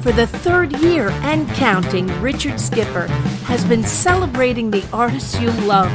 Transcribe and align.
For 0.00 0.12
the 0.12 0.28
third 0.28 0.72
year 0.78 1.08
and 1.22 1.48
counting, 1.50 2.06
Richard 2.22 2.60
Skipper 2.60 3.08
has 3.46 3.64
been 3.64 3.82
celebrating 3.82 4.70
the 4.70 4.86
artists 4.92 5.40
you 5.40 5.50
love. 5.66 5.90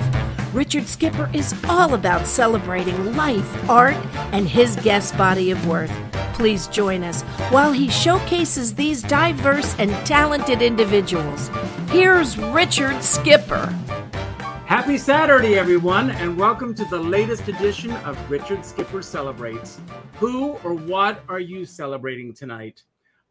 Richard 0.53 0.89
Skipper 0.89 1.29
is 1.33 1.55
all 1.69 1.93
about 1.93 2.27
celebrating 2.27 3.15
life, 3.15 3.69
art, 3.69 3.95
and 4.33 4.47
his 4.47 4.75
guest 4.77 5.17
body 5.17 5.51
of 5.51 5.67
work. 5.67 5.89
Please 6.33 6.67
join 6.67 7.01
us 7.01 7.21
while 7.49 7.71
he 7.71 7.89
showcases 7.89 8.75
these 8.75 9.01
diverse 9.01 9.73
and 9.79 9.91
talented 10.05 10.61
individuals. 10.61 11.49
Here's 11.87 12.37
Richard 12.37 13.01
Skipper. 13.01 13.67
Happy 14.65 14.97
Saturday, 14.97 15.55
everyone, 15.55 16.11
and 16.11 16.37
welcome 16.37 16.75
to 16.75 16.83
the 16.85 16.99
latest 16.99 17.47
edition 17.47 17.91
of 17.91 18.19
Richard 18.29 18.65
Skipper 18.65 19.01
Celebrates. 19.01 19.79
Who 20.15 20.57
or 20.65 20.73
what 20.73 21.23
are 21.29 21.39
you 21.39 21.63
celebrating 21.63 22.33
tonight? 22.33 22.83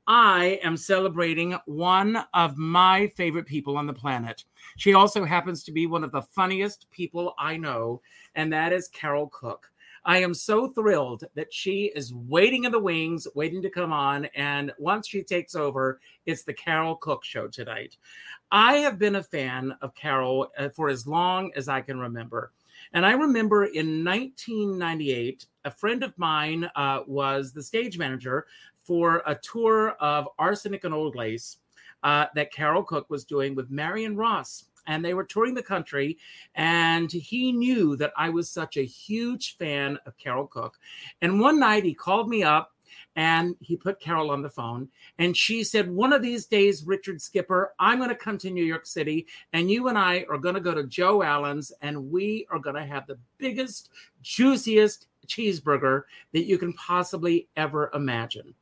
I 0.06 0.58
am 0.64 0.76
celebrating 0.76 1.56
one 1.66 2.24
of 2.34 2.56
my 2.56 3.06
favorite 3.08 3.46
people 3.46 3.76
on 3.76 3.86
the 3.86 3.92
planet. 3.92 4.44
She 4.76 4.94
also 4.94 5.24
happens 5.24 5.62
to 5.64 5.72
be 5.72 5.86
one 5.86 6.02
of 6.02 6.10
the 6.10 6.22
funniest 6.22 6.90
people 6.90 7.34
I 7.38 7.56
know, 7.56 8.02
and 8.34 8.52
that 8.52 8.72
is 8.72 8.88
Carole 8.88 9.28
Cook. 9.28 9.70
I 10.04 10.18
am 10.18 10.34
so 10.34 10.66
thrilled 10.66 11.24
that 11.36 11.54
she 11.54 11.92
is 11.94 12.12
waiting 12.12 12.64
in 12.64 12.72
the 12.72 12.78
wings, 12.80 13.28
waiting 13.36 13.62
to 13.62 13.70
come 13.70 13.92
on. 13.92 14.24
And 14.34 14.72
once 14.78 15.06
she 15.06 15.22
takes 15.22 15.54
over, 15.54 16.00
it's 16.26 16.42
the 16.42 16.52
Carole 16.52 16.96
Cook 16.96 17.22
Show 17.22 17.46
tonight. 17.46 17.96
I 18.50 18.78
have 18.78 18.98
been 18.98 19.16
a 19.16 19.22
fan 19.22 19.72
of 19.80 19.94
Carole 19.94 20.48
uh, 20.58 20.70
for 20.70 20.88
as 20.88 21.06
long 21.06 21.52
as 21.54 21.68
I 21.68 21.80
can 21.80 22.00
remember. 22.00 22.50
And 22.94 23.06
I 23.06 23.12
remember 23.12 23.66
in 23.66 24.04
1998, 24.04 25.46
a 25.64 25.70
friend 25.70 26.02
of 26.02 26.18
mine 26.18 26.68
uh, 26.74 27.02
was 27.06 27.52
the 27.52 27.62
stage 27.62 27.96
manager 27.96 28.46
for 28.84 29.22
a 29.26 29.34
tour 29.36 29.90
of 30.00 30.28
Arsenic 30.38 30.84
and 30.84 30.94
Old 30.94 31.14
Lace 31.14 31.58
uh, 32.02 32.26
that 32.34 32.52
Carole 32.52 32.82
Cook 32.82 33.08
was 33.10 33.24
doing 33.24 33.54
with 33.54 33.70
Marion 33.70 34.16
Ross. 34.16 34.64
And 34.88 35.04
they 35.04 35.14
were 35.14 35.22
touring 35.22 35.54
the 35.54 35.62
country, 35.62 36.18
and 36.56 37.10
he 37.12 37.52
knew 37.52 37.94
that 37.98 38.12
I 38.16 38.30
was 38.30 38.50
such 38.50 38.76
a 38.76 38.84
huge 38.84 39.56
fan 39.56 39.96
of 40.06 40.18
Carole 40.18 40.48
Cook. 40.48 40.76
And 41.20 41.38
one 41.38 41.60
night 41.60 41.84
he 41.84 41.94
called 41.94 42.28
me 42.28 42.42
up 42.42 42.72
and 43.16 43.54
he 43.60 43.76
put 43.76 44.00
Carole 44.00 44.30
on 44.30 44.42
the 44.42 44.50
phone. 44.50 44.88
And 45.18 45.36
she 45.36 45.64
said, 45.64 45.90
One 45.90 46.12
of 46.12 46.22
these 46.22 46.46
days, 46.46 46.84
Richard 46.84 47.20
Skipper, 47.20 47.74
I'm 47.78 47.98
going 47.98 48.08
to 48.08 48.16
come 48.16 48.38
to 48.38 48.50
New 48.50 48.64
York 48.64 48.86
City, 48.86 49.26
and 49.52 49.70
you 49.70 49.88
and 49.88 49.98
I 49.98 50.24
are 50.28 50.38
going 50.38 50.54
to 50.54 50.60
go 50.60 50.74
to 50.74 50.84
Joe 50.84 51.22
Allen's, 51.22 51.72
and 51.82 52.10
we 52.10 52.46
are 52.50 52.58
going 52.58 52.76
to 52.76 52.84
have 52.84 53.06
the 53.06 53.18
biggest, 53.38 53.90
juiciest 54.22 55.06
cheeseburger 55.26 56.02
that 56.32 56.44
you 56.44 56.58
can 56.58 56.72
possibly 56.72 57.48
ever 57.56 57.90
imagine. 57.94 58.54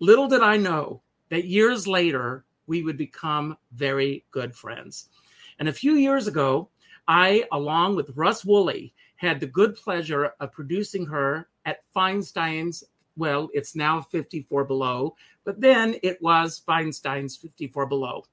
Little 0.00 0.28
did 0.28 0.42
I 0.42 0.56
know 0.56 1.02
that 1.28 1.44
years 1.44 1.86
later, 1.86 2.46
we 2.66 2.82
would 2.82 2.96
become 2.96 3.56
very 3.72 4.24
good 4.30 4.54
friends. 4.54 5.10
And 5.58 5.68
a 5.68 5.72
few 5.72 5.94
years 5.94 6.26
ago, 6.26 6.70
I, 7.06 7.44
along 7.52 7.96
with 7.96 8.16
Russ 8.16 8.42
Woolley, 8.42 8.94
had 9.16 9.40
the 9.40 9.46
good 9.46 9.76
pleasure 9.76 10.32
of 10.40 10.52
producing 10.52 11.04
her 11.04 11.48
at 11.66 11.84
Feinstein's. 11.94 12.82
Well, 13.16 13.50
it's 13.52 13.76
now 13.76 14.00
54 14.00 14.64
Below, 14.64 15.16
but 15.44 15.60
then 15.60 15.96
it 16.02 16.20
was 16.22 16.62
Feinstein's 16.66 17.36
54 17.36 17.84
Below 17.84 18.24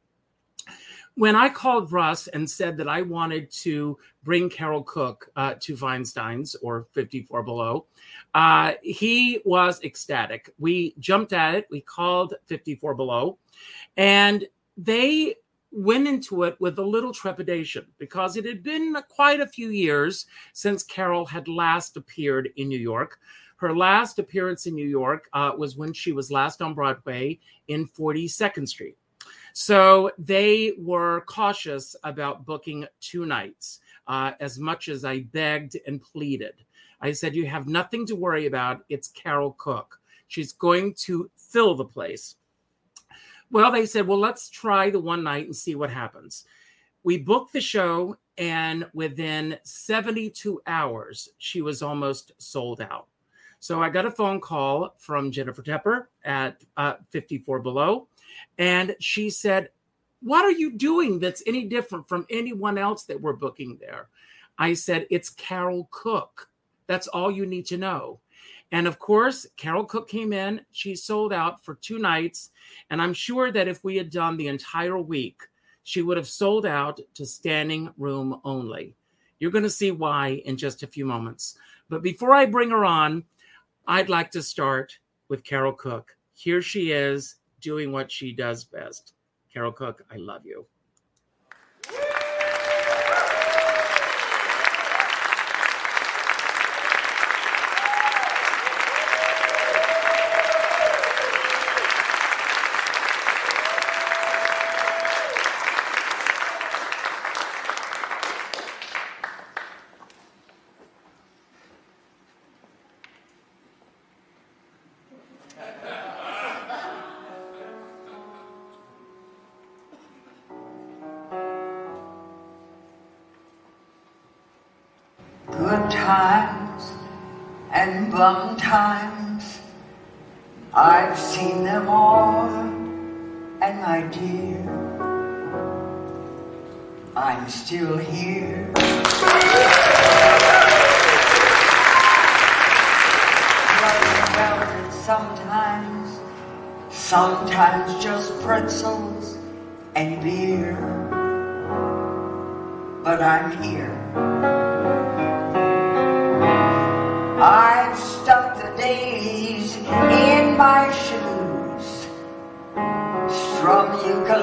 when 1.18 1.36
I 1.36 1.50
called 1.50 1.92
Russ 1.92 2.28
and 2.28 2.48
said 2.48 2.78
that 2.78 2.88
I 2.88 3.02
wanted 3.02 3.50
to 3.64 3.98
bring 4.24 4.52
Carole 4.52 4.84
Cook 4.84 5.32
uh, 5.36 5.56
to 5.62 5.76
Feinstein's 5.76 6.56
or 6.62 6.86
54 6.94 7.42
Below, 7.42 7.88
uh, 8.36 8.74
he 8.84 9.42
was 9.44 9.84
ecstatic. 9.84 10.54
We 10.60 10.94
jumped 11.00 11.34
at 11.34 11.56
it. 11.56 11.68
We 11.72 11.82
called 11.82 12.36
54 12.46 12.94
Below, 12.94 13.40
and 13.98 14.46
they 14.78 15.34
went 15.72 16.08
into 16.08 16.44
it 16.44 16.56
with 16.60 16.78
a 16.78 16.86
little 16.86 17.12
trepidation 17.12 17.88
because 17.98 18.38
it 18.38 18.46
had 18.46 18.62
been 18.62 18.96
quite 19.10 19.40
a 19.40 19.48
few 19.48 19.70
years 19.70 20.28
since 20.54 20.84
Carole 20.84 21.26
had 21.26 21.48
last 21.48 21.98
appeared 21.98 22.50
in 22.58 22.68
New 22.68 22.80
York. 22.80 23.18
Her 23.56 23.76
last 23.76 24.20
appearance 24.20 24.68
in 24.68 24.76
New 24.76 24.88
York 24.88 25.30
uh, 25.34 25.52
was 25.58 25.76
when 25.76 25.94
she 25.94 26.12
was 26.12 26.32
last 26.32 26.62
on 26.62 26.76
Broadway 26.76 27.40
in 27.68 27.88
42nd 27.88 28.68
Street. 28.68 28.98
So 29.54 30.12
they 30.18 30.74
were 30.78 31.22
cautious 31.22 31.96
about 32.04 32.46
booking 32.46 32.86
two 33.02 33.26
nights, 33.26 33.80
uh, 34.08 34.32
as 34.40 34.60
much 34.60 34.88
as 34.88 35.04
I 35.06 35.22
begged 35.22 35.78
and 35.88 36.02
pleaded. 36.02 36.54
I 37.02 37.12
said, 37.12 37.36
You 37.36 37.46
have 37.48 37.68
nothing 37.68 38.06
to 38.08 38.16
worry 38.16 38.46
about. 38.46 38.84
It's 38.90 39.10
Carole 39.10 39.56
Cook. 39.58 40.00
She's 40.28 40.54
going 40.54 40.94
to 41.06 41.30
fill 41.36 41.76
the 41.76 41.86
place. 41.86 42.36
Well, 43.52 43.72
they 43.72 43.86
said, 43.86 44.08
Well, 44.08 44.20
let's 44.20 44.50
try 44.50 44.90
the 44.90 45.00
one 45.00 45.24
night 45.24 45.46
and 45.46 45.56
see 45.56 45.76
what 45.76 45.90
happens. 45.90 46.46
We 47.04 47.18
booked 47.18 47.54
the 47.54 47.62
show, 47.62 48.18
and 48.38 48.86
within 48.94 49.58
72 49.64 50.62
hours, 50.68 51.30
she 51.38 51.62
was 51.62 51.82
almost 51.82 52.34
sold 52.38 52.82
out. 52.82 53.08
So 53.60 53.82
I 53.82 53.90
got 53.90 54.06
a 54.06 54.12
phone 54.12 54.40
call 54.40 54.94
from 54.98 55.32
Jennifer 55.32 55.64
Tepper 55.64 56.08
at 56.24 56.64
uh, 56.76 56.96
54 57.10 57.60
Below 57.60 58.08
and 58.58 58.96
she 59.00 59.30
said, 59.30 59.70
What 60.22 60.46
are 60.46 60.52
you 60.52 60.72
doing 60.72 61.20
that's 61.20 61.44
any 61.46 61.66
different 61.66 62.08
from 62.08 62.26
anyone 62.30 62.78
else 62.78 63.04
that 63.06 63.22
we're 63.22 63.34
booking 63.34 63.78
there? 63.80 64.10
I 64.58 64.74
said, 64.74 65.08
It's 65.10 65.30
Carole 65.30 65.88
Cook. 65.92 66.50
That's 66.88 67.08
all 67.08 67.32
you 67.32 67.46
need 67.46 67.66
to 67.68 67.78
know. 67.78 68.20
And 68.72 68.88
of 68.88 69.00
course, 69.00 69.48
Carole 69.56 69.86
Cook 69.86 70.10
came 70.10 70.34
in. 70.34 70.62
She 70.72 70.96
sold 70.96 71.32
out 71.32 71.64
for 71.64 71.76
two 71.76 72.00
nights. 72.00 72.52
And 72.90 73.02
I'm 73.02 73.14
sure 73.14 73.52
that 73.52 73.68
if 73.68 73.84
we 73.84 73.96
had 73.96 74.10
done 74.10 74.38
the 74.38 74.48
entire 74.48 74.98
week, 74.98 75.42
she 75.84 76.02
would 76.02 76.18
have 76.18 76.28
sold 76.28 76.66
out 76.66 77.00
to 77.14 77.26
standing 77.26 77.90
room 77.98 78.42
only. 78.44 78.96
You're 79.40 79.52
going 79.52 79.64
to 79.64 79.70
see 79.70 79.92
why 79.92 80.42
in 80.46 80.58
just 80.58 80.84
a 80.84 80.88
few 80.88 81.06
moments. 81.06 81.58
But 81.90 82.04
before 82.04 82.34
I 82.34 82.46
bring 82.46 82.72
her 82.72 82.84
on, 82.84 83.24
I'd 83.88 84.10
like 84.10 84.32
to 84.32 84.44
start 84.44 84.98
with 85.30 85.46
Carole 85.46 85.72
Cook. 85.72 86.18
Here 86.34 86.62
she 86.62 86.92
is 86.92 87.36
doing 87.62 87.92
what 87.92 88.12
she 88.12 88.34
does 88.34 88.64
best. 88.64 89.14
Carole 89.54 89.72
Cook, 89.72 90.04
I 90.12 90.18
love 90.18 90.46
you. 90.46 90.66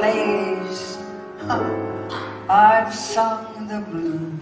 I've 2.48 2.94
sung 2.94 3.68
the 3.68 3.80
blues. 3.80 4.32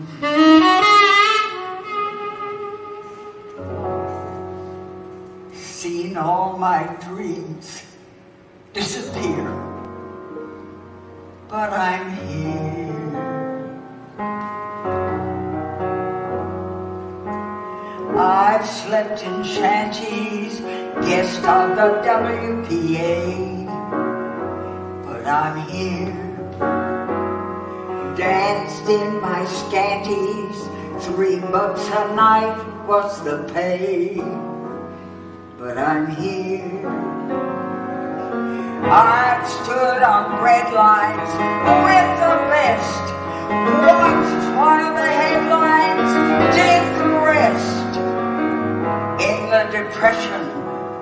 Seen 5.54 6.16
all 6.16 6.56
my 6.58 6.84
dreams 7.00 7.84
disappear, 8.72 9.44
but 11.48 11.72
I'm 11.72 12.10
here. 12.26 12.88
I've 18.18 18.66
slept 18.66 19.22
in 19.22 19.44
shanties, 19.44 20.58
guest 21.06 21.44
of 21.44 21.76
the 21.76 22.02
WPA 22.04 23.51
but 25.22 25.30
I'm 25.30 25.68
here. 25.68 26.12
Danced 28.16 28.88
in 28.88 29.20
my 29.20 29.44
scanties, 29.46 30.58
three 31.04 31.38
bucks 31.38 31.86
a 31.88 32.14
night 32.14 32.86
was 32.88 33.22
the 33.22 33.48
pay, 33.54 34.16
but 35.58 35.78
I'm 35.78 36.08
here. 36.16 36.88
I've 38.90 39.46
stood 39.48 40.02
on 40.02 40.42
red 40.42 40.72
lines 40.72 41.30
with 41.86 42.10
the 42.18 42.36
best, 42.50 43.04
watched 43.86 44.44
while 44.56 44.92
the 44.92 45.06
headlines 45.06 46.12
did 46.56 46.84
the 46.98 47.10
rest. 47.20 47.96
In 49.22 49.50
the 49.50 49.70
depression, 49.70 50.42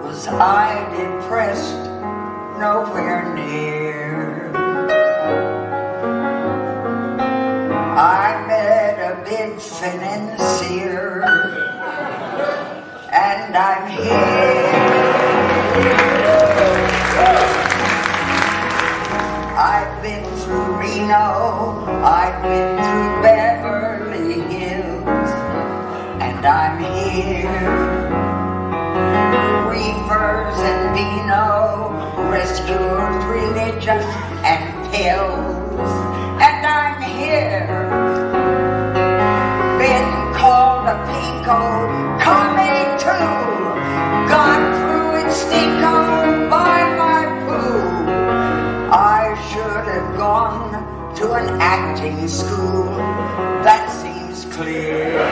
was 0.02 0.28
I 0.28 0.76
depressed? 0.94 1.88
Nowhere 2.58 3.34
near. 3.34 4.00
I 8.00 8.47
met 8.47 8.97
a 8.99 9.23
big 9.29 9.61
financier, 9.61 11.23
and 13.12 13.55
I'm 13.55 13.91
here. 13.91 14.70
I've 19.55 20.02
been 20.02 20.25
through 20.38 20.79
Reno, 20.81 21.85
I've 22.02 22.43
been 22.43 22.79
through 22.79 23.23
Beverly 23.23 24.41
Hills, 24.49 25.31
and 26.23 26.46
I'm 26.46 26.79
here. 26.81 27.53
Reefers 29.69 30.58
and 30.58 30.96
vino, 30.96 32.31
rescued 32.31 33.25
religion 33.29 34.00
and 34.43 34.91
pills, 34.91 36.19
here. 37.31 37.67
Been 39.79 40.11
called 40.35 40.87
a 40.94 40.97
coming 42.27 42.87
to, 43.05 43.19
gone 44.32 44.67
through 44.79 45.11
stinko 45.41 46.50
by 46.50 46.79
my 47.03 47.23
poo. 47.44 48.11
I 48.93 49.23
should 49.49 49.87
have 49.94 50.17
gone 50.17 51.15
to 51.17 51.32
an 51.35 51.49
acting 51.61 52.27
school. 52.27 52.97
That 53.67 53.85
seems 54.03 54.53
clear. 54.55 55.23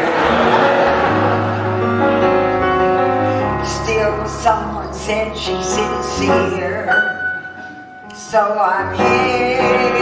Still, 3.64 4.28
someone 4.28 4.94
said 4.94 5.36
she's 5.36 5.66
sincere. 5.66 6.86
So 8.14 8.40
I'm 8.40 8.94
here. 8.96 9.98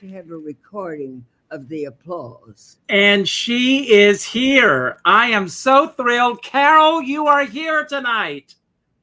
To 0.00 0.08
have 0.08 0.30
a 0.30 0.36
recording 0.36 1.26
of 1.50 1.68
the 1.68 1.84
applause. 1.84 2.78
And 2.88 3.28
she 3.28 3.92
is 3.92 4.24
here. 4.24 4.98
I 5.04 5.26
am 5.26 5.46
so 5.46 5.88
thrilled. 5.88 6.42
Carole, 6.42 7.02
you 7.02 7.26
are 7.26 7.44
here 7.44 7.84
tonight. 7.84 8.54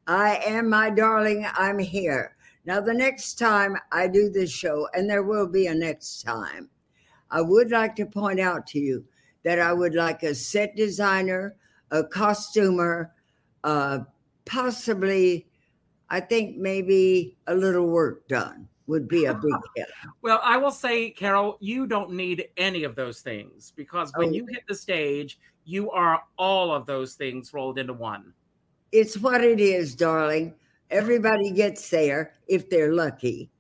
I 0.08 0.38
am, 0.38 0.72
my 0.72 0.90
darling, 0.90 1.46
I'm 1.54 1.78
here. 1.78 2.36
Now, 2.66 2.82
the 2.82 2.96
next 2.96 3.36
time 3.36 3.78
I 3.92 4.08
do 4.08 4.32
this 4.32 4.50
show, 4.50 4.88
and 4.96 5.08
there 5.08 5.22
will 5.22 5.46
be 5.46 5.68
a 5.68 5.76
next 5.76 6.24
time, 6.24 6.68
I 7.30 7.42
would 7.42 7.70
like 7.70 7.96
to 7.98 8.08
point 8.08 8.40
out 8.40 8.66
to 8.68 8.80
you 8.80 9.06
that 9.44 9.60
I 9.60 9.74
would 9.74 9.94
like 9.94 10.24
a 10.24 10.34
set 10.34 10.76
designer, 10.76 11.58
a 11.92 12.04
costumer, 12.04 13.14
uh, 13.64 14.00
possibly, 14.46 15.46
I 16.10 16.22
think 16.22 16.58
maybe 16.58 17.38
a 17.46 17.54
little 17.54 17.86
work 17.86 18.28
done 18.28 18.68
would 18.88 19.08
be 19.08 19.26
a 19.26 19.34
big 19.34 19.52
help. 19.78 19.90
Well, 20.22 20.40
I 20.44 20.58
will 20.58 20.72
say, 20.72 21.10
Carole, 21.12 21.58
you 21.60 21.86
don't 21.88 22.12
need 22.12 22.48
any 22.58 22.84
of 22.84 22.96
those 22.96 23.22
things 23.22 23.72
because 23.76 24.12
when 24.16 24.30
Oh. 24.30 24.32
you 24.32 24.46
hit 24.48 24.64
the 24.68 24.76
stage, 24.76 25.40
you 25.66 25.92
are 25.92 26.24
all 26.38 26.74
of 26.74 26.86
those 26.86 27.16
things 27.16 27.54
rolled 27.54 27.78
into 27.78 27.94
one. 27.94 28.34
It's 28.92 29.18
what 29.18 29.44
it 29.44 29.60
is, 29.60 29.96
darling. 29.96 30.56
Everybody 30.90 31.52
gets 31.52 31.90
there 31.90 32.34
if 32.48 32.70
they're 32.70 32.94
lucky. 32.94 33.52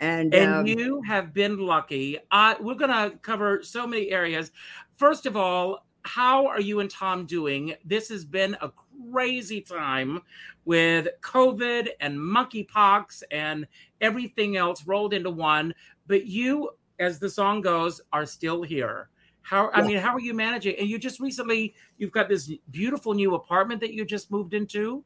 And, 0.00 0.34
And 0.34 0.52
um, 0.54 0.66
you 0.66 1.00
have 1.02 1.32
been 1.32 1.58
lucky. 1.58 2.18
Uh, 2.30 2.54
we're 2.60 2.74
going 2.74 2.90
to 2.90 3.16
cover 3.18 3.62
so 3.62 3.86
many 3.86 4.10
areas. 4.10 4.52
First 4.96 5.26
of 5.26 5.36
all, 5.36 5.86
how 6.02 6.46
are 6.46 6.60
you 6.60 6.80
and 6.80 6.90
Tom 6.90 7.26
doing? 7.26 7.74
This 7.84 8.08
has 8.08 8.24
been 8.24 8.56
a 8.62 8.70
crazy 9.12 9.60
time 9.60 10.20
with 10.64 11.08
COVID 11.22 11.88
and 12.00 12.18
monkeypox 12.18 13.22
and 13.30 13.66
everything 14.00 14.56
else 14.56 14.86
rolled 14.86 15.14
into 15.14 15.30
one. 15.30 15.74
But 16.06 16.26
you, 16.26 16.70
as 16.98 17.18
the 17.18 17.30
song 17.30 17.60
goes, 17.60 18.00
are 18.12 18.26
still 18.26 18.62
here. 18.62 19.08
How 19.42 19.70
I 19.72 19.82
mean, 19.82 19.96
how 19.96 20.14
are 20.14 20.20
you 20.20 20.34
managing? 20.34 20.76
And 20.78 20.88
you 20.88 20.98
just 20.98 21.18
recently 21.18 21.74
you've 21.98 22.12
got 22.12 22.28
this 22.28 22.52
beautiful 22.70 23.14
new 23.14 23.34
apartment 23.34 23.80
that 23.80 23.92
you 23.92 24.04
just 24.04 24.30
moved 24.30 24.54
into. 24.54 25.02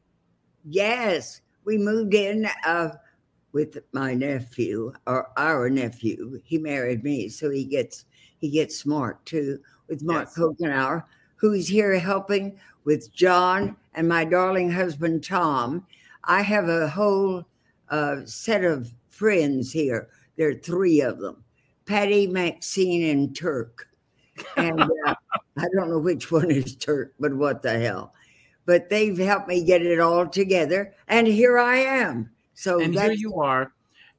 Yes, 0.65 1.41
we 1.65 1.79
moved 1.79 2.15
in 2.15 2.47
uh, 2.67 2.91
with 3.53 3.79
my 3.93 4.13
nephew 4.13 4.93
or 5.07 5.31
our 5.37 5.71
nephew. 5.71 6.41
He 6.45 6.59
married 6.59 7.05
me, 7.05 7.29
so 7.29 7.49
he 7.49 7.65
gets 7.65 8.05
he 8.39 8.51
gets 8.51 8.77
smart 8.77 9.25
too 9.25 9.61
with 9.89 10.03
Mark 10.03 10.29
yes. 10.29 10.37
Kokenauer, 10.37 11.05
who's 11.37 11.69
here 11.69 11.99
helping 11.99 12.59
with 12.85 13.15
John 13.15 13.77
and 13.95 14.09
my 14.09 14.25
darling 14.25 14.71
husband 14.71 15.25
Tom. 15.25 15.87
I 16.25 16.43
have 16.43 16.69
a 16.69 16.89
whole 16.89 17.47
uh, 17.91 18.25
set 18.25 18.65
of 18.65 18.93
friends 19.11 19.73
here. 19.73 20.09
There 20.37 20.51
are 20.51 20.55
three 20.55 21.01
of 21.01 21.19
them: 21.19 21.45
Patty, 21.87 22.27
Maxine, 22.27 23.11
and 23.11 23.37
Turk. 23.37 23.89
And 24.57 24.81
uh, 24.81 24.87
I 25.57 25.67
don't 25.77 25.91
know 25.91 25.99
which 25.99 26.33
one 26.33 26.51
is 26.51 26.77
Turk, 26.77 27.15
but 27.19 27.35
what 27.35 27.63
the 27.63 27.79
hell 27.79 28.15
but 28.67 28.89
they've 28.89 29.19
helped 29.19 29.49
me 29.49 29.65
get 29.65 29.83
it 29.83 30.01
all 30.01 30.27
together. 30.27 30.95
And 31.09 31.27
here 31.27 31.59
I 31.59 31.77
am. 31.77 32.31
So 32.55 32.81
and 32.81 32.95
here 32.95 33.13
you 33.13 33.41
are. 33.41 33.73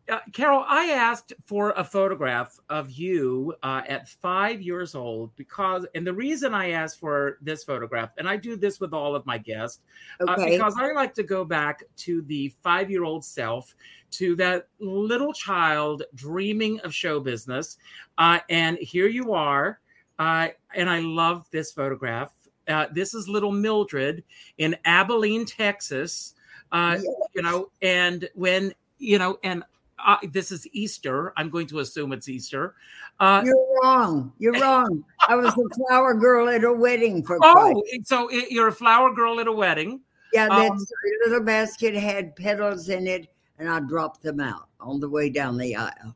Uh, 0.08 0.20
Carole, 0.34 0.66
I 0.68 0.92
asked 0.92 1.34
for 1.46 1.72
a 1.72 1.84
photograph 1.84 2.60
of 2.70 2.92
you 2.92 3.56
uh, 3.64 3.82
at 3.88 4.08
five 4.08 4.62
years 4.62 4.94
old 4.94 5.36
because, 5.36 5.86
and 5.96 6.06
the 6.06 6.14
reason 6.14 6.54
I 6.54 6.72
asked 6.72 7.00
for 7.00 7.40
this 7.42 7.64
photograph, 7.64 8.12
and 8.18 8.30
I 8.30 8.38
do 8.38 8.56
this 8.56 8.80
with 8.80 8.94
all 8.94 9.16
of 9.16 9.26
my 9.26 9.40
guests, 9.40 9.80
uh, 10.22 10.32
okay. 10.32 10.44
uh, 10.44 10.46
because 10.46 10.76
I 10.78 10.92
like 10.92 11.16
to 11.16 11.24
go 11.24 11.44
back 11.44 11.84
to 11.98 12.22
the 12.24 12.54
five 12.62 12.92
year 12.92 13.04
old 13.04 13.26
self, 13.26 13.74
to 14.12 14.36
that 14.36 14.68
little 14.80 15.34
child 15.34 16.04
dreaming 16.14 16.80
of 16.82 16.94
show 16.94 17.20
business. 17.20 17.78
Uh, 18.18 18.40
and 18.50 18.78
here 18.78 19.08
you 19.08 19.34
are. 19.34 19.80
Uh, 20.20 20.50
and 20.74 20.90
I 20.90 21.00
love 21.00 21.48
this 21.52 21.72
photograph. 21.72 22.32
Uh, 22.68 22.88
this 22.92 23.14
is 23.14 23.28
little 23.28 23.52
Mildred 23.52 24.24
in 24.58 24.76
Abilene, 24.86 25.46
Texas. 25.46 26.36
Uh, 26.72 26.98
yes. 26.98 27.06
You 27.36 27.42
know, 27.42 27.72
and 27.82 28.30
when 28.36 28.74
you 28.98 29.20
know, 29.20 29.38
and 29.44 29.64
uh, 30.04 30.18
this 30.32 30.52
is 30.52 30.68
Easter. 30.72 31.34
I'm 31.38 31.50
going 31.50 31.68
to 31.68 31.80
assume 31.80 32.12
it's 32.14 32.30
Easter. 32.30 32.76
Uh, 33.20 33.42
you're 33.46 33.80
wrong. 33.82 34.34
You're 34.40 34.54
wrong. 34.62 35.04
I 35.28 35.36
was 35.36 35.48
a 35.48 35.76
flower 35.76 36.14
girl 36.14 36.50
at 36.50 36.64
a 36.64 36.74
wedding 36.74 37.24
for. 37.24 37.40
Oh, 37.42 37.84
so 38.04 38.28
it, 38.30 38.52
you're 38.52 38.68
a 38.68 38.74
flower 38.74 39.14
girl 39.14 39.40
at 39.40 39.48
a 39.48 39.52
wedding. 39.52 40.02
Yeah, 40.34 40.50
that 40.50 40.72
um, 40.72 40.86
little 41.26 41.44
basket 41.44 41.96
had 41.96 42.36
petals 42.36 42.90
in 42.90 43.08
it, 43.08 43.28
and 43.58 43.70
I 43.70 43.80
dropped 43.80 44.22
them 44.22 44.40
out 44.40 44.68
on 44.80 45.00
the 45.00 45.10
way 45.10 45.30
down 45.30 45.58
the 45.58 45.76
aisle 45.76 46.16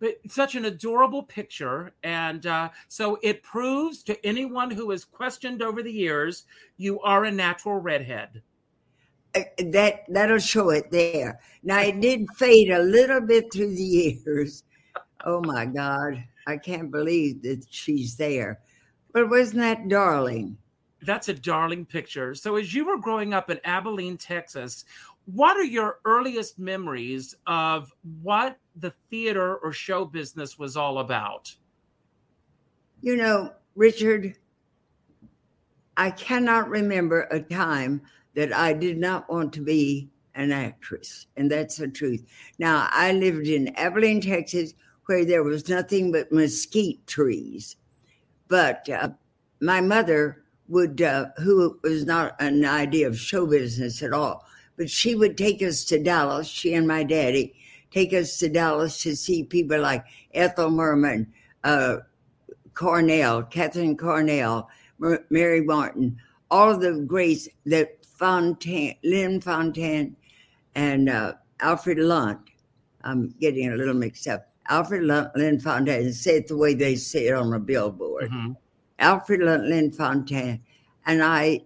but 0.00 0.18
such 0.28 0.54
an 0.54 0.64
adorable 0.66 1.22
picture. 1.22 1.92
And 2.02 2.46
uh, 2.46 2.70
so 2.88 3.18
it 3.22 3.42
proves 3.42 4.02
to 4.04 4.26
anyone 4.26 4.70
who 4.70 4.90
has 4.90 5.04
questioned 5.04 5.62
over 5.62 5.82
the 5.82 5.92
years, 5.92 6.44
you 6.76 7.00
are 7.00 7.24
a 7.24 7.30
natural 7.30 7.76
redhead. 7.76 8.42
Uh, 9.34 9.42
that 9.58 10.04
that'll 10.08 10.38
show 10.38 10.70
it 10.70 10.90
there. 10.90 11.38
Now 11.62 11.80
it 11.80 12.00
did 12.00 12.26
fade 12.36 12.70
a 12.70 12.78
little 12.78 13.20
bit 13.20 13.52
through 13.52 13.74
the 13.74 13.82
years. 13.82 14.64
Oh 15.24 15.42
my 15.42 15.66
God, 15.66 16.24
I 16.46 16.56
can't 16.56 16.90
believe 16.90 17.42
that 17.42 17.66
she's 17.68 18.16
there. 18.16 18.60
But 19.12 19.28
wasn't 19.28 19.60
that 19.60 19.88
darling? 19.88 20.56
That's 21.02 21.28
a 21.28 21.34
darling 21.34 21.84
picture. 21.84 22.34
So 22.34 22.56
as 22.56 22.74
you 22.74 22.86
were 22.86 22.98
growing 22.98 23.34
up 23.34 23.50
in 23.50 23.60
Abilene, 23.64 24.16
Texas, 24.16 24.84
what 25.26 25.56
are 25.56 25.64
your 25.64 26.00
earliest 26.04 26.58
memories 26.58 27.34
of 27.46 27.92
what 28.22 28.58
the 28.76 28.92
theater 29.10 29.56
or 29.56 29.72
show 29.72 30.04
business 30.04 30.58
was 30.58 30.76
all 30.76 30.98
about? 30.98 31.54
You 33.02 33.16
know, 33.16 33.52
Richard, 33.74 34.36
I 35.96 36.10
cannot 36.10 36.70
remember 36.70 37.22
a 37.30 37.40
time 37.40 38.02
that 38.34 38.52
I 38.52 38.72
did 38.72 38.98
not 38.98 39.30
want 39.30 39.52
to 39.54 39.60
be 39.60 40.10
an 40.34 40.52
actress, 40.52 41.26
and 41.36 41.50
that's 41.50 41.76
the 41.76 41.88
truth. 41.88 42.24
Now, 42.58 42.88
I 42.92 43.12
lived 43.12 43.48
in 43.48 43.74
Abilene, 43.76 44.20
Texas, 44.20 44.74
where 45.06 45.24
there 45.24 45.42
was 45.42 45.68
nothing 45.68 46.12
but 46.12 46.30
mesquite 46.30 47.06
trees. 47.06 47.76
But 48.46 48.88
uh, 48.88 49.10
my 49.60 49.80
mother 49.80 50.44
would, 50.68 51.02
uh, 51.02 51.26
who 51.38 51.78
was 51.82 52.04
not 52.04 52.36
an 52.40 52.64
idea 52.64 53.08
of 53.08 53.18
show 53.18 53.46
business 53.46 54.02
at 54.02 54.12
all, 54.12 54.46
but 54.76 54.90
she 54.90 55.14
would 55.14 55.36
take 55.36 55.62
us 55.62 55.84
to 55.86 56.02
Dallas, 56.02 56.46
she 56.46 56.74
and 56.74 56.86
my 56.86 57.02
daddy, 57.02 57.54
take 57.90 58.12
us 58.12 58.38
to 58.38 58.48
Dallas 58.48 59.02
to 59.02 59.16
see 59.16 59.42
people 59.42 59.80
like 59.80 60.04
Ethel 60.34 60.70
Merman, 60.70 61.32
uh, 61.64 61.96
Cornell, 62.74 63.42
Katharine 63.42 63.96
Cornell, 63.96 64.68
Mary 65.30 65.62
Martin, 65.62 66.18
all 66.50 66.70
of 66.70 66.80
the 66.80 66.92
greats 67.06 67.48
that 67.66 67.97
Fontanne, 68.18 68.96
Lynn 69.04 69.40
Fontanne, 69.40 70.14
and 70.74 71.08
uh, 71.08 71.34
Alfred 71.60 71.98
Lunt. 71.98 72.40
I'm 73.02 73.34
getting 73.40 73.72
a 73.72 73.76
little 73.76 73.94
mixed 73.94 74.26
up. 74.26 74.48
Alfred 74.68 75.04
Lunt, 75.04 75.34
Lynn 75.36 75.58
Fontanne, 75.58 76.12
say 76.12 76.38
it 76.38 76.48
the 76.48 76.56
way 76.56 76.74
they 76.74 76.96
say 76.96 77.28
it 77.28 77.34
on 77.34 77.52
a 77.52 77.58
billboard. 77.58 78.30
Mm-hmm. 78.30 78.52
Alfred 78.98 79.40
Lunt, 79.40 79.64
Lynn 79.64 79.90
Fontanne. 79.90 80.60
And 81.06 81.22
I 81.22 81.62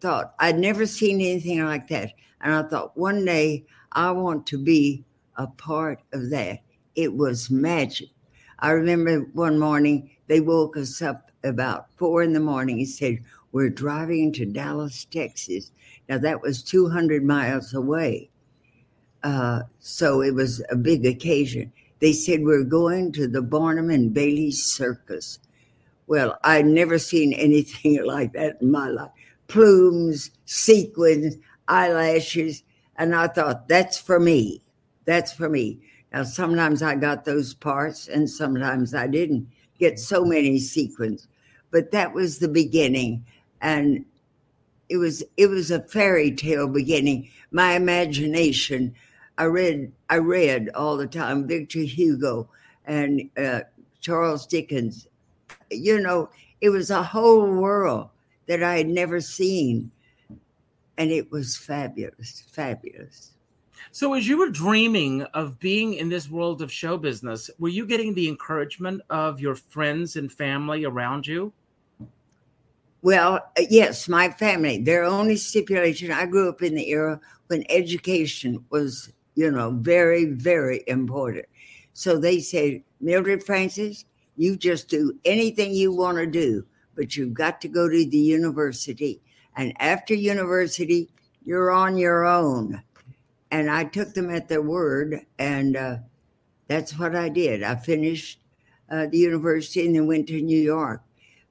thought, 0.00 0.34
I'd 0.38 0.58
never 0.58 0.86
seen 0.86 1.20
anything 1.20 1.64
like 1.64 1.88
that. 1.88 2.12
And 2.40 2.54
I 2.54 2.62
thought, 2.62 2.96
one 2.96 3.24
day 3.24 3.64
I 3.92 4.10
want 4.12 4.46
to 4.48 4.58
be 4.58 5.04
a 5.36 5.46
part 5.46 6.00
of 6.12 6.30
that. 6.30 6.60
It 6.94 7.12
was 7.12 7.50
magic. 7.50 8.08
I 8.58 8.70
remember 8.70 9.20
one 9.32 9.58
morning 9.58 10.10
they 10.28 10.40
woke 10.40 10.76
us 10.76 11.02
up 11.02 11.30
about 11.44 11.90
four 11.96 12.22
in 12.22 12.32
the 12.32 12.40
morning 12.40 12.78
and 12.78 12.88
said, 12.88 13.18
We're 13.52 13.70
driving 13.70 14.32
to 14.34 14.46
Dallas, 14.46 15.04
Texas. 15.04 15.72
Now 16.08 16.18
that 16.18 16.42
was 16.42 16.62
200 16.62 17.24
miles 17.24 17.74
away. 17.74 18.30
Uh, 19.22 19.62
so 19.80 20.22
it 20.22 20.34
was 20.34 20.62
a 20.70 20.76
big 20.76 21.04
occasion. 21.04 21.72
They 22.00 22.12
said, 22.12 22.44
We're 22.44 22.64
going 22.64 23.12
to 23.12 23.26
the 23.26 23.42
Barnum 23.42 23.90
and 23.90 24.14
Bailey 24.14 24.50
Circus. 24.50 25.38
Well, 26.06 26.38
I'd 26.44 26.66
never 26.66 26.98
seen 26.98 27.32
anything 27.34 28.04
like 28.04 28.32
that 28.34 28.58
in 28.60 28.70
my 28.70 28.88
life 28.88 29.10
plumes, 29.48 30.30
sequins 30.44 31.36
eyelashes. 31.68 32.62
And 32.96 33.14
I 33.14 33.28
thought, 33.28 33.68
that's 33.68 33.98
for 33.98 34.18
me. 34.18 34.62
That's 35.04 35.32
for 35.32 35.48
me. 35.48 35.80
Now, 36.12 36.24
sometimes 36.24 36.82
I 36.82 36.94
got 36.94 37.24
those 37.24 37.54
parts 37.54 38.08
and 38.08 38.28
sometimes 38.28 38.94
I 38.94 39.06
didn't 39.06 39.48
get 39.78 39.98
so 39.98 40.24
many 40.24 40.58
sequins, 40.58 41.28
but 41.70 41.90
that 41.90 42.14
was 42.14 42.38
the 42.38 42.48
beginning. 42.48 43.24
And 43.60 44.04
it 44.88 44.96
was 44.96 45.22
it 45.36 45.48
was 45.48 45.70
a 45.70 45.82
fairy 45.82 46.30
tale 46.30 46.68
beginning. 46.68 47.30
My 47.50 47.72
imagination. 47.72 48.94
I 49.38 49.44
read 49.44 49.92
I 50.08 50.18
read 50.18 50.70
all 50.74 50.96
the 50.96 51.06
time 51.06 51.46
Victor 51.46 51.80
Hugo 51.80 52.48
and 52.86 53.28
uh, 53.36 53.60
Charles 54.00 54.46
Dickens. 54.46 55.06
You 55.70 56.00
know, 56.00 56.30
it 56.60 56.70
was 56.70 56.90
a 56.90 57.02
whole 57.02 57.50
world 57.50 58.08
that 58.46 58.62
I 58.62 58.78
had 58.78 58.88
never 58.88 59.20
seen 59.20 59.90
and 60.98 61.10
it 61.10 61.30
was 61.30 61.56
fabulous, 61.56 62.44
fabulous. 62.50 63.32
So, 63.92 64.14
as 64.14 64.26
you 64.26 64.38
were 64.38 64.50
dreaming 64.50 65.22
of 65.34 65.58
being 65.58 65.94
in 65.94 66.08
this 66.08 66.30
world 66.30 66.60
of 66.62 66.72
show 66.72 66.96
business, 66.96 67.50
were 67.58 67.68
you 67.68 67.86
getting 67.86 68.14
the 68.14 68.28
encouragement 68.28 69.02
of 69.10 69.40
your 69.40 69.54
friends 69.54 70.16
and 70.16 70.32
family 70.32 70.84
around 70.84 71.26
you? 71.26 71.52
Well, 73.06 73.36
uh, 73.56 73.62
yes, 73.70 74.08
my 74.08 74.30
family. 74.30 74.82
Their 74.82 75.04
only 75.04 75.36
stipulation 75.36 76.10
I 76.10 76.26
grew 76.26 76.48
up 76.48 76.60
in 76.60 76.74
the 76.74 76.88
era 76.90 77.20
when 77.46 77.62
education 77.70 78.64
was, 78.70 79.12
you 79.36 79.48
know, 79.48 79.70
very, 79.70 80.24
very 80.24 80.82
important. 80.88 81.46
So 81.92 82.18
they 82.18 82.40
said, 82.40 82.82
Mildred 83.00 83.44
Frances, 83.44 84.06
you 84.36 84.56
just 84.56 84.88
do 84.88 85.16
anything 85.24 85.72
you 85.72 85.92
want 85.94 86.18
to 86.18 86.26
do, 86.26 86.66
but 86.96 87.16
you've 87.16 87.32
got 87.32 87.60
to 87.60 87.68
go 87.68 87.88
to 87.88 88.10
the 88.10 88.18
university 88.18 89.22
and 89.56 89.72
after 89.80 90.12
university, 90.12 91.08
you're 91.44 91.70
on 91.70 91.96
your 91.96 92.24
own. 92.24 92.82
And 93.52 93.70
I 93.70 93.84
took 93.84 94.14
them 94.14 94.30
at 94.30 94.48
their 94.48 94.62
word, 94.62 95.24
and 95.38 95.76
uh, 95.76 95.96
that's 96.66 96.98
what 96.98 97.14
I 97.14 97.28
did. 97.28 97.62
I 97.62 97.76
finished 97.76 98.40
uh, 98.90 99.06
the 99.06 99.18
university 99.18 99.86
and 99.86 99.94
then 99.94 100.08
went 100.08 100.26
to 100.26 100.42
New 100.42 100.60
York. 100.60 101.02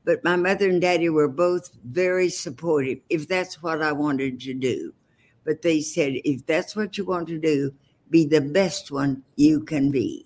But 0.06 0.24
my 0.24 0.36
mother 0.36 0.70
and 0.70 0.80
daddy 0.80 1.10
were 1.10 1.28
both 1.28 1.72
very 1.84 2.30
supportive 2.30 3.00
if 3.10 3.28
that's 3.28 3.62
what 3.62 3.82
I 3.82 3.92
wanted 3.92 4.40
to 4.42 4.54
do. 4.54 4.94
But 5.44 5.62
they 5.62 5.82
said, 5.82 6.14
if 6.24 6.46
that's 6.46 6.76
what 6.76 6.98
you 6.98 7.06
want 7.06 7.28
to 7.28 7.40
do, 7.40 7.74
be 8.10 8.26
the 8.26 8.42
best 8.42 8.92
one 8.92 9.24
you 9.36 9.62
can 9.62 9.92
be. 9.92 10.26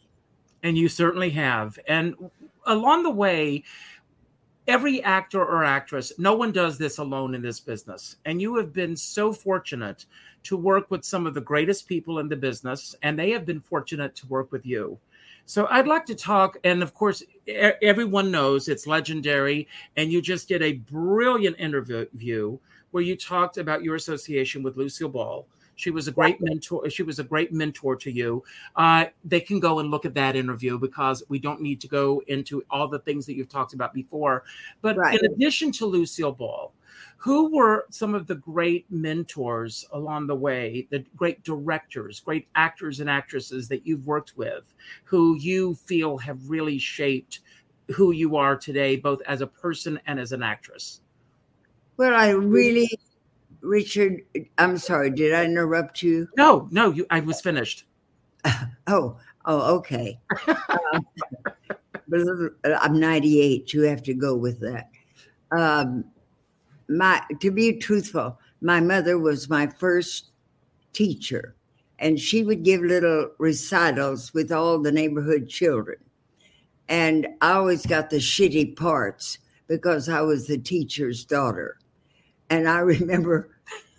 And 0.63 0.77
you 0.77 0.89
certainly 0.89 1.29
have. 1.31 1.79
And 1.87 2.15
along 2.65 3.03
the 3.03 3.09
way, 3.09 3.63
every 4.67 5.01
actor 5.03 5.43
or 5.43 5.63
actress, 5.63 6.11
no 6.17 6.35
one 6.35 6.51
does 6.51 6.77
this 6.77 6.97
alone 6.97 7.33
in 7.33 7.41
this 7.41 7.59
business. 7.59 8.17
And 8.25 8.41
you 8.41 8.55
have 8.57 8.73
been 8.73 8.95
so 8.95 9.33
fortunate 9.33 10.05
to 10.43 10.55
work 10.57 10.91
with 10.91 11.03
some 11.03 11.25
of 11.25 11.33
the 11.33 11.41
greatest 11.41 11.87
people 11.87 12.19
in 12.19 12.29
the 12.29 12.35
business, 12.35 12.95
and 13.01 13.17
they 13.17 13.31
have 13.31 13.45
been 13.45 13.61
fortunate 13.61 14.15
to 14.17 14.27
work 14.27 14.51
with 14.51 14.65
you. 14.65 14.97
So 15.45 15.67
I'd 15.69 15.87
like 15.87 16.05
to 16.05 16.15
talk, 16.15 16.57
and 16.63 16.83
of 16.83 16.93
course, 16.93 17.23
everyone 17.47 18.31
knows 18.31 18.67
it's 18.67 18.85
legendary, 18.85 19.67
and 19.97 20.11
you 20.11 20.21
just 20.21 20.47
did 20.47 20.61
a 20.61 20.73
brilliant 20.73 21.55
interview 21.59 22.57
where 22.91 23.03
you 23.03 23.15
talked 23.15 23.57
about 23.57 23.83
your 23.83 23.95
association 23.95 24.63
with 24.63 24.77
Lucille 24.77 25.09
Ball. 25.09 25.45
She 25.75 25.91
was 25.91 26.09
a 26.09 26.11
great 26.11 26.41
mentor. 26.41 26.89
She 26.89 27.03
was 27.03 27.19
a 27.19 27.23
great 27.23 27.53
mentor 27.53 27.95
to 27.95 28.11
you. 28.11 28.43
Uh, 28.75 29.05
they 29.23 29.39
can 29.39 29.61
go 29.61 29.79
and 29.79 29.89
look 29.89 30.03
at 30.05 30.13
that 30.15 30.35
interview 30.35 30.77
because 30.77 31.23
we 31.29 31.39
don't 31.39 31.61
need 31.61 31.79
to 31.79 31.87
go 31.87 32.21
into 32.27 32.61
all 32.69 32.89
the 32.89 32.99
things 32.99 33.25
that 33.25 33.35
you've 33.35 33.47
talked 33.47 33.73
about 33.73 33.93
before. 33.93 34.43
But 34.81 34.97
right. 34.97 35.17
in 35.17 35.31
addition 35.31 35.71
to 35.73 35.85
Lucille 35.85 36.33
Ball, 36.33 36.73
who 37.19 37.53
were 37.53 37.85
some 37.89 38.15
of 38.15 38.27
the 38.27 38.35
great 38.35 38.85
mentors 38.89 39.85
along 39.91 40.25
the 40.25 40.35
way, 40.35 40.87
the 40.89 41.03
great 41.17 41.43
directors, 41.43 42.21
great 42.21 42.47
actors 42.55 43.01
and 43.01 43.09
actresses 43.09 43.67
that 43.67 43.85
you've 43.85 44.07
worked 44.07 44.37
with, 44.37 44.63
who 45.03 45.35
you 45.37 45.75
feel 45.75 46.17
have 46.17 46.49
really 46.49 46.77
shaped 46.77 47.41
who 47.93 48.11
you 48.11 48.37
are 48.37 48.55
today, 48.55 48.95
both 48.95 49.21
as 49.27 49.41
a 49.41 49.47
person 49.47 49.99
and 50.07 50.17
as 50.17 50.31
an 50.31 50.41
actress? 50.41 51.01
Well, 51.97 52.15
I 52.15 52.29
really, 52.29 52.89
Richard, 53.59 54.21
I'm 54.57 54.77
sorry, 54.77 55.09
did 55.09 55.33
I 55.33 55.43
interrupt 55.43 56.01
you? 56.01 56.29
No, 56.37 56.69
no, 56.71 56.91
you, 56.91 57.05
I 57.09 57.19
was 57.19 57.41
finished. 57.41 57.83
oh, 58.87 59.17
oh, 59.45 59.75
okay. 59.77 60.21
uh, 60.47 61.01
I'm 62.63 62.97
98. 62.97 63.73
You 63.73 63.81
have 63.81 64.03
to 64.03 64.13
go 64.13 64.37
with 64.37 64.61
that. 64.61 64.89
Um, 65.51 66.05
my 66.89 67.21
to 67.39 67.51
be 67.51 67.77
truthful, 67.77 68.39
my 68.61 68.79
mother 68.81 69.17
was 69.17 69.49
my 69.49 69.67
first 69.67 70.31
teacher, 70.91 71.55
and 71.99 72.19
she 72.19 72.43
would 72.43 72.63
give 72.63 72.81
little 72.81 73.29
recitals 73.37 74.33
with 74.33 74.51
all 74.51 74.79
the 74.79 74.91
neighborhood 74.91 75.47
children. 75.47 75.97
And 76.89 77.27
I 77.41 77.53
always 77.53 77.85
got 77.85 78.09
the 78.09 78.17
shitty 78.17 78.75
parts 78.75 79.37
because 79.67 80.09
I 80.09 80.21
was 80.21 80.47
the 80.47 80.57
teacher's 80.57 81.23
daughter. 81.23 81.77
And 82.49 82.67
I 82.67 82.79
remember 82.79 83.49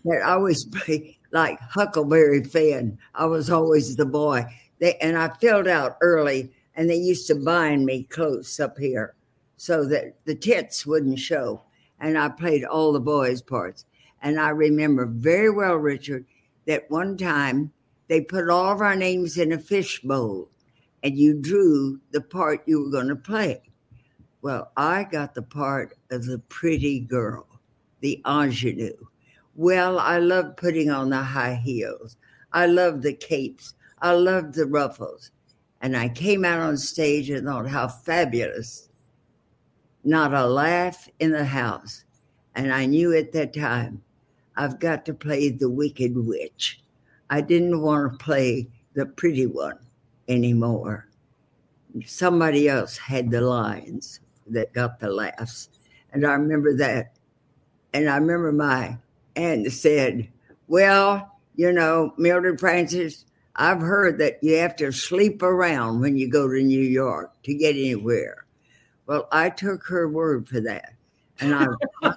that 0.05 0.23
I 0.25 0.33
always 0.33 0.65
played 0.65 1.17
like 1.33 1.61
Huckleberry 1.61 2.43
Finn. 2.43 2.99
I 3.15 3.27
was 3.27 3.51
always 3.51 3.95
the 3.95 4.07
boy. 4.07 4.45
They, 4.81 4.97
and 4.97 5.17
I 5.17 5.29
filled 5.41 5.69
out 5.69 5.97
early, 6.01 6.51
and 6.75 6.91
they 6.91 6.97
used 6.97 7.29
to 7.29 7.37
bind 7.37 7.87
me 7.87 8.05
close 8.05 8.59
up 8.59 8.77
here 8.79 9.15
so 9.57 9.85
that 9.85 10.17
the 10.25 10.35
tits 10.35 10.85
wouldn't 10.85 11.19
show 11.19 11.63
and 12.01 12.19
I 12.19 12.29
played 12.29 12.65
all 12.65 12.93
the 12.93 13.01
boys' 13.01 13.43
parts. 13.43 13.85
And 14.23 14.41
I 14.41 14.51
remember 14.51 15.07
very 15.07 15.51
well, 15.51 15.77
Richard, 15.77 16.25
that 16.67 16.91
one 16.91 17.17
time 17.17 17.73
they 18.09 18.21
put 18.21 18.51
all 18.51 18.73
of 18.73 18.81
our 18.81 18.97
names 18.97 19.39
in 19.39 19.53
a 19.53 19.59
fishbowl 19.59 20.51
and 21.03 21.19
you 21.19 21.35
drew 21.35 22.01
the 22.11 22.21
part 22.21 22.63
you 22.67 22.83
were 22.85 22.91
going 22.91 23.09
to 23.09 23.17
play. 23.17 23.63
Well, 24.43 24.73
I 24.77 25.05
got 25.05 25.35
the 25.35 25.43
part 25.43 25.97
of 26.11 26.27
the 26.27 26.39
pretty 26.39 27.01
girl, 27.01 27.47
the 28.01 28.21
ingenue. 28.27 28.97
Well, 29.55 29.99
I 29.99 30.19
loved 30.19 30.57
putting 30.57 30.91
on 30.91 31.11
the 31.11 31.23
high 31.23 31.55
heels. 31.55 32.17
I 32.53 32.67
loved 32.67 33.03
the 33.03 33.13
capes. 33.13 33.75
I 34.01 34.13
loved 34.13 34.55
the 34.55 34.67
ruffles. 34.67 35.31
And 35.83 35.97
I 35.97 36.09
came 36.09 36.45
out 36.45 36.61
on 36.61 36.77
stage 36.77 37.31
and 37.31 37.47
thought 37.47 37.69
how 37.69 37.89
fabulous 37.89 38.90
not 40.05 40.35
a 40.35 40.47
laugh 40.47 41.09
in 41.19 41.33
the 41.33 41.45
house. 41.45 42.05
And 42.55 42.73
I 42.73 42.87
knew 42.87 43.15
at 43.15 43.33
that 43.33 43.55
time, 43.55 44.03
I've 44.57 44.81
got 44.81 45.05
to 45.07 45.15
play 45.15 45.51
the 45.51 45.71
wicked 45.71 46.17
witch. 46.17 46.83
I 47.31 47.41
didn't 47.41 47.81
want 47.81 48.13
to 48.13 48.25
play 48.25 48.69
the 48.95 49.07
pretty 49.07 49.47
one 49.47 49.79
anymore. 50.29 51.09
Somebody 52.05 52.69
else 52.69 52.97
had 52.97 53.31
the 53.31 53.41
lines 53.41 54.21
that 54.47 54.73
got 54.73 55.01
the 55.01 55.11
laughs. 55.11 55.69
And 56.13 56.27
I 56.27 56.33
remember 56.33 56.77
that. 56.77 57.15
And 57.93 58.09
I 58.09 58.17
remember 58.17 58.53
my 58.53 58.99
aunt 59.37 59.73
said, 59.73 60.29
Well, 60.69 61.39
you 61.57 61.73
know, 61.73 62.15
Mildred 62.17 62.61
Frances, 62.61 63.25
I've 63.57 63.81
heard 63.81 64.19
that 64.19 64.39
you 64.43 64.57
have 64.59 64.77
to 64.77 64.93
sleep 64.93 65.43
around 65.43 66.01
when 66.01 66.17
you 66.17 66.29
go 66.31 66.49
to 66.49 66.63
New 66.63 66.81
York 66.81 67.33
to 67.45 67.55
get 67.55 67.75
anywhere. 67.75 68.40
Well, 69.07 69.29
I 69.33 69.51
took 69.51 69.87
her 69.87 70.09
word 70.09 70.49
for 70.49 70.61
that. 70.61 70.95
And 71.41 71.55
I, 71.55 72.17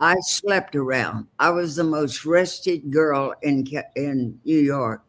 I 0.00 0.16
slept 0.20 0.74
around. 0.74 1.28
I 1.38 1.50
was 1.50 1.76
the 1.76 1.84
most 1.84 2.24
rested 2.24 2.90
girl 2.90 3.34
in 3.42 3.64
in 3.94 4.40
New 4.44 4.58
York. 4.58 5.02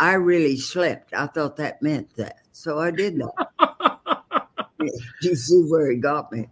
I 0.00 0.14
really 0.14 0.56
slept. 0.56 1.14
I 1.14 1.26
thought 1.26 1.56
that 1.56 1.80
meant 1.80 2.14
that. 2.16 2.40
So 2.52 2.78
I 2.78 2.90
did 2.90 3.18
that. 3.18 4.48
you 5.22 5.34
see 5.34 5.62
where 5.62 5.90
it 5.90 6.00
got 6.00 6.32
me. 6.32 6.48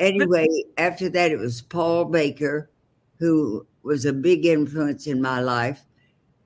Anyway, 0.00 0.48
after 0.78 1.08
that, 1.10 1.30
it 1.30 1.38
was 1.38 1.62
Paul 1.62 2.06
Baker, 2.06 2.70
who 3.18 3.66
was 3.82 4.04
a 4.04 4.12
big 4.12 4.44
influence 4.46 5.06
in 5.06 5.22
my 5.22 5.40
life. 5.40 5.84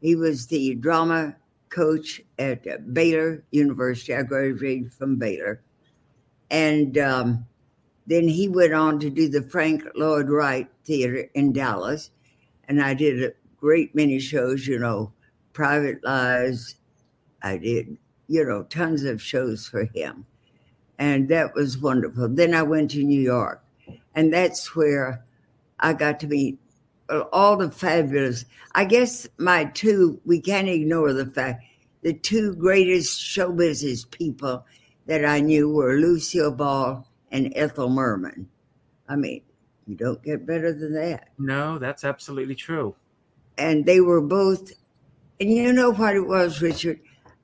He 0.00 0.14
was 0.14 0.46
the 0.46 0.74
drama 0.74 1.36
coach 1.68 2.20
at 2.38 2.92
Baylor 2.92 3.44
University. 3.50 4.14
I 4.14 4.22
graduated 4.22 4.92
from 4.92 5.16
Baylor. 5.16 5.62
And 6.50 6.96
um, 6.98 7.46
then 8.06 8.28
he 8.28 8.48
went 8.48 8.72
on 8.72 9.00
to 9.00 9.10
do 9.10 9.28
the 9.28 9.42
Frank 9.42 9.84
Lloyd 9.94 10.28
Wright 10.28 10.68
Theater 10.84 11.28
in 11.34 11.52
Dallas. 11.52 12.10
And 12.68 12.82
I 12.82 12.94
did 12.94 13.22
a 13.22 13.32
great 13.58 13.94
many 13.94 14.18
shows, 14.18 14.66
you 14.66 14.78
know, 14.78 15.12
Private 15.52 16.02
Lives. 16.04 16.76
I 17.42 17.56
did, 17.56 17.96
you 18.28 18.44
know, 18.44 18.64
tons 18.64 19.04
of 19.04 19.22
shows 19.22 19.66
for 19.66 19.84
him. 19.94 20.26
And 20.98 21.28
that 21.28 21.54
was 21.54 21.78
wonderful. 21.78 22.28
Then 22.28 22.54
I 22.54 22.62
went 22.62 22.92
to 22.92 23.02
New 23.02 23.20
York. 23.20 23.62
And 24.14 24.32
that's 24.32 24.74
where 24.74 25.24
I 25.80 25.92
got 25.92 26.20
to 26.20 26.26
meet 26.26 26.58
all 27.32 27.56
the 27.56 27.70
fabulous. 27.70 28.44
I 28.74 28.84
guess 28.84 29.28
my 29.38 29.64
two, 29.64 30.20
we 30.24 30.40
can't 30.40 30.68
ignore 30.68 31.12
the 31.12 31.26
fact, 31.26 31.64
the 32.02 32.14
two 32.14 32.54
greatest 32.54 33.20
show 33.20 33.52
business 33.52 34.04
people 34.04 34.64
that 35.06 35.24
I 35.24 35.40
knew 35.40 35.68
were 35.68 35.96
Lucille 35.96 36.50
Ball 36.50 37.06
and 37.30 37.52
Ethel 37.56 37.88
Merman. 37.88 38.48
I 39.08 39.16
mean, 39.16 39.42
you 39.86 39.94
don't 39.94 40.22
get 40.22 40.46
better 40.46 40.72
than 40.72 40.94
that. 40.94 41.28
No, 41.38 41.78
that's 41.78 42.04
absolutely 42.04 42.56
true. 42.56 42.94
And 43.56 43.86
they 43.86 44.00
were 44.00 44.20
both, 44.20 44.72
and 45.40 45.50
you 45.50 45.72
know 45.72 45.92
what 45.92 46.16
it 46.16 46.26
was, 46.26 46.60
Richard? 46.60 47.00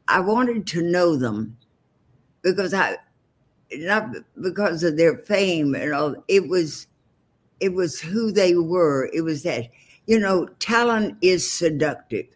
I 0.08 0.20
wanted 0.20 0.66
to 0.68 0.82
know 0.82 1.16
them 1.16 1.56
because 2.42 2.74
I, 2.74 2.96
not 3.72 4.08
because 4.40 4.82
of 4.82 4.96
their 4.96 5.18
fame 5.18 5.74
and 5.74 5.94
all, 5.94 6.16
it 6.28 6.48
was, 6.48 6.88
it 7.60 7.72
was 7.72 8.00
who 8.00 8.32
they 8.32 8.56
were. 8.56 9.08
It 9.14 9.22
was 9.22 9.44
that, 9.44 9.68
you 10.06 10.18
know, 10.18 10.46
talent 10.58 11.16
is 11.22 11.48
seductive. 11.48 12.26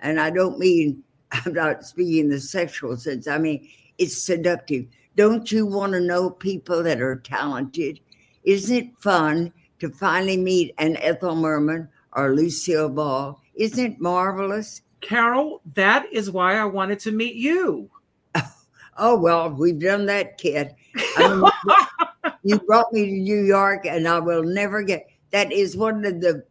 And 0.00 0.20
I 0.20 0.30
don't 0.30 0.58
mean, 0.58 1.04
I'm 1.32 1.52
not 1.54 1.84
speaking 1.84 2.28
the 2.28 2.40
sexual 2.40 2.96
sense. 2.96 3.28
I 3.28 3.38
mean, 3.38 3.68
it's 3.98 4.22
seductive. 4.22 4.86
Don't 5.16 5.50
you 5.50 5.66
want 5.66 5.92
to 5.92 6.00
know 6.00 6.30
people 6.30 6.82
that 6.82 7.00
are 7.00 7.16
talented? 7.16 8.00
Isn't 8.42 8.76
it 8.76 8.98
fun 8.98 9.52
to 9.78 9.90
finally 9.90 10.36
meet 10.36 10.74
an 10.78 10.96
Ethel 10.98 11.36
Merman 11.36 11.88
or 12.12 12.34
Lucille 12.34 12.88
Ball? 12.88 13.40
Isn't 13.54 13.92
it 13.92 14.00
marvelous? 14.00 14.82
Carole, 15.00 15.60
that 15.74 16.06
is 16.12 16.30
why 16.30 16.56
I 16.56 16.64
wanted 16.64 16.98
to 17.00 17.12
meet 17.12 17.36
you. 17.36 17.90
Oh, 18.96 19.18
well, 19.18 19.50
we've 19.50 19.80
done 19.80 20.06
that, 20.06 20.38
kid. 20.38 20.72
Mean, 21.18 21.42
you 22.44 22.60
brought 22.60 22.92
me 22.92 23.06
to 23.06 23.12
New 23.12 23.42
York, 23.42 23.86
and 23.86 24.06
I 24.06 24.20
will 24.20 24.44
never 24.44 24.84
get 24.84 25.08
that 25.32 25.50
is 25.50 25.76
one 25.76 26.04
of 26.04 26.20
the 26.20 26.44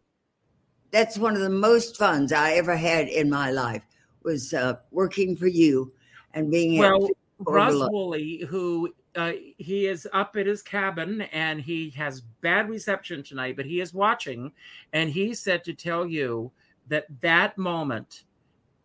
that's 0.90 1.16
one 1.16 1.34
of 1.34 1.40
the 1.40 1.48
most 1.48 1.96
funs 1.96 2.32
I 2.32 2.52
ever 2.52 2.76
had 2.76 3.08
in 3.08 3.30
my 3.30 3.50
life 3.50 3.82
was 4.22 4.52
uh, 4.52 4.74
working 4.90 5.36
for 5.36 5.46
you 5.46 5.90
and 6.34 6.50
being 6.50 6.78
well, 6.78 7.08
Russ 7.38 7.74
Woolley, 7.90 8.44
who 8.48 8.92
uh, 9.16 9.32
he 9.58 9.86
is 9.86 10.08
up 10.12 10.36
at 10.36 10.46
his 10.46 10.62
cabin 10.62 11.22
and 11.32 11.60
he 11.60 11.90
has 11.90 12.20
bad 12.40 12.68
reception 12.68 13.22
tonight, 13.22 13.56
but 13.56 13.66
he 13.66 13.80
is 13.80 13.94
watching, 13.94 14.52
and 14.92 15.10
he 15.10 15.34
said 15.34 15.64
to 15.64 15.74
tell 15.74 16.06
you 16.06 16.50
that 16.88 17.06
that 17.20 17.56
moment, 17.58 18.24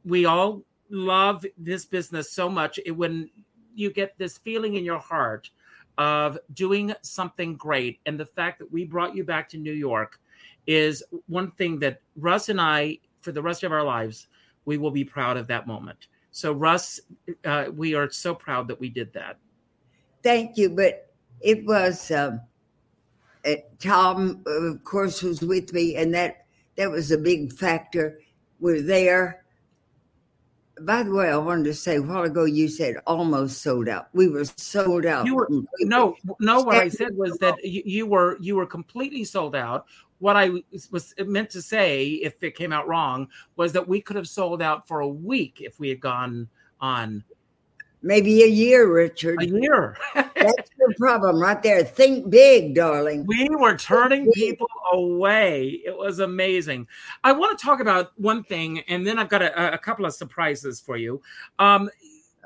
we 0.06 0.26
all 0.26 0.64
love 0.90 1.46
this 1.58 1.86
business 1.86 2.32
so 2.32 2.50
much. 2.50 2.80
It, 2.86 2.92
when 2.92 3.30
you 3.76 3.92
get 3.92 4.18
this 4.18 4.38
feeling 4.38 4.76
in 4.76 4.84
your 4.84 5.00
heart 5.00 5.50
of 5.98 6.38
doing 6.54 6.94
something 7.02 7.56
great, 7.56 8.00
and 8.06 8.20
the 8.20 8.26
fact 8.26 8.60
that 8.60 8.72
we 8.72 8.86
brought 8.86 9.16
you 9.16 9.24
back 9.24 9.50
to 9.50 9.58
New 9.58 9.74
York 9.74 10.20
is 10.66 11.04
one 11.28 11.52
thing 11.52 11.80
that 11.80 12.02
Russ 12.16 12.50
and 12.50 12.60
I, 12.60 13.00
for 13.22 13.32
the 13.32 13.42
rest 13.42 13.64
of 13.64 13.72
our 13.72 13.84
lives, 13.84 14.28
we 14.66 14.78
will 14.78 14.92
be 14.92 15.04
proud 15.04 15.38
of 15.38 15.48
that 15.48 15.68
moment 15.68 16.08
so, 16.32 16.52
Russ, 16.54 17.00
uh, 17.46 17.66
we 17.76 17.96
are 17.96 18.10
so 18.10 18.34
proud 18.34 18.68
that 18.68 18.80
we 18.80 18.90
did 18.90 19.12
that. 19.14 19.38
Thank 20.24 20.58
you. 20.58 20.70
But 20.70 21.12
it 21.42 21.66
was 21.66 22.12
um, 22.12 22.42
uh, 23.46 23.56
Tom, 23.80 24.44
of 24.46 24.84
course, 24.84 25.24
was 25.24 25.42
with 25.42 25.74
me, 25.74 25.96
and 25.96 26.14
that 26.14 26.46
that 26.76 26.90
was 26.90 27.12
a 27.12 27.18
big 27.18 27.54
factor. 27.54 28.20
We're 28.60 28.82
there. 28.82 29.44
By 30.82 31.04
the 31.04 31.12
way, 31.12 31.30
I 31.30 31.38
wanted 31.38 31.66
to 31.66 31.74
say 31.74 31.98
a 31.98 32.02
while 32.02 32.24
ago 32.24 32.46
you 32.46 32.68
said 32.68 32.98
almost 33.06 33.62
sold 33.62 33.88
out. 33.88 34.10
We 34.14 34.28
were 34.28 34.46
sold 34.46 35.06
out. 35.06 35.26
You 35.26 35.36
were 35.36 35.48
no, 35.80 36.16
no. 36.40 36.62
What 36.62 36.78
I 36.78 36.90
said 36.90 37.16
was 37.16 37.38
that 37.38 37.64
you, 37.64 37.82
you 37.86 38.06
were 38.06 38.38
you 38.40 38.56
were 38.56 38.66
completely 38.66 39.24
sold 39.24 39.56
out. 39.56 39.86
What 40.20 40.36
I 40.36 40.52
was 40.92 41.14
meant 41.20 41.50
to 41.52 41.62
say, 41.62 42.08
if 42.08 42.44
it 42.44 42.56
came 42.56 42.74
out 42.74 42.88
wrong, 42.88 43.28
was 43.56 43.72
that 43.74 43.88
we 43.88 44.02
could 44.02 44.16
have 44.16 44.28
sold 44.28 44.62
out 44.62 44.88
for 44.88 45.00
a 45.00 45.08
week 45.08 45.62
if 45.62 45.80
we 45.80 45.90
had 45.90 46.02
gone 46.02 46.50
on 46.82 47.24
maybe 48.02 48.44
a 48.44 48.48
year, 48.48 48.92
Richard. 48.92 49.42
a 49.42 49.48
year. 49.48 49.98
That's 50.16 50.70
the 50.78 50.94
problem 50.98 51.40
right 51.42 51.62
there. 51.62 51.84
Think 51.84 52.30
big, 52.30 52.76
darling. 52.76 53.26
we 53.26 53.48
were 53.52 53.78
turning 53.78 54.32
people 54.32 54.68
away. 54.94 55.82
It 55.86 55.98
was 55.98 56.20
amazing. 56.20 56.88
I 57.24 57.32
want 57.32 57.58
to 57.58 57.66
talk 57.66 57.80
about 57.80 58.12
one 58.20 58.44
thing, 58.44 58.80
and 58.82 59.06
then 59.06 59.20
I've 59.20 59.30
got 59.30 59.42
a, 59.42 59.74
a 59.74 59.78
couple 59.78 60.06
of 60.06 60.14
surprises 60.14 60.80
for 60.80 60.98
you. 60.98 61.22
Um, 61.60 61.90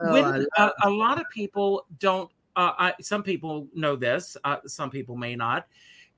Oh, 0.02 0.12
when, 0.12 0.46
uh, 0.58 0.70
a 0.84 0.90
lot 0.90 1.20
of 1.20 1.30
people 1.30 1.86
don't. 2.00 2.30
Uh, 2.56 2.72
I, 2.78 2.94
some 3.02 3.24
people 3.24 3.68
know 3.74 3.96
this. 3.96 4.38
Uh, 4.44 4.58
some 4.66 4.90
people 4.90 5.16
may 5.16 5.36
not. 5.36 5.68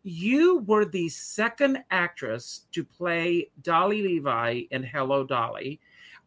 You 0.04 0.60
were 0.60 0.86
the 0.86 1.10
second 1.10 1.84
actress 1.92 2.66
to 2.74 2.84
play 2.84 3.50
Dolly 3.64 4.02
Levi 4.02 4.64
in 4.72 4.84
Hello 4.84 5.24
Dolly. 5.24 5.80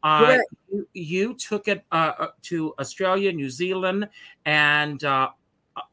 Uh, 0.02 0.38
you, 0.70 0.88
you 0.94 1.34
took 1.34 1.68
it 1.68 1.84
uh, 1.92 2.12
uh, 2.18 2.26
to 2.42 2.74
Australia, 2.78 3.32
New 3.32 3.50
Zealand, 3.50 4.08
and 4.44 5.02
uh, 5.04 5.28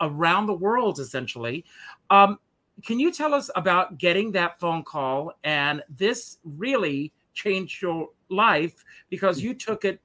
around 0.02 0.46
the 0.46 0.54
world, 0.54 1.00
essentially. 1.00 1.66
Um, 2.10 2.40
can 2.84 3.00
you 3.00 3.12
tell 3.12 3.34
us 3.34 3.50
about 3.56 3.98
getting 3.98 4.32
that 4.34 4.60
phone 4.60 4.84
call? 4.84 5.34
And 5.44 5.84
this 5.90 6.38
really 6.44 7.14
changed 7.34 7.82
your 7.82 8.10
life 8.30 8.84
because 9.10 9.42
you 9.42 9.54
took 9.54 9.86
it 9.86 10.00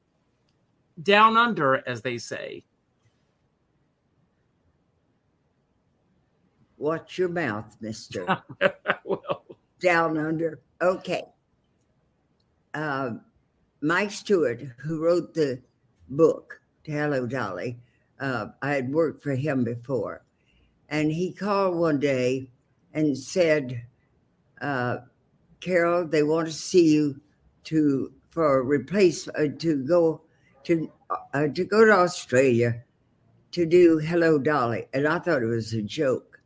down 1.03 1.37
under, 1.37 1.87
as 1.89 2.03
they 2.03 2.19
say. 2.19 2.65
Watch 6.79 7.19
your 7.19 7.29
mouth, 7.29 7.77
mister. 7.81 8.25
well, 9.05 9.45
Down 9.81 10.17
under. 10.17 10.61
Okay. 10.81 11.25
Uh, 12.73 13.13
Mike 13.83 14.11
Stewart, 14.11 14.61
who 14.79 15.03
wrote 15.03 15.35
the 15.35 15.61
book, 16.09 16.61
Hello 16.85 17.27
Dolly, 17.27 17.79
uh, 18.21 18.49
I 18.63 18.73
had 18.73 18.93
worked 18.93 19.23
for 19.23 19.35
him 19.35 19.65
before. 19.65 20.23
And 20.89 21.11
he 21.11 21.33
called 21.33 21.77
one 21.77 22.01
day 22.01 22.51
and 22.93 23.17
said, 23.17 23.87
uh, 24.61 24.99
Carole, 25.61 26.07
they 26.07 26.23
want 26.23 26.49
to 26.49 26.53
see 26.53 26.93
you 26.93 27.21
to 27.65 28.13
for 28.31 28.61
a 28.61 28.63
replace 28.63 29.29
uh, 29.29 29.49
to 29.59 29.77
go 29.85 30.23
to 30.65 30.91
uh, 31.35 31.49
to 31.49 31.65
go 31.65 31.85
to 31.85 31.93
Australia 31.93 32.83
to 33.53 33.67
do 33.67 33.99
Hello 33.99 34.39
Dolly, 34.39 34.87
and 34.95 35.09
I 35.09 35.19
thought 35.19 35.43
it 35.43 35.47
was 35.47 35.73
a 35.73 35.83
joke. 35.83 36.41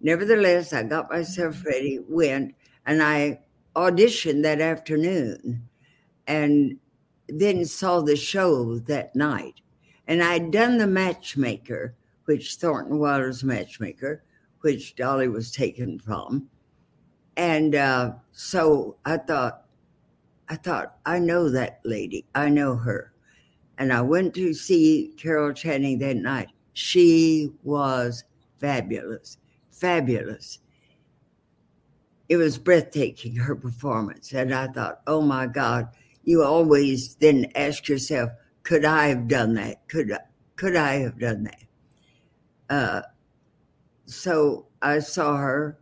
Nevertheless, 0.00 0.72
I 0.72 0.82
got 0.82 1.10
myself 1.10 1.64
ready, 1.64 2.00
went, 2.08 2.54
and 2.86 3.02
I 3.02 3.40
auditioned 3.76 4.42
that 4.42 4.60
afternoon, 4.60 5.68
and 6.26 6.78
then 7.28 7.64
saw 7.64 8.00
the 8.00 8.16
show 8.16 8.78
that 8.80 9.14
night. 9.16 9.60
And 10.06 10.22
I'd 10.22 10.50
done 10.50 10.78
the 10.78 10.86
matchmaker, 10.86 11.94
which 12.26 12.56
Thornton 12.56 12.98
Wilder's 12.98 13.42
matchmaker, 13.42 14.22
which 14.60 14.96
Dolly 14.96 15.28
was 15.28 15.50
taken 15.50 15.98
from. 15.98 16.48
And 17.36 17.74
uh, 17.74 18.12
so 18.32 18.96
I 19.04 19.16
thought, 19.16 19.64
I 20.48 20.56
thought, 20.56 20.96
I 21.06 21.18
know 21.18 21.48
that 21.50 21.80
lady. 21.84 22.26
I 22.34 22.48
know 22.48 22.76
her. 22.76 23.12
And 23.78 23.92
I 23.92 24.02
went 24.02 24.34
to 24.34 24.54
see 24.54 25.12
Carol 25.16 25.52
Channing 25.52 25.98
that 25.98 26.16
night. 26.16 26.48
She 26.74 27.50
was 27.62 28.24
fabulous, 28.58 29.38
fabulous. 29.70 30.60
It 32.28 32.36
was 32.36 32.58
breathtaking, 32.58 33.36
her 33.36 33.56
performance. 33.56 34.32
And 34.32 34.54
I 34.54 34.68
thought, 34.68 35.00
oh 35.06 35.20
my 35.20 35.46
God, 35.46 35.88
you 36.24 36.42
always 36.42 37.14
then 37.16 37.46
ask 37.54 37.88
yourself, 37.88 38.30
could 38.62 38.84
I 38.84 39.08
have 39.08 39.28
done 39.28 39.54
that? 39.54 39.86
Could 39.88 40.16
could 40.56 40.76
I 40.76 40.94
have 40.94 41.18
done 41.18 41.44
that? 41.44 41.64
Uh, 42.70 43.02
so 44.06 44.66
I 44.82 44.98
saw 45.00 45.36
her 45.36 45.78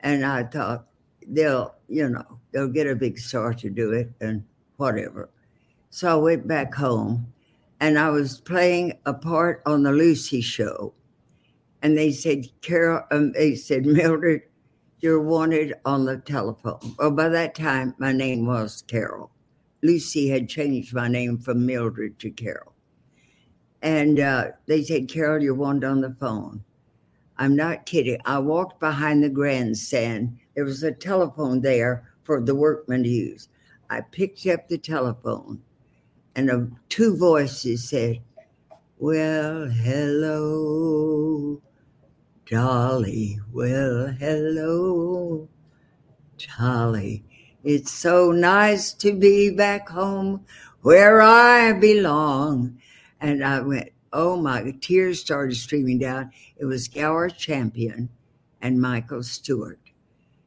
and 0.00 0.24
I 0.24 0.44
thought, 0.44 0.86
they'll, 1.26 1.74
you 1.88 2.08
know, 2.08 2.38
they'll 2.52 2.68
get 2.68 2.86
a 2.86 2.94
big 2.94 3.18
star 3.18 3.54
to 3.54 3.70
do 3.70 3.92
it 3.92 4.10
and 4.20 4.44
whatever. 4.76 5.30
So 5.90 6.10
I 6.10 6.14
went 6.20 6.48
back 6.48 6.74
home 6.74 7.32
and 7.80 7.98
I 7.98 8.10
was 8.10 8.40
playing 8.40 8.98
a 9.06 9.14
part 9.14 9.62
on 9.66 9.82
the 9.82 9.92
Lucy 9.92 10.40
show. 10.40 10.92
And 11.82 11.96
they 11.96 12.12
said, 12.12 12.46
Carole, 12.62 13.04
um, 13.10 13.32
they 13.32 13.54
said, 13.54 13.86
Mildred, 13.86 14.42
you're 15.00 15.20
wanted 15.20 15.74
on 15.84 16.04
the 16.04 16.16
telephone. 16.18 16.94
Well, 16.98 17.10
by 17.10 17.28
that 17.28 17.54
time, 17.54 17.94
my 17.98 18.12
name 18.12 18.46
was 18.46 18.82
Carole. 18.86 19.30
Lucy 19.84 20.28
had 20.28 20.48
changed 20.48 20.94
my 20.94 21.08
name 21.08 21.36
from 21.36 21.66
Mildred 21.66 22.18
to 22.18 22.30
Carole. 22.30 22.72
And 23.82 24.18
uh, 24.18 24.46
they 24.64 24.82
said, 24.82 25.10
Carole, 25.10 25.42
you're 25.42 25.54
wanted 25.54 25.84
on 25.84 26.00
the 26.00 26.16
phone. 26.18 26.64
I'm 27.36 27.54
not 27.54 27.84
kidding. 27.84 28.18
I 28.24 28.38
walked 28.38 28.80
behind 28.80 29.22
the 29.22 29.28
grandstand. 29.28 30.38
There 30.54 30.64
was 30.64 30.82
a 30.82 30.90
telephone 30.90 31.60
there 31.60 32.10
for 32.22 32.40
the 32.40 32.54
workmen 32.54 33.02
to 33.02 33.08
use. 33.10 33.48
I 33.90 34.00
picked 34.00 34.46
up 34.46 34.68
the 34.68 34.78
telephone, 34.78 35.60
and 36.34 36.50
uh, 36.50 36.60
two 36.88 37.14
voices 37.18 37.86
said, 37.86 38.22
Well, 38.98 39.68
hello, 39.68 41.60
Dolly. 42.46 43.38
Well, 43.52 44.14
hello, 44.18 45.46
Dolly. 46.56 47.22
It's 47.64 47.90
so 47.90 48.30
nice 48.30 48.92
to 48.92 49.12
be 49.14 49.50
back 49.50 49.88
home 49.88 50.44
where 50.82 51.22
I 51.22 51.72
belong. 51.72 52.78
And 53.22 53.42
I 53.42 53.60
went, 53.60 53.90
oh 54.12 54.36
my, 54.36 54.74
tears 54.82 55.20
started 55.20 55.56
streaming 55.56 55.98
down. 55.98 56.30
It 56.58 56.66
was 56.66 56.88
Gower 56.88 57.30
Champion 57.30 58.10
and 58.60 58.80
Michael 58.80 59.22
Stewart. 59.22 59.80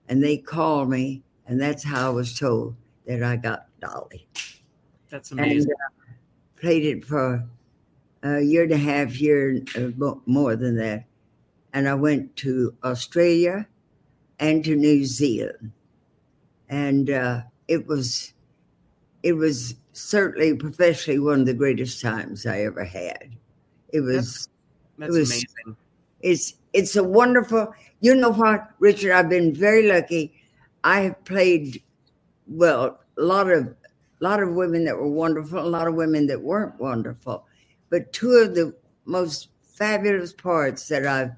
And 0.08 0.24
they 0.24 0.38
called 0.38 0.90
me, 0.90 1.24
and 1.48 1.60
that's 1.60 1.84
how 1.84 2.08
I 2.08 2.14
was 2.14 2.38
told 2.38 2.76
that 3.08 3.24
I 3.24 3.36
got 3.36 3.66
Dolly. 3.80 4.28
that's 5.10 5.32
And 5.32 5.40
amazing. 5.40 5.72
uh, 5.72 6.04
played 6.62 6.86
it 6.86 7.04
for 7.04 7.44
a 8.22 8.42
year 8.42 8.64
and 8.64 8.72
a 8.74 8.78
half, 8.78 9.20
year 9.20 9.60
uh, 9.76 10.14
more 10.28 10.56
than 10.56 10.78
that. 10.78 11.06
And 11.74 11.90
I 11.90 11.96
went 11.96 12.36
to 12.38 12.76
Australia 12.84 13.68
and 14.40 14.64
to 14.66 14.76
New 14.76 15.04
Zealand. 15.04 15.72
And 16.70 17.10
uh, 17.10 17.42
it 17.68 17.88
was, 17.88 18.34
it 19.24 19.34
was 19.34 19.76
certainly 19.94 20.56
professionally 20.56 21.20
one 21.20 21.42
of 21.42 21.46
the 21.46 21.54
greatest 21.54 22.02
times 22.02 22.46
I 22.46 22.62
ever 22.62 22.84
had. 22.84 23.36
It 23.90 24.02
was 24.02 24.50
That's 24.98 25.12
was- 25.14 25.32
amazing. 25.32 25.78
it's 26.22 26.54
it's 26.74 26.96
a 26.96 27.04
wonderful 27.04 27.74
you 28.02 28.14
know 28.16 28.32
what 28.32 28.72
richard 28.80 29.12
i've 29.12 29.30
been 29.30 29.54
very 29.54 29.88
lucky 29.88 30.34
i 30.84 31.02
have 31.02 31.24
played 31.26 31.82
well 32.48 33.00
a 33.18 33.22
lot 33.22 33.50
of 33.52 33.68
a 33.68 33.74
lot 34.20 34.42
of 34.42 34.50
women 34.54 34.84
that 34.84 34.98
were 34.98 35.08
wonderful 35.08 35.60
a 35.60 35.62
lot 35.70 35.88
of 35.88 35.94
women 35.94 36.26
that 36.26 36.42
weren't 36.42 36.78
wonderful 36.80 37.46
but 37.92 38.12
two 38.14 38.32
of 38.32 38.56
the 38.56 38.74
most 39.06 39.50
fabulous 39.62 40.34
parts 40.34 40.88
that 40.88 41.06
i've 41.06 41.32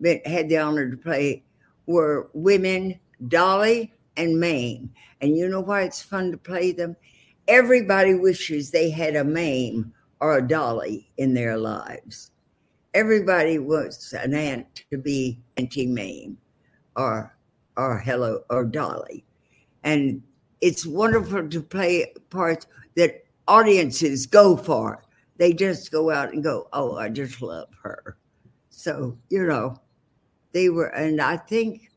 been, 0.00 0.20
had 0.24 0.48
the 0.48 0.56
honor 0.56 0.90
to 0.90 0.96
play 0.96 1.42
were 1.86 2.30
women 2.32 2.98
dolly 3.28 3.92
and 4.16 4.38
mame 4.38 4.90
and 5.20 5.36
you 5.36 5.48
know 5.48 5.60
why 5.60 5.82
it's 5.82 6.02
fun 6.02 6.30
to 6.30 6.36
play 6.36 6.72
them 6.72 6.96
everybody 7.48 8.14
wishes 8.14 8.70
they 8.70 8.90
had 8.90 9.16
a 9.16 9.24
mame 9.24 9.92
or 10.20 10.38
a 10.38 10.46
dolly 10.46 11.10
in 11.16 11.34
their 11.34 11.56
lives 11.56 12.32
everybody 12.94 13.58
wants 13.58 14.12
an 14.12 14.34
aunt 14.34 14.84
to 14.90 14.98
be 14.98 15.40
Auntie 15.56 15.86
Mame 15.86 16.36
or 16.96 17.36
or 17.76 17.98
Hello 17.98 18.42
or 18.50 18.64
Dolly. 18.64 19.24
And 19.82 20.22
it's 20.60 20.86
wonderful 20.86 21.48
to 21.48 21.62
play 21.62 22.12
parts 22.30 22.66
that 22.96 23.24
audiences 23.48 24.26
go 24.26 24.56
for. 24.56 25.04
They 25.38 25.52
just 25.52 25.90
go 25.90 26.10
out 26.10 26.32
and 26.32 26.42
go, 26.42 26.68
Oh, 26.72 26.96
I 26.96 27.08
just 27.08 27.40
love 27.40 27.68
her. 27.82 28.16
So, 28.70 29.16
you 29.30 29.46
know, 29.46 29.80
they 30.52 30.68
were 30.68 30.88
and 30.88 31.20
I 31.20 31.38
think 31.38 31.90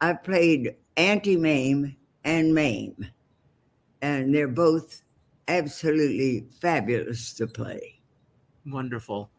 I 0.00 0.12
played 0.14 0.76
Auntie 0.96 1.36
Mame 1.36 1.96
and 2.24 2.54
Mame. 2.54 3.06
And 4.00 4.34
they're 4.34 4.48
both 4.48 5.02
absolutely 5.48 6.46
fabulous 6.60 7.32
to 7.34 7.46
play. 7.46 8.00
Wonderful. 8.66 9.30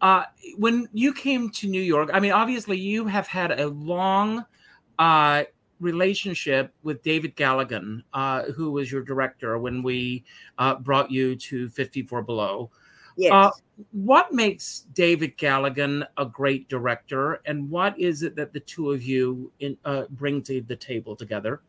Uh, 0.00 0.24
when 0.58 0.88
you 0.92 1.14
came 1.14 1.48
to 1.50 1.68
New 1.68 1.80
York, 1.80 2.10
I 2.12 2.20
mean, 2.20 2.32
obviously 2.32 2.76
you 2.76 3.06
have 3.06 3.26
had 3.26 3.58
a 3.58 3.68
long 3.68 4.44
uh, 4.98 5.44
relationship 5.78 6.74
with 6.82 7.02
David 7.02 7.36
Galligan, 7.36 8.02
uh, 8.12 8.44
who 8.44 8.72
was 8.72 8.90
your 8.90 9.02
director 9.02 9.58
when 9.58 9.82
we 9.82 10.24
uh, 10.58 10.76
brought 10.76 11.10
you 11.10 11.36
to 11.36 11.68
54 11.68 12.22
Below. 12.22 12.70
Yes. 13.16 13.32
Uh, 13.32 13.50
what 13.92 14.32
makes 14.32 14.86
David 14.94 15.36
Galligan 15.36 16.06
a 16.16 16.24
great 16.24 16.68
director, 16.68 17.40
and 17.46 17.68
what 17.70 17.98
is 17.98 18.22
it 18.22 18.36
that 18.36 18.52
the 18.52 18.60
two 18.60 18.90
of 18.92 19.02
you 19.02 19.52
in, 19.60 19.76
uh, 19.84 20.04
bring 20.10 20.42
to 20.44 20.60
the 20.60 20.76
table 20.76 21.16
together? 21.16 21.60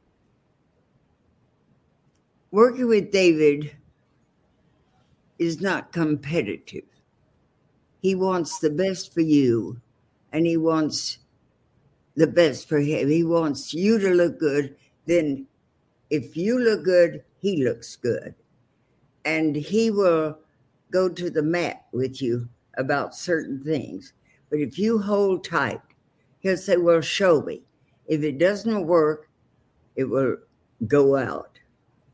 Working 2.52 2.88
with 2.88 3.12
David 3.12 3.76
is 5.40 5.60
not 5.60 5.92
competitive. 5.92 6.84
He 8.02 8.16
wants 8.16 8.60
the 8.60 8.70
best 8.70 9.14
for 9.14 9.22
you, 9.22 9.82
and 10.32 10.46
he 10.46 10.58
wants 10.58 11.20
the 12.16 12.28
best 12.28 12.70
for 12.70 12.80
him. 12.80 13.10
He 13.10 13.24
wants 13.24 13.74
you 13.74 13.98
to 13.98 14.10
look 14.10 14.40
good. 14.40 14.76
Then, 15.08 15.48
if 16.10 16.38
you 16.38 16.60
look 16.60 16.84
good, 16.84 17.24
he 17.40 17.64
looks 17.64 17.96
good. 17.96 18.36
And 19.26 19.56
he 19.56 19.90
will 19.90 20.38
go 20.94 21.10
to 21.10 21.30
the 21.30 21.42
mat 21.42 21.86
with 21.92 22.22
you 22.22 22.48
about 22.78 23.16
certain 23.16 23.62
things. 23.64 24.14
But 24.50 24.60
if 24.60 24.78
you 24.78 25.00
hold 25.00 25.44
tight, 25.44 25.82
he'll 26.40 26.56
say, 26.56 26.78
Well, 26.78 27.02
show 27.02 27.42
me. 27.42 27.64
If 28.06 28.22
it 28.22 28.38
doesn't 28.38 28.86
work, 28.86 29.28
it 29.96 30.06
will 30.06 30.38
go 30.88 31.18
out 31.18 31.58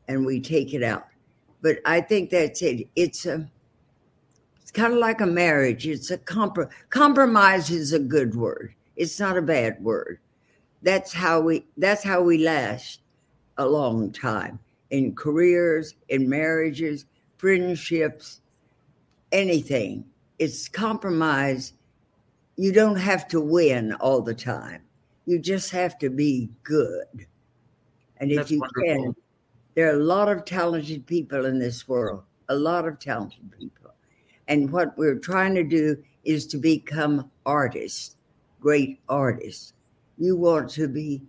and 0.08 0.24
we 0.24 0.40
take 0.40 0.72
it 0.72 0.82
out. 0.82 1.06
But 1.62 1.78
I 1.84 2.00
think 2.00 2.30
that's 2.30 2.62
it. 2.62 2.88
It's 2.96 3.26
a 3.26 3.48
it's 4.60 4.70
kind 4.70 4.92
of 4.92 4.98
like 4.98 5.20
a 5.20 5.26
marriage. 5.26 5.86
It's 5.86 6.10
a 6.10 6.18
compro- 6.18 6.70
compromise 6.90 7.70
is 7.70 7.92
a 7.92 7.98
good 7.98 8.34
word. 8.34 8.74
It's 8.96 9.18
not 9.18 9.36
a 9.36 9.42
bad 9.42 9.82
word. 9.82 10.20
That's 10.82 11.12
how 11.12 11.40
we 11.40 11.66
that's 11.76 12.02
how 12.02 12.22
we 12.22 12.38
last 12.38 13.00
a 13.58 13.66
long 13.66 14.10
time 14.12 14.58
in 14.90 15.14
careers, 15.14 15.96
in 16.08 16.28
marriages, 16.28 17.04
friendships, 17.36 18.39
anything. 19.32 20.04
It's 20.38 20.68
compromise. 20.68 21.74
You 22.56 22.72
don't 22.72 22.96
have 22.96 23.28
to 23.28 23.40
win 23.40 23.94
all 23.94 24.22
the 24.22 24.34
time. 24.34 24.82
You 25.26 25.38
just 25.38 25.70
have 25.70 25.98
to 25.98 26.10
be 26.10 26.50
good. 26.62 27.26
And 28.18 28.30
if 28.32 28.50
you 28.50 28.60
wonderful. 28.60 28.84
can, 28.84 29.16
there 29.74 29.88
are 29.88 29.98
a 29.98 30.04
lot 30.04 30.28
of 30.28 30.44
talented 30.44 31.06
people 31.06 31.46
in 31.46 31.58
this 31.58 31.88
world, 31.88 32.22
a 32.48 32.54
lot 32.54 32.86
of 32.86 32.98
talented 32.98 33.50
people. 33.58 33.94
And 34.48 34.70
what 34.70 34.96
we're 34.98 35.18
trying 35.18 35.54
to 35.54 35.64
do 35.64 35.96
is 36.24 36.46
to 36.48 36.58
become 36.58 37.30
artists, 37.46 38.16
great 38.60 39.00
artists. 39.08 39.72
You 40.18 40.36
want 40.36 40.68
to 40.70 40.88
be, 40.88 41.22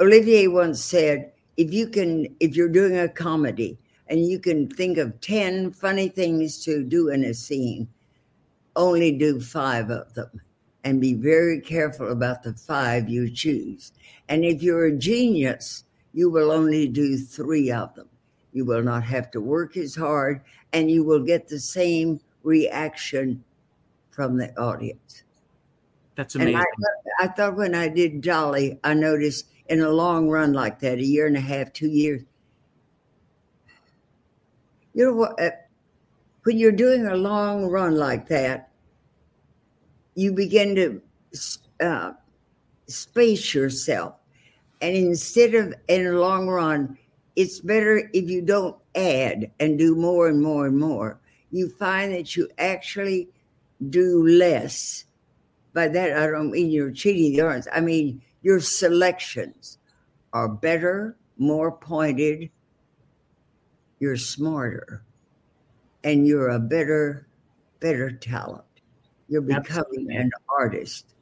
Olivier 0.00 0.46
once 0.46 0.82
said, 0.82 1.32
if 1.56 1.72
you 1.72 1.88
can, 1.88 2.34
if 2.38 2.56
you're 2.56 2.68
doing 2.68 2.98
a 2.98 3.08
comedy 3.08 3.78
and 4.10 4.26
you 4.26 4.40
can 4.40 4.68
think 4.68 4.98
of 4.98 5.20
10 5.20 5.70
funny 5.70 6.08
things 6.08 6.62
to 6.64 6.82
do 6.82 7.08
in 7.08 7.24
a 7.24 7.32
scene, 7.32 7.88
only 8.74 9.12
do 9.12 9.40
five 9.40 9.88
of 9.88 10.12
them 10.14 10.40
and 10.82 11.00
be 11.00 11.14
very 11.14 11.60
careful 11.60 12.10
about 12.10 12.42
the 12.42 12.52
five 12.52 13.08
you 13.08 13.30
choose. 13.30 13.92
And 14.28 14.44
if 14.44 14.62
you're 14.62 14.86
a 14.86 14.96
genius, 14.96 15.84
you 16.12 16.28
will 16.28 16.50
only 16.50 16.88
do 16.88 17.16
three 17.16 17.70
of 17.70 17.94
them. 17.94 18.08
You 18.52 18.64
will 18.64 18.82
not 18.82 19.04
have 19.04 19.30
to 19.30 19.40
work 19.40 19.76
as 19.76 19.94
hard 19.94 20.42
and 20.72 20.90
you 20.90 21.04
will 21.04 21.22
get 21.22 21.46
the 21.46 21.60
same 21.60 22.20
reaction 22.42 23.44
from 24.10 24.38
the 24.38 24.52
audience. 24.60 25.22
That's 26.16 26.34
And 26.34 26.48
amazing. 26.48 26.64
I, 27.20 27.24
I 27.24 27.28
thought 27.28 27.56
when 27.56 27.76
I 27.76 27.88
did 27.88 28.22
Dolly, 28.22 28.80
I 28.82 28.94
noticed 28.94 29.46
in 29.68 29.80
a 29.80 29.90
long 29.90 30.28
run 30.28 30.52
like 30.52 30.80
that, 30.80 30.98
a 30.98 31.04
year 31.04 31.28
and 31.28 31.36
a 31.36 31.40
half, 31.40 31.72
two 31.72 31.88
years, 31.88 32.22
you 34.94 35.04
know 35.04 35.14
what? 35.14 35.40
uh, 35.40 35.50
When 36.44 36.58
you're 36.58 36.72
doing 36.72 37.06
a 37.06 37.16
long 37.16 37.66
run 37.66 37.96
like 37.96 38.28
that, 38.28 38.70
you 40.14 40.32
begin 40.32 40.74
to 40.74 41.02
uh, 41.80 42.12
space 42.86 43.54
yourself. 43.54 44.14
And 44.82 44.96
instead 44.96 45.54
of 45.54 45.74
in 45.88 46.06
a 46.06 46.18
long 46.18 46.48
run, 46.48 46.98
it's 47.36 47.60
better 47.60 48.10
if 48.12 48.28
you 48.28 48.42
don't 48.42 48.76
add 48.94 49.50
and 49.60 49.78
do 49.78 49.94
more 49.94 50.28
and 50.28 50.42
more 50.42 50.66
and 50.66 50.78
more. 50.78 51.20
You 51.50 51.68
find 51.68 52.12
that 52.12 52.36
you 52.36 52.48
actually 52.58 53.28
do 53.88 54.26
less. 54.26 55.04
By 55.72 55.88
that, 55.88 56.16
I 56.18 56.26
don't 56.26 56.50
mean 56.50 56.70
you're 56.70 56.90
cheating 56.90 57.32
the 57.32 57.42
audience. 57.42 57.68
I 57.72 57.80
mean 57.80 58.22
your 58.42 58.60
selections 58.60 59.78
are 60.32 60.48
better, 60.48 61.16
more 61.38 61.72
pointed. 61.72 62.50
You're 64.00 64.16
smarter, 64.16 65.04
and 66.04 66.26
you're 66.26 66.48
a 66.48 66.58
better, 66.58 67.28
better 67.78 68.10
talent. 68.10 68.64
You're 69.28 69.42
becoming 69.42 69.66
Absolutely. 69.66 70.16
an 70.16 70.30
artist. 70.48 71.14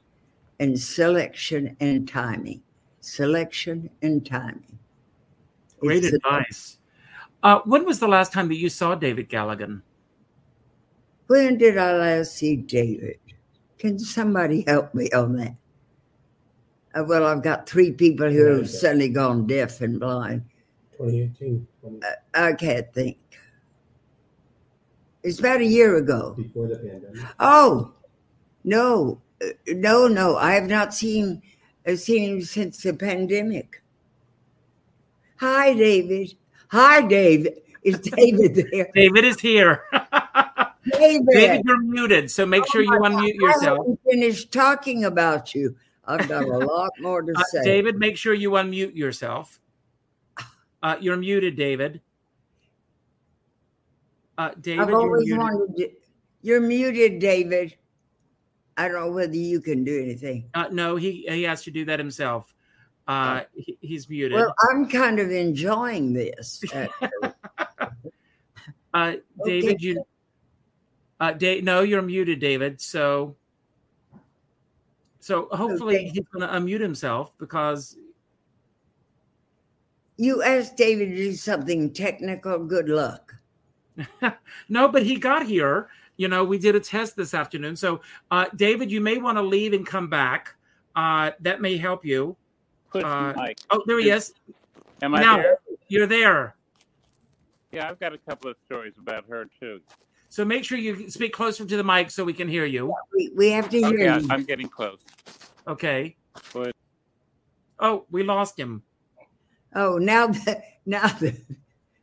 And 0.61 0.79
selection 0.79 1.77
and 1.81 2.09
timing, 2.09 2.63
selection 3.01 3.91
and 4.03 4.25
timing. 4.25 4.79
Great 5.81 6.05
It's 6.05 6.15
advice. 6.15 6.79
Uh, 7.43 7.61
when 7.65 7.85
was 7.85 8.01
the 8.01 8.09
last 8.09 8.33
time 8.33 8.49
that 8.49 8.57
you 8.57 8.69
saw 8.69 8.95
David 8.95 9.29
Galligan? 9.29 9.83
When 11.29 11.59
did 11.59 11.79
I 11.79 11.93
last 11.93 12.35
see 12.35 12.57
David? 12.57 13.19
Can 13.79 13.99
somebody 13.99 14.65
help 14.67 14.95
me 14.95 15.11
on 15.11 15.37
that? 15.37 15.55
Uh, 16.95 17.05
well, 17.05 17.27
I've 17.27 17.43
got 17.43 17.69
three 17.69 17.93
people 17.93 18.29
here 18.29 18.53
who've 18.53 18.69
suddenly 18.69 19.11
gone 19.11 19.47
deaf 19.47 19.81
and 19.81 20.01
blind. 20.01 20.45
2018, 20.99 21.67
when- 21.81 22.01
I 22.35 22.53
can't 22.53 22.93
think. 22.93 23.19
It's 25.23 25.39
about 25.39 25.61
a 25.61 25.65
year 25.67 25.97
ago. 25.97 26.35
before 26.37 26.69
the 26.69 26.77
pandemic. 26.77 27.23
Oh, 27.41 27.93
no, 28.65 29.21
Uh, 29.41 29.47
no, 29.69 30.09
no. 30.09 30.37
I 30.37 30.53
have 30.55 30.67
not 30.69 30.93
seen 30.93 31.43
uh, 31.87 31.95
seen 31.95 32.29
him 32.39 32.43
since 32.43 32.83
the 32.83 32.93
pandemic. 32.93 33.83
Hi, 35.37 35.75
David. 35.75 36.35
Hi, 36.73 37.03
David. 37.07 37.61
Is 37.85 37.99
David 38.17 38.55
there? 38.73 38.91
David 38.95 39.25
is 39.25 39.39
here. 39.41 39.85
David. 40.99 41.27
David, 41.31 41.63
you're 41.65 41.83
muted, 41.83 42.31
so 42.31 42.45
make 42.47 42.67
sure 42.73 42.83
you 42.83 42.93
Oh 42.93 43.01
unmute 43.03 43.39
God, 43.39 43.47
I 43.47 43.53
yourself. 43.53 43.79
haven't 43.79 44.01
finished 44.11 44.53
talking 44.53 45.05
about 45.05 45.55
you. 45.55 45.77
I've 46.05 46.27
got 46.29 46.43
a 46.45 46.59
lot 46.59 46.91
more 47.01 47.23
to 47.23 47.33
Uh, 47.37 47.43
say. 47.45 47.63
David, 47.63 47.97
make 47.99 48.17
sure 48.17 48.35
you 48.35 48.51
unmute 48.53 48.97
yourself. 48.97 49.61
Uh, 50.83 50.97
you're 51.01 51.17
muted, 51.17 51.57
David. 51.57 52.01
Uh, 54.37 54.51
David, 54.61 54.83
I've 54.83 54.91
you're 54.91 55.19
muted. 55.19 55.39
wanted 55.39 55.77
to. 55.77 55.91
You're 56.43 56.61
muted, 56.61 57.19
David. 57.19 57.75
I 58.77 58.87
don't 58.87 59.01
know 59.01 59.11
whether 59.11 59.35
you 59.35 59.61
can 59.61 59.83
do 59.83 60.01
anything. 60.01 60.49
Uh, 60.55 60.69
no, 60.71 60.95
he 60.95 61.27
he 61.29 61.43
has 61.43 61.65
to 61.65 61.73
do 61.73 61.85
that 61.87 61.99
himself. 61.99 62.55
Uh, 63.09 63.41
he, 63.55 63.77
he's 63.81 64.09
muted. 64.09 64.37
Well, 64.37 64.55
I'm 64.71 64.89
kind 64.89 65.19
of 65.19 65.33
enjoying 65.33 66.13
this. 66.13 66.63
uh, 68.95 69.15
David, 69.45 69.83
you. 69.83 70.05
Uh, 71.19 71.33
da- 71.33 71.61
no, 71.63 71.81
you're 71.81 72.03
muted, 72.03 72.39
David. 72.39 72.81
So, 72.81 73.35
so 75.19 75.49
hopefully 75.51 75.97
Okay. 75.97 76.09
he's 76.11 76.25
going 76.33 76.47
to 76.47 76.55
unmute 76.55 76.81
himself 76.81 77.33
because 77.39 77.97
you 80.19 80.43
asked 80.43 80.77
David 80.77 81.11
to 81.11 81.17
do 81.17 81.33
something 81.33 81.93
technical. 81.93 82.59
Good 82.59 82.89
luck. 82.89 83.35
no, 84.69 84.89
but 84.89 85.03
he 85.05 85.17
got 85.17 85.47
here. 85.47 85.89
You 86.17 86.29
know, 86.29 86.45
we 86.45 86.59
did 86.59 86.75
a 86.75 86.81
test 86.81 87.17
this 87.17 87.33
afternoon. 87.33 87.77
So, 87.77 88.01
uh, 88.31 88.47
David, 88.57 88.91
you 88.91 89.01
may 89.01 89.19
want 89.19 89.39
to 89.39 89.43
leave 89.43 89.73
and 89.73 89.87
come 89.87 90.09
back. 90.09 90.55
Uh, 90.97 91.31
that 91.41 91.61
may 91.61 91.77
help 91.77 92.05
you. 92.05 92.37
Uh. 92.93 93.33
Oh, 93.71 93.83
there 93.87 94.01
he 94.01 94.11
is. 94.11 94.35
Am 95.01 95.15
I 95.15 95.21
now 95.21 95.37
there? 95.37 95.59
you're 95.89 96.07
there. 96.09 96.57
Yeah, 97.71 97.89
I've 97.89 98.01
got 98.01 98.13
a 98.13 98.19
couple 98.19 98.51
of 98.51 98.57
stories 98.67 98.95
about 98.99 99.25
her 99.29 99.47
too. 99.61 99.81
So 100.31 100.45
make 100.45 100.65
sure 100.65 100.79
you 100.79 101.09
speak 101.09 101.33
closer 101.33 101.65
to 101.65 101.77
the 101.77 101.85
mic 101.85 102.11
so 102.11 102.25
we 102.25 102.33
can 102.33 102.49
hear 102.49 102.65
you. 102.65 102.93
We, 103.15 103.31
we 103.37 103.51
have 103.51 103.71
to 103.71 103.79
hear 103.79 103.99
yeah, 103.99 104.19
you. 104.19 104.27
I'm 104.31 104.43
getting 104.43 104.69
close. 104.69 104.99
Okay. 105.69 106.17
But 106.53 106.75
Oh, 107.81 108.07
we 108.11 108.23
lost 108.23 108.59
him. 108.59 108.83
Oh, 109.79 109.97
now 109.97 110.27
that 110.27 110.65
now 110.85 111.07
that 111.07 111.37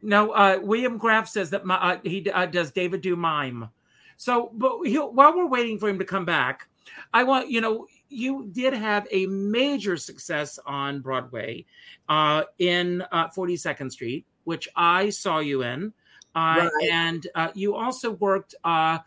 No, 0.02 0.32
uh, 0.32 0.60
William 0.62 0.98
Graff 0.98 1.28
says 1.28 1.50
that 1.50 1.66
my, 1.66 1.76
uh, 1.76 2.00
he 2.04 2.30
uh, 2.30 2.46
does 2.46 2.72
David 2.72 3.02
do 3.02 3.16
mime. 3.16 3.70
So, 4.18 4.52
but 4.54 4.78
while 5.14 5.36
we're 5.36 5.48
waiting 5.48 5.78
for 5.80 5.90
him 5.90 6.00
to 6.00 6.06
come 6.06 6.26
back, 6.26 6.68
I 7.14 7.24
want 7.24 7.50
you 7.50 7.60
know 7.60 7.88
you 8.08 8.48
did 8.52 8.74
have 8.74 9.08
a 9.12 9.26
major 9.26 9.98
success 9.98 10.58
on 10.66 11.02
Broadway 11.02 11.66
uh, 12.08 12.44
in 12.60 13.02
uh, 13.12 13.28
42nd 13.30 13.92
Street, 13.92 14.26
which 14.46 14.70
I 14.76 15.10
saw 15.10 15.40
you 15.40 15.64
in, 15.64 15.92
uh, 16.36 16.70
Right. 16.70 16.90
and 16.92 17.28
uh, 17.36 17.50
you 17.54 17.76
also 17.76 18.12
worked. 18.12 18.56
Uh, 18.64 19.00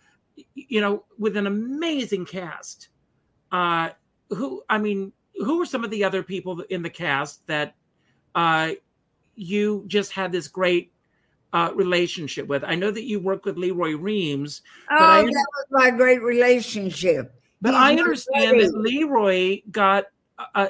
you 0.54 0.81
know, 0.81 1.04
with 1.18 1.37
an 1.37 1.46
amazing 1.48 2.24
cast. 2.24 2.90
Uh, 3.50 3.88
who, 4.31 4.62
I 4.68 4.78
mean, 4.78 5.12
who 5.35 5.59
were 5.59 5.66
some 5.66 5.83
of 5.83 5.90
the 5.90 6.04
other 6.04 6.22
people 6.22 6.61
in 6.70 6.83
the 6.83 6.90
cast 6.90 7.44
that 7.48 7.74
uh, 8.38 8.70
you 9.35 9.85
just 9.88 10.12
had 10.12 10.31
this 10.31 10.46
great 10.46 10.92
uh, 11.53 11.72
relationship 11.74 12.46
with? 12.46 12.62
I 12.64 12.77
know 12.77 12.92
that 12.92 13.05
you 13.05 13.18
work 13.18 13.44
with 13.44 13.59
Lee 13.59 13.72
Roy 13.72 13.96
Reams, 13.96 14.62
Oh, 14.90 14.96
but 14.98 15.09
I, 15.09 15.22
that 15.22 15.29
was 15.31 15.66
my 15.70 15.90
great 15.90 16.22
relationship. 16.22 17.35
but 17.61 17.70
He's 17.70 17.81
I 17.83 17.90
understand 17.96 18.61
that 18.61 18.74
Lee 18.77 19.03
Roy 19.03 19.62
got. 19.72 20.05
Uh, 20.55 20.68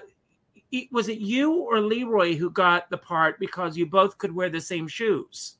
was 0.91 1.09
it 1.09 1.19
you 1.19 1.53
or 1.53 1.81
Lee 1.81 2.05
Roy 2.05 2.35
who 2.35 2.51
got 2.51 2.89
the 2.91 2.99
part 2.99 3.39
because 3.39 3.77
you 3.77 3.87
both 3.87 4.17
could 4.17 4.35
wear 4.35 4.49
the 4.49 4.61
same 4.61 4.89
shoes? 4.89 5.57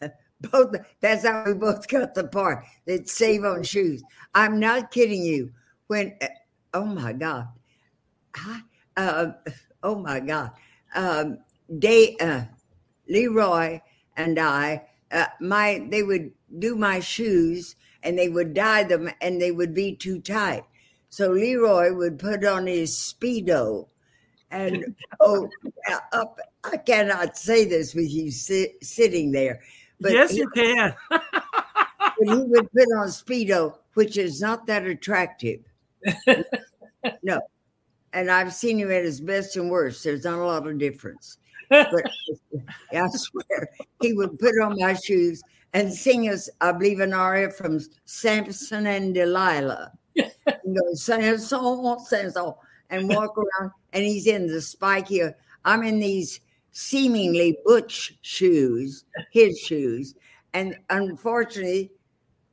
both 0.52 0.74
that's 1.00 1.26
how 1.26 1.44
we 1.46 1.54
both 1.54 1.86
got 1.88 2.14
the 2.14 2.26
part 2.28 2.64
that 2.86 3.08
save 3.08 3.44
on 3.44 3.62
shoes 3.62 4.02
i'm 4.34 4.58
not 4.58 4.90
kidding 4.90 5.22
you 5.22 5.50
when 5.86 6.14
uh, 6.20 6.26
oh 6.74 6.84
my 6.84 7.12
god 7.12 7.48
I, 8.34 8.60
uh, 8.96 9.32
oh 9.82 9.96
my 9.96 10.20
god 10.20 10.50
um 10.94 11.38
they 11.68 12.16
uh 12.18 12.42
Lee 13.08 13.26
Roy 13.26 13.82
and 14.16 14.38
i 14.38 14.82
uh, 15.12 15.26
my 15.40 15.86
they 15.90 16.02
would 16.02 16.32
do 16.58 16.76
my 16.76 17.00
shoes 17.00 17.76
and 18.02 18.18
they 18.18 18.28
would 18.28 18.54
dye 18.54 18.82
them 18.84 19.10
and 19.20 19.40
they 19.40 19.50
would 19.50 19.74
be 19.74 19.94
too 19.94 20.20
tight 20.20 20.64
so 21.08 21.30
Lee 21.30 21.54
Roy 21.54 21.94
would 21.94 22.18
put 22.18 22.44
on 22.44 22.66
his 22.66 22.92
speedo 22.92 23.88
and 24.50 24.96
oh 25.20 25.48
up 26.12 26.38
i 26.64 26.76
cannot 26.76 27.36
say 27.36 27.64
this 27.64 27.94
with 27.94 28.10
you 28.10 28.30
sit, 28.30 28.82
sitting 28.84 29.32
there 29.32 29.60
but 30.00 30.12
yes, 30.12 30.30
he- 30.30 30.38
you 30.38 30.48
can. 30.50 30.94
but 31.10 31.22
he 32.18 32.36
would 32.36 32.70
put 32.72 32.88
on 32.96 33.08
speedo, 33.08 33.78
which 33.94 34.16
is 34.16 34.40
not 34.40 34.66
that 34.66 34.84
attractive. 34.86 35.60
no, 37.22 37.40
and 38.14 38.30
I've 38.30 38.54
seen 38.54 38.78
him 38.78 38.90
at 38.92 39.04
his 39.04 39.20
best 39.20 39.56
and 39.56 39.68
worst. 39.68 40.04
There's 40.04 40.24
not 40.24 40.38
a 40.38 40.44
lot 40.44 40.66
of 40.66 40.78
difference. 40.78 41.36
But 41.68 42.10
I 42.92 43.08
swear, 43.08 43.68
he 44.00 44.14
would 44.14 44.38
put 44.38 44.58
on 44.62 44.78
my 44.78 44.94
shoes 44.94 45.42
and 45.72 45.92
sing 45.92 46.28
us, 46.28 46.48
I 46.60 46.72
believe, 46.72 47.00
an 47.00 47.12
aria 47.12 47.50
from 47.50 47.80
Samson 48.04 48.86
and 48.86 49.12
Delilah. 49.12 49.92
and 50.16 50.30
go 50.76 50.94
Samson, 50.94 51.98
Samson, 51.98 52.54
and 52.90 53.08
walk 53.08 53.36
around, 53.36 53.72
and 53.92 54.04
he's 54.04 54.28
in 54.28 54.46
the 54.46 54.60
spiky. 54.60 55.22
I'm 55.64 55.82
in 55.82 55.98
these 55.98 56.40
seemingly 56.70 57.58
butch 57.64 58.16
shoes, 58.22 59.04
his 59.32 59.58
shoes, 59.58 60.14
and 60.52 60.76
unfortunately, 60.90 61.90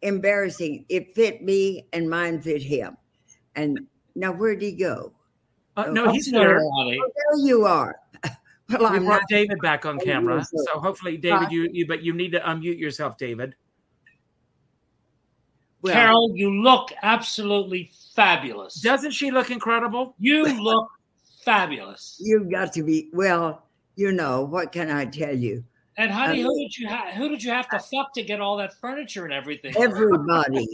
embarrassing. 0.01 0.85
It 0.89 1.13
fit 1.13 1.43
me, 1.43 1.85
and 1.93 2.09
mine 2.09 2.41
fit 2.41 2.63
him. 2.63 2.97
And 3.55 3.81
now, 4.15 4.31
where'd 4.31 4.61
he 4.63 4.71
go? 4.71 5.13
Uh, 5.87 5.91
no, 5.91 6.05
I'm 6.05 6.11
he's 6.13 6.29
Sorry, 6.29 6.59
here. 6.61 6.99
Oh, 7.03 7.11
there 7.15 7.45
you 7.47 7.65
are. 7.65 7.95
well, 8.69 8.79
We 8.79 8.85
I'm 8.85 9.05
brought 9.05 9.21
not. 9.21 9.29
David 9.29 9.59
back 9.61 9.85
on 9.85 9.97
Oh, 10.01 10.03
camera, 10.05 10.43
so 10.45 10.79
hopefully, 10.79 11.17
David, 11.17 11.51
you, 11.51 11.69
you 11.71 11.87
but 11.87 12.01
you 12.03 12.13
need 12.13 12.31
to 12.31 12.39
unmute 12.39 12.79
yourself, 12.79 13.17
David. 13.17 13.55
Well, 15.81 15.93
Carole, 15.93 16.31
you 16.35 16.61
look 16.61 16.91
absolutely 17.01 17.91
fabulous. 18.15 18.75
Doesn't 18.81 19.11
she 19.11 19.31
look 19.31 19.49
incredible? 19.49 20.15
you 20.19 20.45
look 20.61 20.87
fabulous. 21.43 22.17
you've 22.23 22.51
got 22.51 22.71
to 22.73 22.83
be. 22.83 23.09
Well, 23.13 23.63
you 23.95 24.11
know 24.11 24.43
what 24.43 24.71
can 24.71 24.91
I 24.91 25.05
tell 25.05 25.35
you? 25.35 25.63
And 25.97 26.11
honey, 26.11 26.41
Uh, 26.43 26.47
who 26.47 26.59
did 26.59 26.77
you 26.77 26.87
have? 26.87 27.13
Who 27.15 27.29
did 27.29 27.43
you 27.43 27.51
have 27.51 27.67
to 27.69 27.79
fuck 27.79 28.13
to 28.13 28.23
get 28.23 28.39
all 28.39 28.57
that 28.57 28.73
furniture 28.79 29.25
and 29.25 29.33
everything? 29.33 29.73
Everybody, 29.75 30.67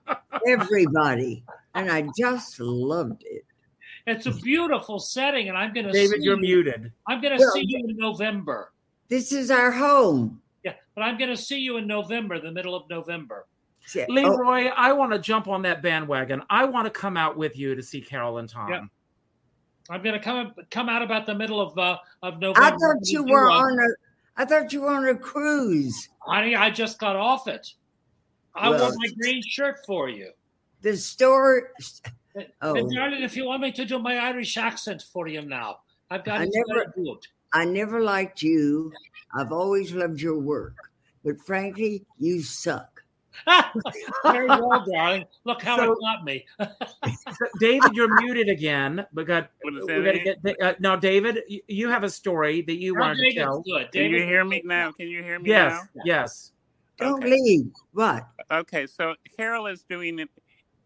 everybody, 0.48 1.44
and 1.74 1.90
I 1.90 2.08
just 2.18 2.58
loved 2.58 3.22
it. 3.26 3.44
It's 4.06 4.26
a 4.26 4.32
beautiful 4.32 4.98
setting, 4.98 5.48
and 5.48 5.56
I'm 5.56 5.72
going 5.72 5.86
to 5.86 5.92
David, 5.92 6.18
see 6.18 6.24
you're 6.24 6.36
you. 6.36 6.42
muted. 6.42 6.92
I'm 7.08 7.20
going 7.22 7.36
to 7.38 7.42
Well, 7.42 7.52
see 7.52 7.64
you 7.66 7.78
in 7.88 7.96
November. 7.96 8.72
This 9.08 9.32
is 9.32 9.50
our 9.50 9.70
home. 9.70 10.40
Yeah, 10.62 10.74
but 10.94 11.02
I'm 11.02 11.16
going 11.16 11.30
to 11.30 11.36
see 11.36 11.58
you 11.58 11.78
in 11.78 11.86
November, 11.86 12.38
the 12.40 12.52
middle 12.52 12.74
of 12.74 12.88
November. 12.90 13.46
See- 13.86 14.02
oh, 14.02 14.12
Lee 14.12 14.24
Roy, 14.24 14.66
I 14.68 14.92
want 14.92 15.12
to 15.12 15.18
jump 15.18 15.48
on 15.48 15.62
that 15.62 15.82
bandwagon. 15.82 16.42
I 16.50 16.64
want 16.64 16.86
to 16.86 16.90
come 16.90 17.16
out 17.16 17.36
with 17.36 17.56
you 17.56 17.74
to 17.74 17.82
see 17.82 18.00
Carole 18.00 18.38
and 18.38 18.48
Tom. 18.48 18.70
Yeah. 18.70 18.80
I'm 19.90 20.02
going 20.02 20.14
to 20.14 20.20
come 20.20 20.54
come 20.70 20.88
out 20.88 21.02
about 21.02 21.26
the 21.26 21.34
middle 21.34 21.60
of 21.60 21.76
uh, 21.76 21.98
of 22.22 22.40
November. 22.40 22.60
I 22.66 22.70
thought 22.70 22.96
you 23.02 23.22
were 23.24 23.50
uh, 23.50 23.54
on 23.58 23.78
a. 23.78 24.40
I 24.40 24.44
thought 24.46 24.72
you 24.72 24.80
were 24.80 24.88
on 24.88 25.06
a 25.06 25.14
cruise. 25.14 26.08
Honey, 26.20 26.56
I 26.56 26.70
just 26.70 26.98
got 26.98 27.16
off 27.16 27.46
it. 27.48 27.68
I 28.54 28.70
Well- 28.70 28.80
wore 28.80 28.92
my 28.96 29.08
green 29.20 29.42
shirt 29.46 29.80
for 29.86 30.08
you. 30.08 30.30
The 30.80 30.96
store. 30.96 31.72
And, 32.34 32.46
Oh. 32.62 32.74
and 32.74 32.90
darling, 32.92 33.22
if 33.22 33.36
you 33.36 33.44
want 33.46 33.62
me 33.62 33.72
to 33.72 33.84
do 33.84 33.98
my 33.98 34.16
Irish 34.18 34.56
accent 34.56 35.02
for 35.12 35.28
you 35.28 35.42
now, 35.42 35.80
I've 36.10 36.24
got 36.24 36.40
I 36.40 36.44
it 36.44 36.50
never- 36.52 36.92
very 36.94 37.04
good. 37.06 37.18
I 37.52 37.64
never 37.64 38.00
liked 38.00 38.42
you. 38.42 38.92
I've 39.34 39.52
always 39.52 39.92
loved 39.92 40.20
your 40.20 40.38
work, 40.38 40.74
but 41.24 41.40
frankly, 41.40 42.04
you 42.18 42.42
suck. 42.42 42.90
Very 44.24 44.46
well, 44.46 44.84
darling. 44.92 45.24
Look 45.44 45.60
how 45.62 45.76
So- 45.76 45.92
it 45.92 45.98
got 46.00 46.24
me. 46.24 46.44
So, 47.36 47.46
David, 47.58 47.92
you're 47.94 48.14
muted 48.22 48.48
again. 48.48 49.04
We 49.12 49.24
got. 49.24 49.50
We 49.64 49.80
gotta 49.86 50.18
get, 50.20 50.60
uh, 50.62 50.74
now, 50.78 50.94
David, 50.94 51.40
you, 51.48 51.60
you 51.66 51.88
have 51.88 52.04
a 52.04 52.10
story 52.10 52.62
that 52.62 52.76
you 52.76 52.92
Now, 52.94 53.00
wanted 53.00 53.16
to 53.16 53.22
David's 53.22 53.36
tell. 53.38 53.60
good. 53.62 53.90
Can 53.92 54.10
you 54.10 54.22
hear 54.22 54.44
me 54.44 54.62
now? 54.64 54.92
Can 54.92 55.08
you 55.08 55.20
hear 55.22 55.38
me 55.40 55.48
Yes, 55.50 55.82
now? 55.94 56.02
yes. 56.04 56.52
Don't 56.98 57.24
Okay. 57.24 57.30
leave. 57.30 57.72
What? 57.92 58.28
Okay, 58.52 58.86
so 58.86 59.14
Carole 59.36 59.66
is 59.66 59.82
doing 59.82 60.20
an, 60.20 60.28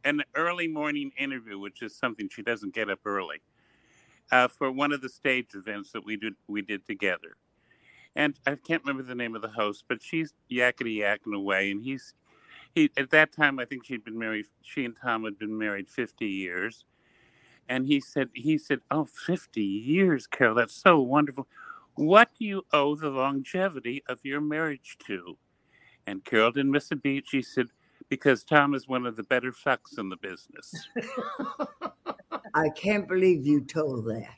an 0.09 0.25
early 0.37 0.69
morning 0.69 1.13
interview, 1.19 1.59
which 1.59 1.83
is 1.83 1.97
something 1.97 2.29
she 2.31 2.43
doesn't 2.43 2.75
get 2.75 2.91
up 2.91 3.01
early, 3.07 3.43
uh, 4.33 4.49
for 4.49 4.73
one 4.73 4.93
of 4.93 5.03
the 5.03 5.09
stage 5.09 5.49
events 5.55 5.93
that 5.93 6.05
we 6.05 6.17
did 6.17 6.35
we 6.49 6.63
did 6.63 6.87
together. 6.87 7.37
And 8.17 8.39
I 8.47 8.57
can't 8.57 8.83
remember 8.85 9.05
the 9.05 9.15
name 9.17 9.37
of 9.37 9.43
the 9.43 9.49
host, 9.51 9.85
but 9.89 10.03
she's 10.03 10.35
yakety 10.51 10.99
yakking 10.99 11.35
away, 11.37 11.71
and 11.71 11.83
he's 11.85 12.15
he 12.75 12.91
at 12.97 13.11
that 13.11 13.33
time 13.33 13.59
I 13.59 13.67
think 13.67 13.85
she'd 13.87 14.05
been 14.05 14.19
married. 14.19 14.47
She 14.63 14.85
and 14.85 14.97
Tom 15.03 15.25
had 15.25 15.39
been 15.39 15.59
married 15.59 15.89
fifty 15.91 16.29
years, 16.29 16.85
and 17.69 17.87
he 17.87 18.01
said 18.01 18.31
he 18.35 18.59
said, 18.59 18.81
"Oh, 18.91 19.07
50 19.07 19.63
years, 19.63 20.27
Carole, 20.27 20.57
that's 20.57 20.75
so 20.75 21.01
wonderful. 21.01 21.49
What 21.97 22.31
do 22.39 22.45
you 22.47 22.67
owe 22.73 22.97
the 22.97 23.11
longevity 23.11 24.05
of 24.09 24.21
your 24.25 24.41
marriage 24.41 24.99
to?" 25.07 25.39
And 26.07 26.25
Carole 26.25 26.53
didn't 26.53 26.73
miss 26.73 26.91
a 26.93 26.97
beat. 26.97 27.27
She 27.29 27.43
said, 27.43 27.69
because 28.09 28.45
Tom 28.45 28.75
is 28.75 28.89
one 28.89 29.07
of 29.07 29.17
the 29.17 29.23
better 29.23 29.53
fucks 29.53 29.99
in 29.99 30.09
the 30.09 30.17
business. 30.17 30.89
I 32.55 32.69
can't 32.71 33.07
believe 33.07 33.47
you 33.47 33.61
told 33.61 34.07
that. 34.07 34.29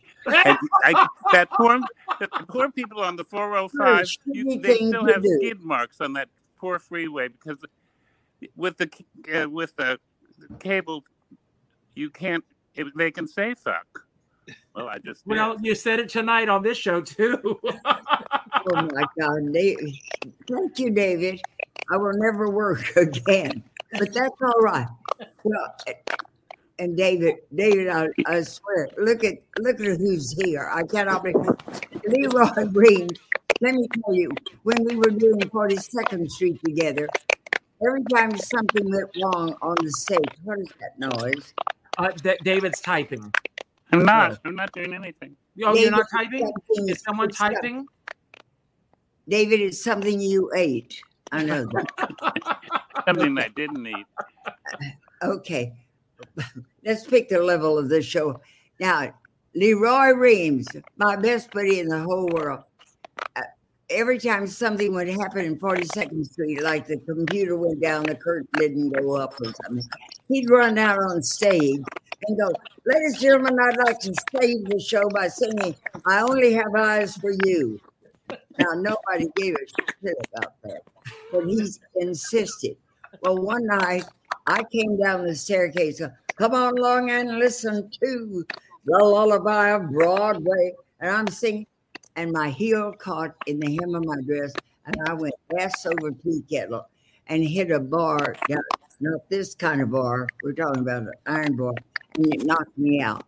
And 0.44 0.58
I, 0.84 1.08
that 1.32 1.50
poor, 1.50 1.80
the 2.18 2.28
poor 2.48 2.70
people 2.70 3.00
on 3.00 3.16
the 3.16 3.24
405, 3.24 4.06
you, 4.26 4.60
they 4.60 4.76
still 4.76 5.06
have 5.06 5.22
do. 5.22 5.38
skid 5.40 5.60
marks 5.60 6.00
on 6.00 6.12
that 6.14 6.28
poor 6.58 6.78
freeway 6.78 7.28
because 7.28 7.58
with 8.56 8.76
the 8.76 8.90
uh, 9.34 9.48
with 9.48 9.74
the 9.76 9.98
cable, 10.58 11.04
you 11.94 12.10
can't. 12.10 12.44
It, 12.74 12.86
they 12.96 13.10
can 13.10 13.26
say 13.26 13.54
fuck. 13.54 14.06
Well, 14.74 14.88
I 14.88 14.98
just 14.98 15.26
did. 15.26 15.36
Well, 15.36 15.56
you 15.62 15.74
said 15.74 16.00
it 16.00 16.08
tonight 16.08 16.48
on 16.48 16.62
this 16.62 16.78
show 16.78 17.00
too. 17.00 17.60
Oh 18.72 18.88
my 18.94 19.04
God, 19.18 19.52
David. 19.54 19.94
Thank 20.46 20.78
you, 20.78 20.90
David. 20.90 21.40
I 21.92 21.96
will 21.98 22.12
never 22.14 22.50
work 22.50 22.84
again, 22.96 23.64
but 23.92 24.08
that's 24.14 24.36
all 24.42 24.60
right. 24.62 24.86
Well, 25.44 25.74
and 26.78 26.96
David, 26.96 27.36
David, 27.54 27.88
I, 27.88 28.08
I 28.26 28.42
swear, 28.42 28.90
look 28.98 29.24
at 29.24 29.34
look 29.58 29.80
at 29.80 29.86
who's 29.98 30.32
here. 30.42 30.70
I 30.72 30.82
cannot 30.84 31.22
believe 31.24 31.56
Lee 32.06 32.26
Roy 32.28 32.48
Reams. 32.72 33.18
Let 33.62 33.74
me 33.74 33.86
tell 34.04 34.14
you, 34.14 34.30
when 34.64 34.84
we 34.84 34.96
were 34.96 35.10
doing 35.10 35.50
42nd 35.54 36.30
Street 36.30 36.60
together, 36.64 37.08
every 37.86 38.04
time 38.14 38.36
something 38.38 38.90
went 38.90 39.10
wrong 39.22 39.56
on 39.62 39.76
the 39.84 39.90
stage, 39.92 40.32
what 40.44 40.58
is 40.60 40.70
that 40.80 40.98
noise? 40.98 41.54
uh, 41.98 42.10
D- 42.22 42.38
David's 42.42 42.80
typing. 42.80 43.32
I'm 43.92 44.04
not. 44.04 44.38
I'm 44.44 44.54
not 44.56 44.72
doing 44.72 44.94
anything. 44.94 45.36
Oh, 45.64 45.74
you're 45.74 45.90
not 45.90 46.06
typing? 46.10 46.50
Is 46.88 47.02
someone 47.02 47.30
typing? 47.30 47.86
David, 49.28 49.60
it's 49.60 49.82
something 49.82 50.20
you 50.20 50.50
ate. 50.56 51.02
I 51.32 51.44
know 51.44 51.64
that. 51.64 52.80
Something 53.06 53.38
I 53.38 53.48
didn't 53.48 53.86
eat. 53.86 54.06
Okay. 55.22 55.72
Let's 56.84 57.06
pick 57.06 57.28
the 57.28 57.40
level 57.40 57.78
of 57.78 57.88
this 57.88 58.04
show. 58.04 58.40
Now, 58.78 59.12
Lee 59.54 59.74
Roy 59.74 60.12
Reams, 60.12 60.66
my 60.96 61.16
best 61.16 61.50
buddy 61.50 61.80
in 61.80 61.88
the 61.88 62.00
whole 62.00 62.28
world. 62.28 62.64
Uh, 63.36 63.42
every 63.88 64.18
time 64.18 64.46
something 64.46 64.94
would 64.94 65.08
happen 65.08 65.44
in 65.44 65.58
42nd 65.58 66.24
Street, 66.24 66.62
like 66.62 66.86
the 66.86 66.98
computer 66.98 67.56
went 67.56 67.80
down, 67.80 68.04
the 68.04 68.14
curtain 68.14 68.48
didn't 68.54 68.90
go 68.90 69.16
up 69.16 69.34
or 69.40 69.52
something, 69.64 69.84
he'd 70.28 70.48
run 70.50 70.78
out 70.78 70.98
on 70.98 71.22
stage 71.22 71.80
and 72.26 72.38
go, 72.38 72.52
Ladies 72.86 73.14
and 73.14 73.20
gentlemen, 73.20 73.58
I'd 73.60 73.76
like 73.86 73.98
to 74.00 74.14
save 74.32 74.64
the 74.64 74.80
show 74.80 75.08
by 75.10 75.28
singing, 75.28 75.74
I 76.06 76.20
Only 76.20 76.52
Have 76.52 76.74
Eyes 76.76 77.16
for 77.16 77.32
You. 77.44 77.80
Now, 78.58 78.72
nobody 78.74 79.28
gave 79.36 79.54
a 79.54 79.66
shit 79.66 80.16
about 80.32 80.54
that, 80.62 80.82
but 81.32 81.44
he 81.46 81.66
insisted. 81.96 82.76
Well, 83.22 83.38
one 83.38 83.66
night 83.66 84.04
I 84.46 84.62
came 84.64 84.98
down 84.98 85.24
the 85.24 85.34
staircase. 85.34 86.00
Come 86.36 86.54
on 86.54 86.78
along 86.78 87.10
and 87.10 87.38
listen 87.38 87.90
to 88.02 88.46
the 88.84 88.98
lullaby 89.04 89.70
of 89.70 89.90
Broadway. 89.90 90.74
And 91.00 91.10
I'm 91.10 91.28
singing, 91.28 91.66
and 92.16 92.32
my 92.32 92.50
heel 92.50 92.92
caught 92.92 93.34
in 93.46 93.60
the 93.60 93.78
hem 93.80 93.94
of 93.94 94.04
my 94.04 94.20
dress, 94.26 94.52
and 94.86 94.96
I 95.06 95.14
went 95.14 95.34
ass 95.58 95.86
over 95.86 96.10
tea 96.10 96.42
kettle 96.50 96.86
and 97.26 97.44
hit 97.44 97.70
a 97.70 97.80
bar. 97.80 98.36
Not, 98.48 98.64
not 99.00 99.28
this 99.28 99.54
kind 99.54 99.80
of 99.80 99.90
bar. 99.90 100.26
We're 100.42 100.52
talking 100.52 100.82
about 100.82 101.02
an 101.02 101.12
iron 101.26 101.56
bar, 101.56 101.74
and 102.16 102.34
it 102.34 102.44
knocked 102.44 102.76
me 102.76 103.00
out. 103.00 103.24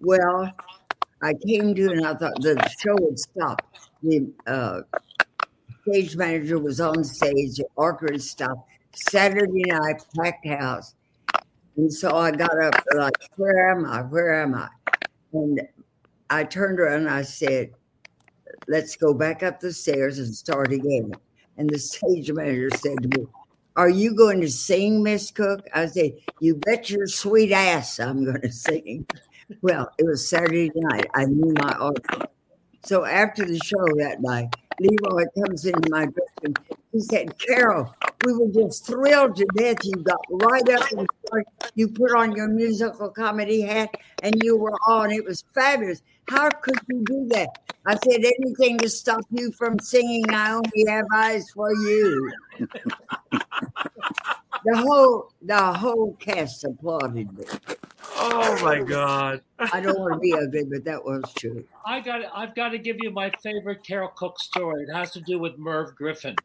Well, 0.00 0.52
I 1.22 1.34
came 1.46 1.74
to, 1.74 1.90
and 1.92 2.06
I 2.06 2.14
thought 2.14 2.40
the 2.40 2.56
show 2.78 2.96
would 3.00 3.18
stop. 3.18 3.62
The 4.02 4.30
uh, 4.46 4.82
stage 5.88 6.16
manager 6.16 6.58
was 6.58 6.80
on 6.80 7.04
stage, 7.04 7.60
orchestra 7.76 8.18
stopped. 8.18 8.68
Saturday 8.94 9.64
night, 9.66 10.02
packed 10.16 10.46
house. 10.46 10.94
And 11.76 11.92
so 11.92 12.16
I 12.16 12.30
got 12.30 12.56
up, 12.62 12.74
like, 12.94 13.14
where 13.36 13.70
am 13.72 13.84
I? 13.84 14.02
Where 14.02 14.40
am 14.40 14.54
I? 14.54 14.68
And 15.32 15.60
I 16.30 16.44
turned 16.44 16.78
around 16.78 17.00
and 17.00 17.10
I 17.10 17.22
said, 17.22 17.72
let's 18.68 18.96
go 18.96 19.12
back 19.14 19.42
up 19.42 19.60
the 19.60 19.72
stairs 19.72 20.18
and 20.18 20.34
start 20.34 20.72
again. 20.72 21.12
And 21.56 21.68
the 21.68 21.78
stage 21.78 22.30
manager 22.32 22.70
said 22.76 23.02
to 23.02 23.18
me, 23.18 23.26
Are 23.76 23.88
you 23.88 24.14
going 24.14 24.40
to 24.40 24.50
sing, 24.50 25.02
Miss 25.02 25.30
Cook? 25.30 25.66
I 25.74 25.86
said, 25.86 26.12
You 26.40 26.56
bet 26.56 26.90
your 26.90 27.06
sweet 27.06 27.52
ass 27.52 27.98
I'm 28.00 28.24
going 28.24 28.40
to 28.42 28.52
sing. 28.52 29.06
Well, 29.62 29.90
it 29.98 30.06
was 30.06 30.28
Saturday 30.28 30.70
night. 30.74 31.06
I 31.14 31.26
knew 31.26 31.52
my 31.58 31.72
audience. 31.72 32.30
So 32.84 33.04
after 33.04 33.44
the 33.44 33.58
show 33.58 33.84
that 33.98 34.20
night, 34.20 34.54
Lee 34.80 34.96
Roy 35.08 35.24
comes 35.38 35.64
into 35.64 35.90
my 35.90 36.06
dressing. 36.06 36.56
He 36.92 37.00
said, 37.00 37.38
Carole, 37.38 37.94
we 38.24 38.32
were 38.32 38.48
just 38.48 38.86
thrilled 38.86 39.36
to 39.36 39.46
death. 39.56 39.78
You 39.84 39.96
got 39.96 40.20
right 40.30 40.68
up 40.70 40.90
and. 40.92 41.08
You 41.74 41.88
put 41.88 42.12
on 42.14 42.36
your 42.36 42.48
musical 42.48 43.10
comedy 43.10 43.60
hat 43.62 43.90
and 44.22 44.40
you 44.42 44.56
were 44.56 44.76
on. 44.86 45.10
It 45.10 45.24
was 45.24 45.44
fabulous. 45.54 46.02
How 46.28 46.48
could 46.50 46.78
you 46.88 47.02
do 47.04 47.26
that? 47.30 47.48
I 47.86 47.96
said, 47.96 48.24
anything 48.24 48.78
to 48.78 48.88
stop 48.88 49.24
you 49.30 49.52
from 49.52 49.78
singing 49.78 50.24
I 50.30 50.52
Only 50.52 50.84
Have 50.88 51.06
Eyes 51.14 51.50
for 51.50 51.72
You. 51.72 52.32
the 54.64 54.76
whole 54.76 55.30
the 55.42 55.72
whole 55.72 56.16
cast 56.18 56.64
applauded 56.64 57.36
me. 57.36 57.44
Oh 58.16 58.58
my 58.64 58.80
God. 58.80 59.42
I 59.58 59.80
don't 59.80 59.98
want 59.98 60.14
to 60.14 60.18
be 60.20 60.32
ugly, 60.32 60.64
but 60.64 60.84
that 60.84 61.04
was 61.04 61.22
true. 61.36 61.64
I 61.84 62.00
got. 62.00 62.22
I've 62.34 62.54
got 62.54 62.70
to 62.70 62.78
give 62.78 62.96
you 63.00 63.10
my 63.10 63.30
favorite 63.42 63.84
Carole 63.84 64.12
Cook 64.16 64.38
story. 64.40 64.84
It 64.84 64.94
has 64.94 65.10
to 65.12 65.20
do 65.20 65.38
with 65.38 65.58
Merv 65.58 65.94
Griffin. 65.94 66.36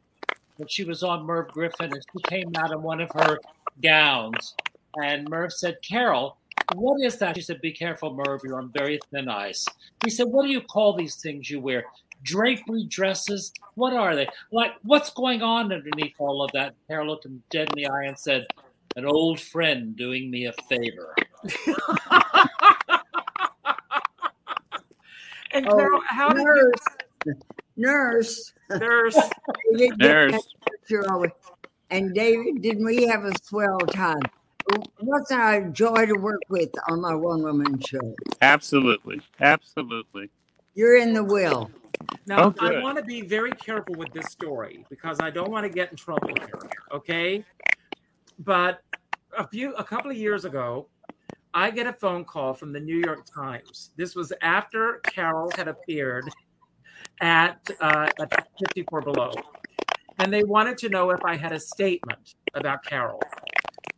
When 0.57 0.67
she 0.67 0.84
was 0.84 1.03
on 1.03 1.25
Merv 1.25 1.49
Griffin, 1.49 1.93
and 1.93 2.03
she 2.11 2.21
came 2.23 2.51
out 2.57 2.71
in 2.71 2.82
one 2.82 2.99
of 2.99 3.09
her 3.13 3.39
gowns, 3.82 4.55
and 5.01 5.30
Merv 5.30 5.53
said, 5.53 5.77
"Carole, 5.88 6.36
what 6.76 7.01
is 7.01 7.17
that?" 7.17 7.36
She 7.36 7.41
said, 7.41 7.61
"Be 7.61 7.72
careful, 7.72 8.13
Merv. 8.13 8.41
You're 8.43 8.57
on 8.59 8.72
very 8.72 8.99
thin 9.11 9.30
ice." 9.30 9.65
He 10.03 10.09
said, 10.09 10.28
"What 10.28 10.43
do 10.43 10.49
you 10.49 10.61
call 10.61 10.93
these 10.93 11.15
things 11.15 11.49
you 11.49 11.59
wear? 11.59 11.86
Drapery 12.24 12.86
dresses? 12.86 13.53
What 13.76 13.93
are 13.93 14.15
they? 14.15 14.28
Like, 14.51 14.74
what's 14.84 15.09
going 15.11 15.41
on 15.41 15.72
underneath 15.72 16.15
all 16.20 16.43
of 16.43 16.51
that?" 16.53 16.76
Carole 16.88 17.07
looked 17.07 17.26
him 17.26 17.43
dead 17.49 17.70
in 17.70 17.76
the 17.76 17.88
eye 17.88 18.03
and 18.05 18.17
said, 18.17 18.47
"An 18.95 19.05
old 19.05 19.39
friend 19.39 19.95
doing 19.95 20.30
me 20.30 20.45
a 20.45 20.53
favor." 20.67 21.15
and 25.51 25.67
Oh, 25.67 25.76
Carole, 25.76 26.01
how 26.07 26.30
did 26.30 26.43
you 26.43 26.74
Nurse, 27.80 28.53
nurse, 28.70 29.17
nurse? 29.97 29.97
Nurse. 29.97 30.47
And 31.91 32.13
David, 32.13 32.61
didn't 32.61 32.86
we 32.86 33.07
have 33.07 33.24
a 33.24 33.32
swell 33.41 33.80
time? 33.80 34.22
Wasn't 35.01 35.39
I 35.39 35.55
a 35.55 35.70
joy 35.70 36.05
to 36.05 36.13
work 36.13 36.41
with 36.49 36.70
on 36.89 37.01
my 37.01 37.15
one 37.15 37.41
woman 37.43 37.80
show? 37.80 38.15
Absolutely. 38.41 39.22
Absolutely. 39.39 40.30
You're 40.76 40.97
in 40.97 41.13
the 41.13 41.24
will. 41.24 41.72
Now, 42.26 42.53
Oh, 42.59 42.67
I 42.67 42.82
want 42.82 42.97
to 42.97 43.03
be 43.03 43.22
very 43.22 43.51
careful 43.51 43.95
with 43.95 44.11
this 44.13 44.28
story 44.28 44.86
because 44.89 45.20
I 45.20 45.30
don't 45.30 45.51
want 45.51 45.65
to 45.65 45.70
get 45.70 45.91
in 45.91 45.97
trouble 45.97 46.30
here. 46.38 46.59
Okay. 46.91 47.43
But 48.39 48.82
a 49.38 49.47
few, 49.47 49.74
a 49.76 49.84
couple 49.84 50.11
of 50.11 50.17
years 50.17 50.45
ago, 50.45 50.88
I 51.53 51.72
get 51.72 51.88
a 51.88 51.93
phone 51.93 52.24
call 52.24 52.53
from 52.53 52.72
the 52.72 52.80
New 52.80 53.01
York 53.03 53.26
Times. 53.26 53.91
This 53.97 54.15
was 54.15 54.32
after 54.41 55.01
Carole 55.03 55.51
had 55.55 55.67
appeared 55.67 56.30
at, 57.22 57.59
uh, 57.82 58.09
at 58.20 58.47
54 58.59 59.01
Below. 59.01 59.32
And 60.20 60.32
they 60.32 60.43
wanted 60.43 60.78
to 60.80 60.89
know 60.89 61.09
if 61.11 61.24
I 61.24 61.36
had 61.36 61.51
a 61.53 61.59
statement 61.59 62.36
about 62.53 62.84
Carole. 62.84 63.22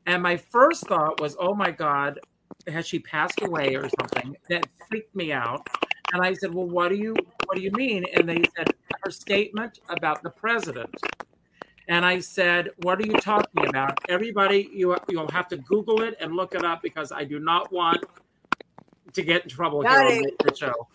And 0.06 0.24
my 0.24 0.38
first 0.38 0.88
thought 0.88 1.20
was, 1.22 1.36
oh 1.40 1.54
my 1.54 1.72
God, 1.72 2.20
has 2.68 2.88
she 2.88 3.00
passed 3.00 3.42
away 3.42 3.76
or 3.76 3.88
something? 4.00 4.36
That 4.50 4.68
freaked 4.88 5.16
me 5.16 5.32
out. 5.32 5.68
And 6.14 6.22
I 6.22 6.34
said, 6.34 6.54
"Well, 6.54 6.68
what 6.68 6.90
do 6.90 6.96
you 6.96 7.16
what 7.46 7.56
do 7.56 7.62
you 7.62 7.72
mean?" 7.72 8.06
And 8.14 8.28
they 8.28 8.44
said 8.56 8.68
her 9.04 9.12
statement 9.12 9.80
about 9.90 10.22
the 10.24 10.30
president. 10.30 10.94
And 11.88 12.06
I 12.06 12.20
said, 12.20 12.70
"What 12.82 13.00
are 13.00 13.06
you 13.06 13.14
talking 13.14 13.68
about?" 13.68 13.98
Everybody, 14.10 14.70
you 14.74 14.96
you'll 15.10 15.32
have 15.32 15.48
to 15.50 15.58
Google 15.58 16.02
it 16.02 16.16
and 16.20 16.36
look 16.36 16.54
it 16.54 16.64
up 16.66 16.82
because 16.82 17.12
I 17.12 17.24
do 17.24 17.40
not 17.40 17.72
want 17.72 18.04
to 19.14 19.22
get 19.22 19.44
in 19.44 19.50
trouble 19.50 19.84
Got 19.84 20.10
here 20.10 20.18
on 20.18 20.24
the, 20.40 20.52
the 20.52 20.56
show. 20.56 20.88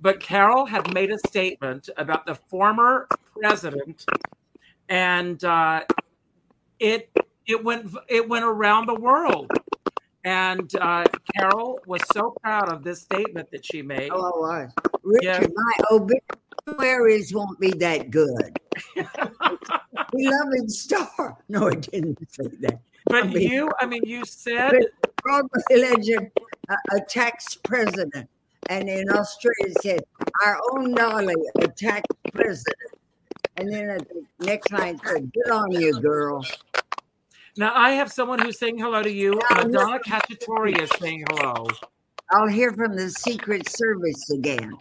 But 0.00 0.20
Carole 0.20 0.66
had 0.66 0.92
made 0.94 1.10
a 1.12 1.18
statement 1.26 1.88
about 1.96 2.26
the 2.26 2.34
former 2.34 3.08
president, 3.36 4.04
and 4.88 5.42
uh, 5.44 5.82
it 6.78 7.10
it 7.46 7.62
went 7.62 7.94
it 8.08 8.28
went 8.28 8.44
around 8.44 8.86
the 8.86 8.94
world. 8.94 9.50
And 10.24 10.72
uh, 10.76 11.04
Carole 11.36 11.80
was 11.86 12.00
so 12.12 12.32
proud 12.42 12.72
of 12.72 12.84
this 12.84 13.00
statement 13.02 13.50
that 13.50 13.64
she 13.64 13.82
made. 13.82 14.10
Oh, 14.12 14.44
I 14.44 14.66
was. 14.66 14.72
Richard, 15.02 15.52
my 15.52 15.72
obituaries 15.90 17.34
won't 17.34 17.58
be 17.58 17.72
that 17.72 18.10
good. 18.10 18.56
Beloved 20.12 20.70
star. 20.70 21.36
No, 21.48 21.66
it 21.66 21.82
didn't 21.90 22.18
say 22.32 22.46
that. 22.60 22.78
But 23.06 23.24
I 23.24 23.26
mean- 23.26 23.50
you, 23.50 23.70
I 23.80 23.86
mean, 23.86 24.02
you 24.04 24.24
said 24.24 24.74
Broadway 25.24 25.60
legend 25.72 26.30
uh, 26.68 26.76
attacks 26.92 27.56
president. 27.56 28.28
And 28.68 28.88
in 28.88 29.10
Australia, 29.10 29.74
it 29.74 29.82
said, 29.82 30.04
Our 30.44 30.56
own 30.72 30.94
Dolly 30.94 31.34
attacked 31.60 32.06
president. 32.32 32.76
And 33.56 33.72
then 33.72 33.90
at 33.90 34.08
the 34.08 34.24
next 34.38 34.70
line, 34.70 35.00
said, 35.04 35.32
Good 35.32 35.50
on 35.50 35.72
you, 35.72 36.00
girl. 36.00 36.46
Now 37.56 37.72
I 37.74 37.90
have 37.90 38.10
someone 38.10 38.38
who's 38.38 38.58
saying 38.58 38.78
hello 38.78 39.02
to 39.02 39.10
you. 39.10 39.40
Donna 39.50 39.98
Cacciatore 40.06 40.80
is 40.80 40.90
saying 40.98 41.24
hello. 41.28 41.66
I'll 42.30 42.48
hear 42.48 42.72
from 42.72 42.96
the 42.96 43.10
Secret 43.10 43.68
Service 43.68 44.30
again. 44.30 44.72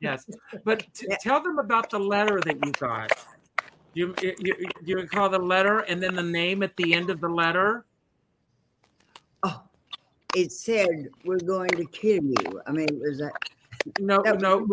Yes, 0.00 0.26
but 0.64 0.84
t- 0.94 1.06
Yeah. 1.08 1.16
tell 1.20 1.42
them 1.42 1.58
about 1.58 1.88
the 1.88 1.98
letter 1.98 2.40
that 2.40 2.64
you 2.64 2.72
got. 2.72 3.10
You, 3.94 4.14
you, 4.20 4.34
you, 4.38 4.54
you 4.84 4.96
recall 4.96 5.28
the 5.28 5.38
letter 5.38 5.80
and 5.80 6.02
then 6.02 6.14
the 6.14 6.22
name 6.22 6.62
at 6.62 6.76
the 6.76 6.94
end 6.94 7.08
of 7.10 7.20
the 7.20 7.28
letter? 7.28 7.84
Oh, 9.42 9.62
it 10.34 10.52
said, 10.52 11.08
We're 11.24 11.38
going 11.38 11.70
to 11.70 11.84
kill 11.86 12.22
you. 12.22 12.60
I 12.66 12.72
mean, 12.72 12.88
it 12.88 13.00
was 13.00 13.20
a. 13.20 13.30
No, 13.98 14.22
that 14.22 14.40
no, 14.40 14.66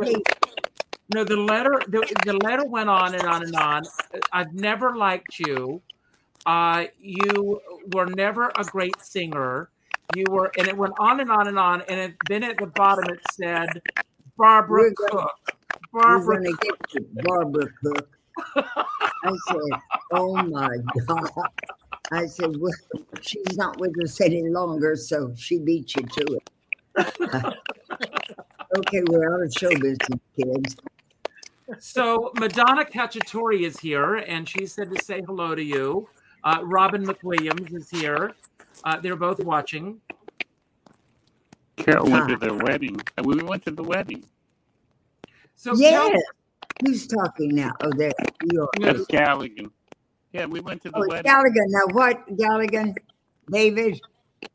no. 1.14 1.24
The 1.24 1.38
letter, 1.38 1.82
the, 1.88 2.06
the 2.26 2.34
letter 2.34 2.66
went 2.66 2.90
on 2.90 3.16
and 3.16 3.24
on 3.24 3.44
and 3.44 3.56
on. 3.56 3.84
I've 4.32 4.54
never 4.54 4.96
liked 4.96 5.40
you. 5.40 5.82
Uh, 6.46 6.86
you 7.00 7.62
were 7.94 8.06
never 8.06 8.52
a 8.56 8.64
great 8.64 9.00
singer. 9.02 9.70
You 10.16 10.26
were, 10.30 10.52
and 10.58 10.68
it 10.68 10.76
went 10.76 10.94
on 11.00 11.20
and 11.20 11.30
on 11.32 11.48
and 11.48 11.60
on. 11.60 11.82
And 11.90 12.00
it, 12.00 12.16
then 12.28 12.44
at 12.44 12.58
the 12.58 12.68
bottom 12.68 13.06
it 13.14 13.20
said, 13.32 13.82
Barbara 14.38 14.82
We're 14.82 14.94
gonna- 15.10 15.12
Cook. 15.12 15.56
We're 15.92 16.02
Barbara 16.02 16.42
going 16.42 16.56
to 16.56 16.58
get 16.62 16.94
you, 16.94 17.08
Barbara 17.24 17.68
Cook. 17.84 18.10
I 18.56 19.38
said, 19.50 19.80
Oh 20.12 20.36
my 20.36 20.70
God. 21.08 21.30
I 22.12 22.26
said, 22.26 22.56
Well, 22.58 22.74
she's 23.22 23.58
not 23.58 23.80
with 23.80 23.92
us 24.04 24.20
any 24.22 24.48
longer, 24.50 24.96
so 24.96 25.34
she 25.36 25.60
beat 25.60 25.96
you 25.96 26.04
to 26.04 26.38
it. 26.38 26.50
okay, 28.78 29.02
we're 29.08 29.34
out 29.36 29.44
of 29.44 29.54
show 29.54 29.70
business, 29.70 30.20
kids. 30.36 30.76
So 31.80 32.32
Madonna 32.40 32.84
Cacciatore 32.86 33.62
is 33.62 33.80
here, 33.80 34.16
and 34.16 34.48
she 34.50 34.66
said 34.66 34.92
to 34.96 35.04
say 35.04 35.22
hello 35.26 35.54
to 35.54 35.64
you. 35.64 36.08
Uh, 36.44 36.60
Robin 36.64 37.06
McWilliams 37.06 37.74
is 37.76 37.90
here. 37.90 38.34
Uh, 38.84 39.00
they're 39.00 39.16
both 39.16 39.40
watching. 39.44 40.00
Carole 41.78 42.10
went 42.10 42.30
to 42.30 42.38
their 42.38 42.54
wedding. 42.54 43.00
Uh, 43.18 43.24
We 43.26 43.42
went 43.44 43.64
to 43.66 43.72
the 43.72 43.84
wedding. 43.84 44.24
So 45.56 45.76
yeah, 45.76 45.92
tell- 46.10 46.22
Who's 46.86 47.08
talking 47.08 47.56
now? 47.56 47.72
Oh, 47.82 47.92
there 47.98 48.12
you 48.50 48.62
are. 48.62 48.70
That's 48.80 49.06
Galligan. 49.08 49.70
Yeah, 50.32 50.46
we 50.46 50.62
went 50.62 50.82
to 50.84 50.90
the 50.92 50.98
Oh, 50.98 51.08
wedding. 51.10 51.30
Galligan. 51.30 51.66
Now, 51.68 51.94
what, 51.94 52.26
Galligan? 52.38 52.96
David, 53.52 54.00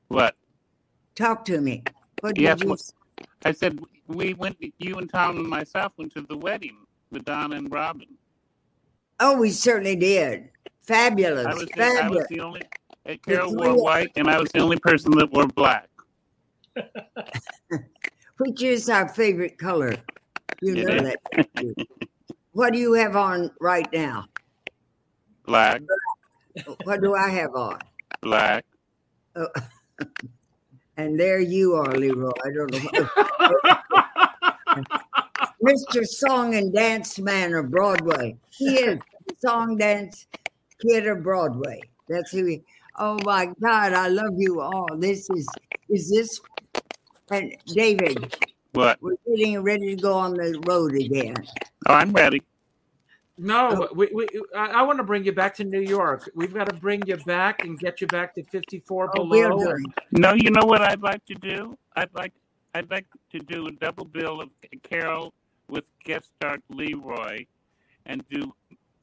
What? 0.08 0.34
talk 1.16 1.44
to 1.46 1.60
me. 1.60 1.82
What 2.20 2.38
Yeah, 2.38 2.54
did 2.54 2.68
you 2.68 2.76
I 3.44 3.52
said 3.52 3.78
we 4.06 4.32
went. 4.34 4.56
You 4.78 4.96
and 4.96 5.10
Tom 5.10 5.36
and 5.36 5.46
myself 5.48 5.92
went 5.98 6.14
to 6.14 6.22
the 6.22 6.36
wedding 6.36 6.76
with 7.10 7.24
Donna 7.26 7.56
and 7.56 7.70
Robin. 7.70 8.06
Oh, 9.20 9.38
we 9.38 9.50
certainly 9.50 9.96
did. 9.96 10.48
Fabulous. 10.86 11.46
I 11.46 11.54
was. 11.54 11.66
The, 11.66 12.00
I 12.04 12.08
was 12.08 12.26
the 12.28 12.40
only. 12.40 12.62
Carole 13.26 13.54
wore 13.54 13.82
white, 13.82 14.10
and 14.16 14.28
I 14.28 14.38
was 14.40 14.50
the 14.52 14.60
only 14.60 14.78
person 14.78 15.12
that 15.18 15.30
wore 15.32 15.46
black. 15.46 15.88
Which 18.38 18.62
is 18.62 18.88
our 18.88 19.08
favorite 19.08 19.58
color. 19.58 19.94
You 20.62 20.74
It 20.76 20.86
know 20.86 20.98
that. 20.98 21.86
What 22.52 22.72
do 22.72 22.78
you 22.78 22.92
have 22.92 23.16
on 23.16 23.50
right 23.60 23.86
now? 23.92 24.26
Black, 25.44 25.82
What 26.84 27.00
do 27.02 27.14
I 27.16 27.28
have 27.30 27.54
on? 27.56 27.78
black. 28.20 28.64
Oh. 29.36 29.48
And 30.96 31.18
there 31.18 31.40
you 31.40 31.74
are, 31.74 31.90
Lee 31.90 32.12
Roy. 32.12 32.30
I 32.44 32.50
don't 32.52 32.70
know. 32.70 32.78
Mr. 35.66 36.06
Song 36.06 36.54
and 36.54 36.72
Dance 36.72 37.18
Man 37.18 37.52
of 37.54 37.68
Broadway. 37.72 38.36
He 38.50 38.76
is 38.76 39.00
song 39.44 39.76
dance 39.76 40.28
kid 40.86 41.06
of 41.06 41.22
Broadway. 41.22 41.80
That's 42.08 42.30
who 42.32 42.44
he. 42.44 42.62
Oh 42.98 43.18
my 43.24 43.46
God, 43.60 43.92
I 43.92 44.08
love 44.08 44.34
you 44.36 44.60
all. 44.60 44.86
This 44.96 45.28
is 45.30 45.48
is 45.88 46.10
this 46.10 46.40
and 47.30 47.54
David, 47.66 48.36
What? 48.72 48.98
we're 49.00 49.16
getting 49.26 49.62
ready 49.62 49.96
to 49.96 50.02
go 50.02 50.12
on 50.14 50.34
the 50.34 50.62
road 50.66 50.94
again. 50.94 51.34
Oh, 51.88 51.94
I'm 51.94 52.12
ready. 52.12 52.42
No, 53.38 53.88
oh. 53.90 53.94
we, 53.94 54.08
we, 54.14 54.28
I, 54.54 54.66
I 54.66 54.82
want 54.82 54.98
to 54.98 55.04
bring 55.04 55.24
you 55.24 55.32
back 55.32 55.54
to 55.56 55.64
New 55.64 55.80
York. 55.80 56.30
We've 56.36 56.52
got 56.54 56.68
to 56.68 56.74
bring 56.76 57.02
you 57.06 57.16
back 57.16 57.64
and 57.64 57.78
get 57.78 58.00
you 58.00 58.06
back 58.06 58.34
to 58.36 58.44
54 58.44 59.10
Oh, 59.16 59.24
we're 59.24 59.48
below. 59.48 59.64
doing. 59.64 59.84
No, 60.12 60.34
you 60.34 60.50
know 60.50 60.64
what 60.64 60.82
I'd 60.82 61.02
like 61.02 61.24
to 61.26 61.34
do? 61.34 61.76
I'd 61.96 62.14
like 62.14 62.32
I'd 62.74 62.90
like 62.90 63.06
to 63.32 63.38
do 63.38 63.66
a 63.68 63.72
double 63.72 64.04
bill 64.04 64.40
of 64.40 64.50
Carole 64.82 65.32
with 65.68 65.84
guest 66.04 66.30
star 66.36 66.58
Lee 66.70 66.94
Roy, 66.94 67.46
and 68.06 68.22
do 68.28 68.52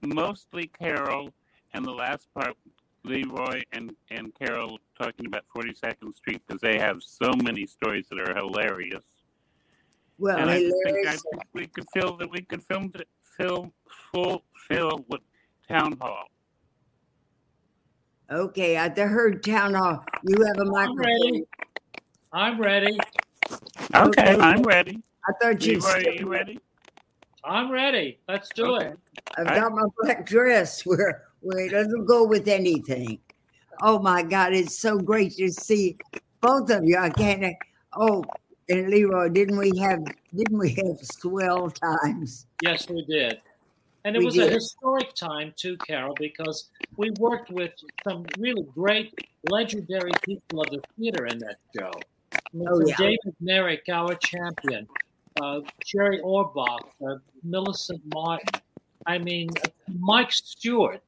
mostly 0.02 0.68
Carole, 0.68 1.32
and 1.74 1.86
the 1.86 1.92
last 1.92 2.28
part 2.34 2.56
Lee 3.04 3.24
Roy 3.28 3.62
and 3.72 3.94
and 4.12 4.34
Carole 4.36 4.80
talking 5.02 5.26
about 5.26 5.44
42nd 5.56 6.16
Street 6.16 6.42
because 6.48 6.62
they 6.62 6.78
have 6.78 7.02
so 7.02 7.32
many 7.44 7.66
stories 7.66 8.08
that 8.10 8.20
are 8.20 8.36
hilarious. 8.36 9.04
Well, 10.20 10.38
and 10.38 10.50
I 10.50 10.60
just 10.60 10.76
think 10.84 11.08
I 11.08 11.12
think 11.12 11.44
we 11.54 11.68
could 11.68 11.86
feel 11.94 12.16
that 12.18 12.30
we 12.30 12.42
could 12.42 12.62
film 12.64 12.92
th- 12.92 13.08
fill 13.38 13.74
full 14.14 14.44
fill 14.68 15.04
with 15.10 15.22
town 15.68 15.98
hall. 16.00 16.26
Okay, 18.32 18.78
I 18.78 18.88
heard 18.90 19.44
town 19.44 19.74
hall. 19.74 20.06
You 20.28 20.46
have 20.46 20.58
a 20.58 20.62
I'm 20.62 20.68
microphone. 20.70 20.98
ready. 21.06 21.44
I'm 22.32 22.62
ready. 22.62 22.98
Okay, 23.96 24.34
Okay. 24.34 24.40
I'm 24.40 24.62
ready. 24.64 25.02
I 25.28 25.34
thought 25.42 25.66
you 25.66 25.74
Lee 25.74 25.80
Roy, 25.80 25.92
are 25.92 26.14
you 26.14 26.28
ready? 26.32 26.60
I'm 27.44 27.72
ready. 27.72 28.20
Let's 28.30 28.50
do 28.56 28.76
Okay. 28.76 28.88
it. 28.90 29.00
I've 29.38 29.48
I- 29.48 29.56
got 29.60 29.72
my 29.74 29.84
black 30.02 30.26
dress 30.26 30.86
where 30.86 31.28
where 31.42 31.66
it 31.66 31.72
doesn't 31.72 32.06
go 32.06 32.24
with 32.26 32.48
anything. 32.48 33.20
Oh 33.82 34.00
my 34.00 34.24
God, 34.24 34.54
it's 34.54 34.78
so 34.78 34.98
great 34.98 35.36
to 35.38 35.52
see 35.52 35.98
both 36.40 36.70
of 36.70 36.84
you. 36.86 36.98
I 36.98 37.10
can't. 37.10 37.56
Oh, 37.94 38.24
and 38.70 38.90
Lee 38.90 39.04
Roy, 39.04 39.30
didn't 39.30 39.58
we 39.58 39.78
have 39.80 40.04
didn't 40.36 40.58
we 40.58 40.70
have 40.76 40.98
swell 41.02 41.70
times? 41.70 42.46
Yes, 42.64 42.90
we 42.90 43.04
did. 43.06 43.40
And 44.04 44.16
it 44.16 44.20
We 44.20 44.26
was 44.26 44.38
a 44.38 44.50
historic 44.50 45.14
time 45.14 45.54
too, 45.56 45.78
Carole, 45.78 46.16
because 46.18 46.70
we 46.98 47.12
worked 47.20 47.52
with 47.52 47.74
some 48.04 48.26
really 48.40 48.64
great, 48.74 49.14
legendary 49.50 50.12
people 50.24 50.62
of 50.62 50.70
the 50.72 50.82
theater 50.98 51.28
in 51.28 51.38
that 51.40 51.58
show. 51.78 51.92
Oh, 52.68 52.82
yeah. 52.86 52.96
David 52.98 53.36
Merrick, 53.40 53.84
our 53.92 54.16
champion, 54.16 54.88
uh, 55.40 55.62
Jerry 55.86 56.20
Orbach, 56.24 56.80
uh, 57.08 57.16
Millicent 57.44 58.02
Martin. 58.14 58.62
I 59.06 59.18
mean, 59.20 59.50
Mike 60.00 60.32
Stewart, 60.32 61.02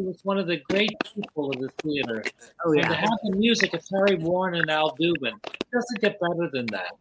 who 0.00 0.06
was 0.08 0.24
one 0.24 0.38
of 0.38 0.46
the 0.46 0.56
great 0.70 0.96
people 1.14 1.50
of 1.50 1.60
the 1.60 1.68
theater. 1.82 2.24
Oh 2.64 2.72
And 2.72 2.82
to 2.82 2.88
yeah. 2.88 2.94
have 2.94 3.18
the 3.24 3.36
music 3.36 3.74
of 3.74 3.82
Harry 3.92 4.16
Warren 4.16 4.54
and 4.54 4.70
Al 4.70 4.96
Dubin 4.96 5.34
it 5.44 5.66
doesn't 5.72 6.00
get 6.00 6.18
better 6.20 6.50
than 6.52 6.66
that. 6.66 6.92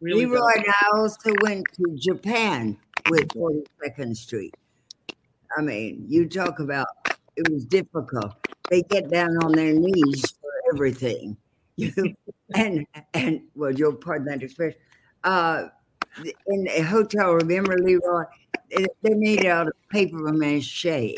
Really 0.00 0.26
Lee 0.26 0.32
Roy 0.32 0.50
and 0.56 0.66
I 0.68 0.98
also 0.98 1.32
went 1.42 1.64
to 1.74 1.96
Japan 1.96 2.76
with 3.08 3.28
42nd 3.28 4.16
Street. 4.16 4.54
I 5.56 5.62
mean, 5.62 6.04
you 6.08 6.28
talk 6.28 6.58
about 6.58 6.88
it 7.36 7.48
was 7.48 7.64
difficult. 7.64 8.34
They 8.70 8.82
get 8.82 9.10
down 9.10 9.36
on 9.44 9.52
their 9.52 9.72
knees 9.72 10.34
for 10.40 10.50
everything. 10.72 11.36
You 11.76 11.92
and 12.54 12.86
and 13.14 13.42
well, 13.54 13.70
you'll 13.70 13.94
pardon 13.94 14.26
that 14.26 14.42
expression. 14.42 14.78
Uh, 15.22 15.68
in 16.46 16.68
a 16.68 16.82
hotel, 16.82 17.34
remember 17.34 17.78
Lee 17.78 17.98
Roy? 18.04 18.24
They 18.70 18.86
they 19.02 19.14
made 19.14 19.40
it 19.40 19.46
out 19.46 19.68
of 19.68 19.74
paper 19.90 20.32
mache. 20.32 21.14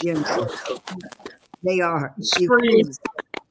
You 0.00 0.14
know, 0.14 0.48
they 1.62 1.80
are. 1.80 2.14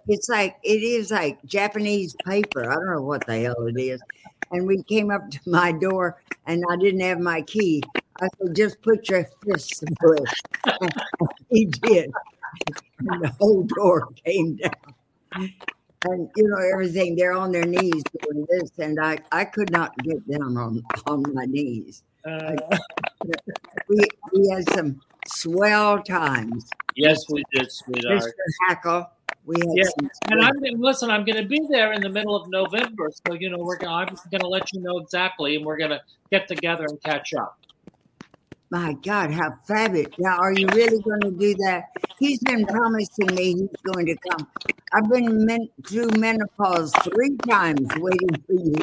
It's 0.07 0.27
like 0.27 0.57
it 0.63 0.81
is 0.81 1.11
like 1.11 1.43
Japanese 1.45 2.15
paper. 2.25 2.69
I 2.69 2.75
don't 2.75 2.91
know 2.91 3.03
what 3.03 3.25
the 3.27 3.39
hell 3.41 3.67
it 3.67 3.79
is. 3.79 4.01
And 4.51 4.65
we 4.65 4.81
came 4.83 5.11
up 5.11 5.29
to 5.29 5.39
my 5.45 5.71
door, 5.71 6.19
and 6.47 6.63
I 6.71 6.77
didn't 6.77 7.01
have 7.01 7.19
my 7.19 7.43
key. 7.43 7.83
I 8.19 8.27
said, 8.37 8.55
"Just 8.55 8.81
put 8.81 9.07
your 9.07 9.25
fist 9.45 9.83
through 9.99 10.17
it." 10.81 10.93
he 11.51 11.65
did. 11.65 12.11
And 12.99 13.21
the 13.21 13.33
whole 13.39 13.63
door 13.63 14.09
came 14.25 14.55
down. 14.55 15.51
And 16.03 16.29
you 16.35 16.47
know 16.47 16.57
everything. 16.73 17.15
They're 17.15 17.33
on 17.33 17.51
their 17.51 17.65
knees 17.65 18.03
doing 18.19 18.47
this, 18.49 18.71
and 18.79 18.99
I 18.99 19.19
I 19.31 19.45
could 19.45 19.71
not 19.71 19.95
get 19.99 20.27
down 20.27 20.57
on 20.57 20.83
on 21.05 21.23
my 21.33 21.45
knees. 21.45 22.01
Uh, 22.25 22.55
We 23.89 23.99
we 24.33 24.49
had 24.49 24.69
some 24.73 24.99
swell 25.27 26.01
times. 26.03 26.65
yes, 26.95 27.23
we 27.29 27.43
did, 27.53 27.71
sweetheart. 27.71 28.23
Mr. 28.23 28.31
Hackle, 28.67 29.09
we 29.45 29.55
had 29.59 29.67
Yeah, 29.73 29.83
some. 29.83 30.09
And 30.31 30.41
I'm 30.41 30.53
gonna- 30.59 30.77
listen. 30.77 31.09
I'm 31.09 31.25
going 31.25 31.41
to 31.41 31.47
be 31.47 31.59
there 31.69 31.93
in 31.93 32.01
the 32.01 32.09
middle 32.09 32.35
of 32.35 32.49
November, 32.49 33.09
so 33.27 33.33
you 33.33 33.49
know 33.49 33.57
we're. 33.59 33.77
Gonna, 33.77 33.93
I'm 33.93 34.15
going 34.31 34.41
to 34.41 34.47
let 34.47 34.71
you 34.73 34.81
know 34.81 34.97
exactly, 34.99 35.55
and 35.55 35.65
we're 35.65 35.77
going 35.77 35.91
to 35.91 36.01
get 36.31 36.47
together 36.47 36.85
and 36.87 37.01
catch 37.03 37.33
up. 37.33 37.57
My 38.69 38.93
God, 39.03 39.31
how 39.31 39.53
fabulous! 39.67 40.13
Now, 40.17 40.37
are 40.37 40.53
you 40.53 40.67
really 40.67 41.01
going 41.01 41.21
to 41.21 41.31
do 41.31 41.53
that? 41.55 41.85
He's 42.19 42.39
been 42.39 42.65
promising 42.65 43.35
me 43.35 43.53
he's 43.55 43.81
going 43.93 44.05
to 44.05 44.15
come. 44.29 44.47
I've 44.93 45.09
been 45.09 45.45
men- 45.45 45.69
through 45.87 46.09
menopause 46.11 46.93
three 47.03 47.35
times 47.49 47.87
waiting 47.97 48.29
for 48.47 48.53
you. 48.53 48.75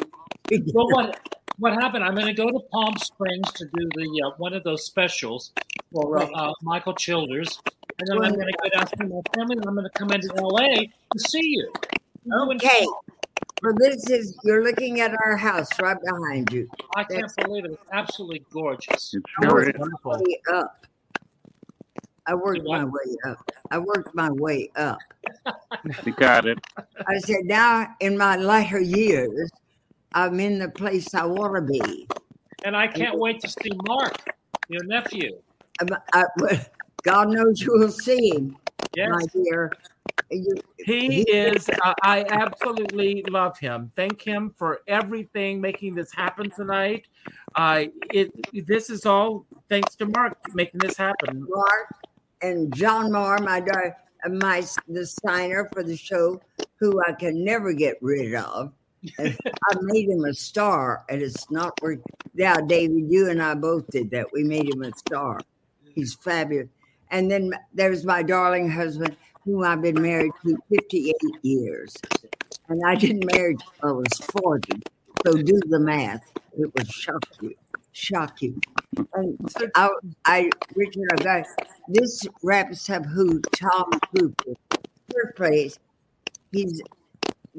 Well, 0.73 0.87
what 0.89 1.19
what 1.59 1.73
happened? 1.73 2.03
I'm 2.03 2.15
going 2.15 2.27
to 2.27 2.33
go 2.33 2.49
to 2.49 2.59
Palm 2.71 2.93
Springs 2.97 3.51
to 3.53 3.65
do 3.65 3.89
the 3.95 4.23
uh, 4.25 4.31
one 4.37 4.53
of 4.53 4.63
those 4.63 4.85
specials 4.85 5.51
for 5.91 6.19
uh, 6.19 6.25
uh, 6.33 6.53
Michael 6.61 6.93
Childers, 6.93 7.59
and 7.99 8.07
then 8.07 8.17
I'm 8.23 8.33
going 8.33 8.47
to 8.47 8.57
go 8.63 8.69
down 8.69 8.87
to 8.87 9.03
my 9.07 9.21
family, 9.35 9.57
and 9.57 9.65
I'm 9.67 9.75
going 9.75 9.85
to 9.91 9.99
come 9.99 10.11
into 10.11 10.29
L.A. 10.37 10.85
to 11.11 11.19
see 11.19 11.45
you. 11.45 11.71
You 12.25 12.49
and- 12.49 12.61
Okay. 12.63 12.85
Well, 13.61 13.73
this 13.77 14.09
is, 14.09 14.37
you're 14.45 14.63
looking 14.63 15.01
at 15.01 15.11
our 15.25 15.35
house 15.35 15.67
right 15.81 15.97
behind 16.01 16.49
you. 16.53 16.69
I 16.95 17.03
can't 17.03 17.29
believe 17.35 17.65
it. 17.65 17.71
It's 17.71 17.81
absolutely 17.91 18.41
gorgeous. 18.53 19.13
It 19.13 19.21
I 19.37 19.43
sure 19.43 19.53
worked 19.53 19.75
is. 19.75 19.81
my 20.05 20.17
way 20.17 20.39
up. 20.53 20.85
I 22.25 22.35
worked 22.35 22.63
my 22.63 22.85
way 22.85 23.17
up. 23.27 23.51
I 23.69 23.79
worked 23.79 24.15
my 24.15 24.29
way 24.31 24.71
up. 24.77 24.97
You 26.05 26.13
got 26.13 26.45
it. 26.45 26.57
I 27.05 27.17
said, 27.17 27.43
now 27.43 27.93
in 27.99 28.17
my 28.17 28.37
latter 28.37 28.79
years, 28.79 29.51
I'm 30.13 30.39
in 30.39 30.59
the 30.59 30.69
place 30.69 31.13
I 31.13 31.25
want 31.25 31.55
to 31.55 31.61
be. 31.61 32.07
And 32.63 32.75
I 32.75 32.87
can't 32.87 33.17
wait 33.17 33.39
to 33.41 33.49
see 33.49 33.71
Mark, 33.87 34.15
your 34.67 34.83
nephew. 34.83 35.39
I'm- 35.79 35.89
I, 36.13 36.25
God 37.03 37.29
knows 37.29 37.61
you 37.61 37.71
will 37.73 37.91
see 37.91 38.31
him, 38.35 38.57
Yes. 38.95 39.09
my 39.09 39.25
dear. 39.33 39.71
You, 40.31 40.55
He 40.77 41.21
is, 41.21 41.69
uh, 41.69 41.93
I 42.03 42.25
absolutely 42.29 43.23
love 43.29 43.57
him. 43.57 43.91
Thank 43.95 44.21
him 44.21 44.53
for 44.57 44.81
everything, 44.87 45.61
making 45.61 45.95
this 45.95 46.11
happen 46.13 46.49
tonight. 46.51 47.05
Uh, 47.55 47.85
it, 48.13 48.31
this 48.67 48.89
is 48.89 49.05
all 49.05 49.45
thanks 49.69 49.95
to 49.95 50.05
Mark 50.07 50.37
making 50.53 50.79
this 50.79 50.97
happen. 50.97 51.47
Mark 51.49 51.87
and 52.41 52.73
John 52.75 53.11
Marr, 53.11 53.39
my 53.39 53.59
daughter, 53.61 53.95
my 54.29 54.63
the 54.87 55.05
signer 55.05 55.69
for 55.73 55.83
the 55.83 55.95
show, 55.95 56.41
who 56.79 57.01
I 57.07 57.13
can 57.13 57.43
never 57.43 57.71
get 57.73 57.95
rid 58.01 58.35
of. 58.35 58.73
I 59.19 59.75
made 59.81 60.09
him 60.09 60.25
a 60.25 60.33
star, 60.33 61.03
and 61.09 61.21
it's 61.21 61.49
not 61.49 61.81
worth. 61.81 61.99
Yeah, 62.33 62.57
David, 62.65 63.05
you 63.09 63.29
and 63.29 63.41
I 63.41 63.55
both 63.55 63.87
did 63.87 64.11
that. 64.11 64.27
We 64.33 64.43
made 64.43 64.73
him 64.73 64.83
a 64.83 64.91
star. 64.97 65.39
He's 65.95 66.15
fabulous. 66.15 66.67
And 67.11 67.29
then 67.29 67.53
there's 67.73 68.05
my 68.05 68.23
darling 68.23 68.69
husband, 68.69 69.15
whom 69.45 69.63
I've 69.63 69.81
been 69.81 70.01
married 70.01 70.31
to 70.45 70.57
58 70.69 71.15
years, 71.41 71.95
and 72.67 72.81
I 72.85 72.95
didn't 72.95 73.25
marry 73.33 73.55
till 73.55 73.89
I 73.89 73.91
was 73.91 74.13
40. 74.41 74.73
So 75.25 75.33
do 75.33 75.59
the 75.67 75.79
math. 75.79 76.31
It 76.57 76.73
would 76.75 76.91
shock 76.91 77.23
you, 77.41 77.55
shock 77.93 78.41
you. 78.41 78.59
And 79.13 79.37
I, 79.75 79.89
I 80.25 80.49
Richard, 80.75 81.09
I 81.13 81.23
got 81.23 81.45
this 81.87 82.25
wraps 82.43 82.89
up 82.89 83.05
who 83.05 83.39
Tom 83.41 83.89
Cooper. 84.15 84.53
First 85.11 85.35
place, 85.35 85.79
he's 86.51 86.81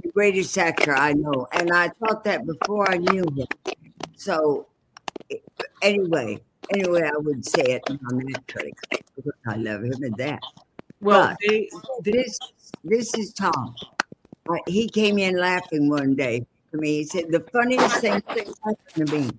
the 0.02 0.10
greatest 0.12 0.56
actor 0.58 0.94
I 0.94 1.12
know, 1.12 1.46
and 1.52 1.70
I 1.72 1.88
thought 1.88 2.24
that 2.24 2.46
before 2.46 2.90
I 2.90 2.96
knew 2.96 3.24
him. 3.24 3.46
So 4.16 4.66
anyway, 5.82 6.38
anyway, 6.72 7.02
I 7.02 7.16
would 7.16 7.44
say 7.44 7.62
it 7.62 7.82
naturally 8.00 8.72
because 8.90 9.32
I 9.46 9.56
love 9.56 9.84
him 9.84 10.02
and 10.02 10.16
that. 10.16 10.40
Well, 11.00 11.34
they, 11.46 11.70
This 12.02 12.38
this 12.84 13.14
is 13.14 13.32
Tom. 13.32 13.74
Uh, 14.48 14.56
he 14.66 14.88
came 14.88 15.18
in 15.18 15.36
laughing 15.36 15.88
one 15.88 16.14
day 16.14 16.46
to 16.72 16.78
me. 16.78 16.98
He 16.98 17.04
said, 17.04 17.30
"The 17.30 17.40
funniest 17.52 17.96
thing 18.00 18.22
happened 18.28 18.76
to 18.94 19.04
me," 19.06 19.30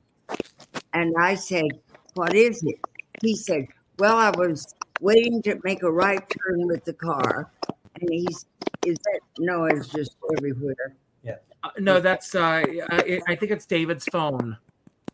and 0.93 1.14
I 1.20 1.36
said, 1.36 1.68
"What 2.16 2.34
is 2.34 2.64
it?" 2.64 2.80
He 3.22 3.36
said, 3.36 3.68
"Well, 3.99 4.18
I 4.18 4.32
was 4.32 4.74
waiting 4.99 5.41
to 5.43 5.59
make 5.64 5.84
a 5.84 5.91
right 5.91 6.24
turn 6.30 6.68
with 6.68 6.86
the 6.86 6.93
car, 6.93 7.51
and 7.99 8.09
he's 8.09 8.45
is 8.86 8.97
that 8.99 9.19
noise 9.39 9.88
just 9.89 10.15
everywhere?" 10.38 10.95
uh, 11.63 11.69
no, 11.77 11.99
that's 11.99 12.34
uh, 12.34 12.63
I, 12.89 13.21
I 13.27 13.36
think 13.36 13.51
it's 13.51 13.67
David's 13.67 14.05
phone. 14.11 14.57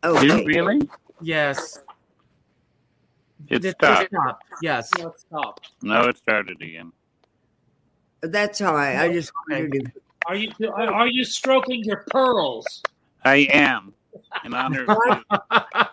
Oh, 0.03 0.17
Okay, 0.17 0.45
really? 0.45 0.87
Yes, 1.21 1.79
It 3.49 3.65
It- 3.65 3.75
stopped. 3.75 4.07
stopped. 4.07 4.43
Yes. 4.61 4.89
No, 4.97 5.13
stop. 5.17 5.59
No, 5.81 6.03
it 6.03 6.17
started 6.17 6.61
again. 6.61 6.91
that's 8.21 8.61
all 8.61 8.73
right. 8.75 8.95
I 8.97 9.11
just 9.11 9.31
wanted 9.49 9.71
to. 9.73 9.91
Are 10.27 10.35
you 10.35 10.51
are, 10.73 10.93
are 10.93 11.07
you 11.07 11.23
stroking 11.25 11.83
your 11.83 12.05
pearls? 12.09 12.81
I 13.25 13.47
am. 13.51 13.93
In 14.45 14.53
honor 14.53 14.85
of 14.87 14.97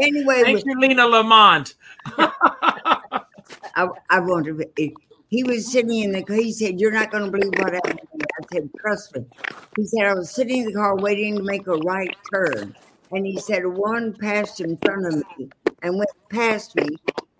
Anyway, 0.00 0.42
Thank 0.44 0.64
you, 0.64 0.78
Lina 0.78 1.06
Lamont. 1.06 1.74
I, 2.16 3.88
I 4.10 4.20
want 4.20 4.46
to. 4.46 4.54
Be, 4.76 4.94
he 5.28 5.44
was 5.44 5.70
sitting 5.70 6.02
in 6.02 6.12
the 6.12 6.22
car. 6.22 6.36
He 6.36 6.52
said, 6.52 6.80
"You're 6.80 6.92
not 6.92 7.10
going 7.10 7.24
to 7.24 7.30
believe 7.30 7.52
what 7.58 7.74
happened." 7.74 8.00
I 8.14 8.44
said, 8.52 8.70
"Trust 8.80 9.14
me." 9.14 9.24
He 9.76 9.86
said, 9.86 10.06
"I 10.06 10.14
was 10.14 10.30
sitting 10.30 10.58
in 10.58 10.66
the 10.66 10.72
car 10.74 10.96
waiting 10.96 11.36
to 11.36 11.42
make 11.42 11.66
a 11.66 11.76
right 11.76 12.14
turn, 12.32 12.74
and 13.12 13.26
he 13.26 13.38
said 13.38 13.66
one 13.66 14.14
passed 14.14 14.60
in 14.60 14.76
front 14.78 15.06
of 15.06 15.14
me 15.38 15.50
and 15.82 15.96
went 15.96 16.10
past 16.30 16.74
me, 16.76 16.88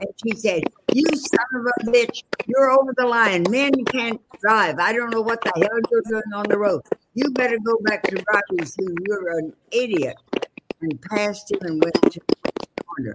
and 0.00 0.08
she 0.22 0.36
said, 0.36 0.62
"You 0.92 1.04
son 1.16 1.46
of 1.54 1.66
a 1.66 1.90
bitch, 1.90 2.22
you're 2.46 2.70
over 2.70 2.92
the 2.96 3.06
line. 3.06 3.44
Men 3.50 3.72
can't 3.86 4.20
drive. 4.40 4.78
I 4.78 4.92
don't 4.92 5.10
know 5.10 5.22
what 5.22 5.42
the 5.42 5.52
hell 5.56 5.80
you're 5.90 6.02
doing 6.10 6.32
on 6.34 6.46
the 6.48 6.58
road. 6.58 6.82
You 7.14 7.30
better 7.30 7.58
go 7.58 7.76
back 7.82 8.02
to 8.04 8.66
school. 8.66 8.94
You're 9.06 9.38
an 9.38 9.52
idiot." 9.72 10.16
And 10.80 11.00
passed 11.10 11.50
him 11.50 11.58
and 11.62 11.82
went 11.82 11.94
to 12.12 12.20
the 12.20 12.82
corner. 12.84 13.14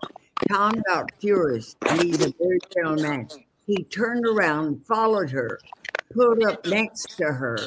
Tom 0.50 0.74
got 0.86 1.10
furious, 1.22 1.78
and 1.88 2.02
he's 2.02 2.26
a 2.26 2.34
very 2.38 2.60
gentle 2.76 2.98
man. 2.98 3.28
He 3.66 3.84
turned 3.86 4.26
around, 4.28 4.86
followed 4.86 5.30
her, 5.32 5.60
pulled 6.14 6.44
up 6.44 6.66
next 6.68 7.18
to 7.18 7.26
her, 7.26 7.58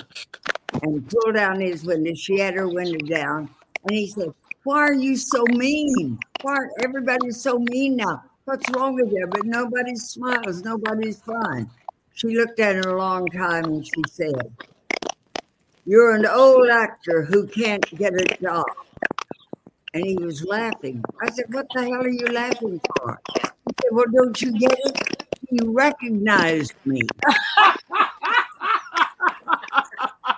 and 0.83 1.09
pulled 1.09 1.35
down 1.35 1.61
his 1.61 1.85
window. 1.85 2.15
She 2.15 2.39
had 2.39 2.55
her 2.55 2.69
window 2.69 2.99
down, 3.07 3.49
and 3.85 3.97
he 3.97 4.07
said, 4.09 4.35
"Why 4.65 4.79
are 4.81 4.93
you 4.93 5.17
so 5.17 5.45
mean? 5.49 6.19
Why 6.43 6.55
are 6.55 6.71
everybody 6.85 7.31
so 7.31 7.59
mean 7.59 7.97
now? 7.97 8.23
What's 8.45 8.69
wrong 8.71 8.95
with 8.95 9.11
you?" 9.11 9.27
But 9.27 9.47
nobody 9.47 9.97
smiles. 9.97 10.63
Nobody's 10.63 11.21
fun. 11.23 11.71
She 12.15 12.37
looked 12.37 12.61
at 12.61 12.77
him 12.77 12.85
a 12.91 12.97
long 12.97 13.27
time, 13.29 13.65
and 13.65 13.87
she 13.87 14.03
said, 14.11 14.53
"You're 15.87 16.15
an 16.15 16.27
old 16.27 16.69
actor 16.69 17.23
who 17.23 17.47
can't 17.47 17.85
get 17.97 18.13
a 18.15 18.25
job." 18.41 18.67
And 19.95 20.05
he 20.05 20.17
was 20.17 20.45
laughing. 20.45 21.03
I 21.23 21.31
said, 21.31 21.47
What 21.55 21.67
the 21.75 21.85
hell 21.85 22.03
are 22.03 22.09
you 22.09 22.27
laughing 22.27 22.79
for? 22.85 23.19
He 23.35 23.41
said, 23.81 23.93
Well, 23.93 24.05
don't 24.13 24.43
you 24.43 24.53
get 24.53 24.79
it? 24.79 25.16
You 25.57 25.73
recognized 25.73 26.75
me. 26.85 27.01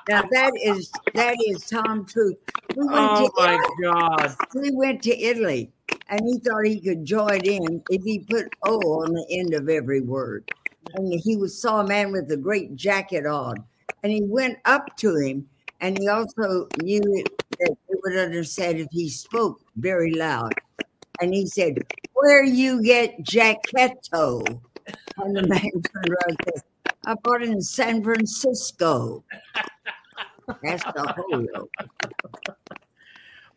now 0.08 0.22
that 0.30 0.52
is 0.62 0.92
that 1.14 1.36
is 1.48 1.64
Tom 1.64 2.06
Troupe. 2.06 2.40
We 2.76 2.86
went, 2.86 3.10
Oh 3.18 3.26
to 3.26 3.32
my 3.36 3.54
Italy. 3.54 3.74
God. 3.82 4.36
we 4.54 4.70
went 4.70 5.02
to 5.02 5.18
Italy 5.18 5.72
and 6.08 6.20
he 6.24 6.38
thought 6.38 6.64
he 6.64 6.80
could 6.80 7.04
join 7.04 7.44
in 7.44 7.82
if 7.90 8.04
he 8.04 8.20
put 8.20 8.46
O 8.62 8.76
on 8.76 9.12
the 9.12 9.26
end 9.40 9.54
of 9.54 9.68
every 9.68 10.02
word. 10.02 10.48
And 10.94 11.12
he 11.24 11.36
was 11.36 11.60
saw 11.60 11.80
a 11.80 11.86
man 11.86 12.12
with 12.12 12.30
a 12.30 12.36
great 12.36 12.76
jacket 12.76 13.26
on. 13.26 13.64
And 14.04 14.12
he 14.12 14.22
went 14.22 14.58
up 14.66 14.96
to 14.98 15.16
him 15.16 15.48
and 15.80 15.98
he 15.98 16.06
also 16.06 16.68
knew 16.80 17.00
that 17.00 17.76
they 17.88 17.94
would 18.04 18.16
understand 18.16 18.78
if 18.78 18.86
he 18.92 19.08
spoke 19.08 19.60
very 19.76 20.14
loud. 20.14 20.54
And 21.20 21.34
he 21.34 21.46
said, 21.46 21.84
Where 22.14 22.44
you 22.44 22.82
get 22.82 23.22
jacketto? 23.22 24.60
And 25.18 25.36
the 25.36 25.46
man 25.46 25.60
turned 25.60 26.08
around 26.08 26.28
and 26.28 26.38
said, 26.44 26.62
I 27.06 27.14
bought 27.22 27.42
it 27.42 27.48
in 27.48 27.60
San 27.60 28.02
Francisco. 28.04 29.24
That's 30.62 30.84
the 30.84 31.14
whole. 31.16 31.68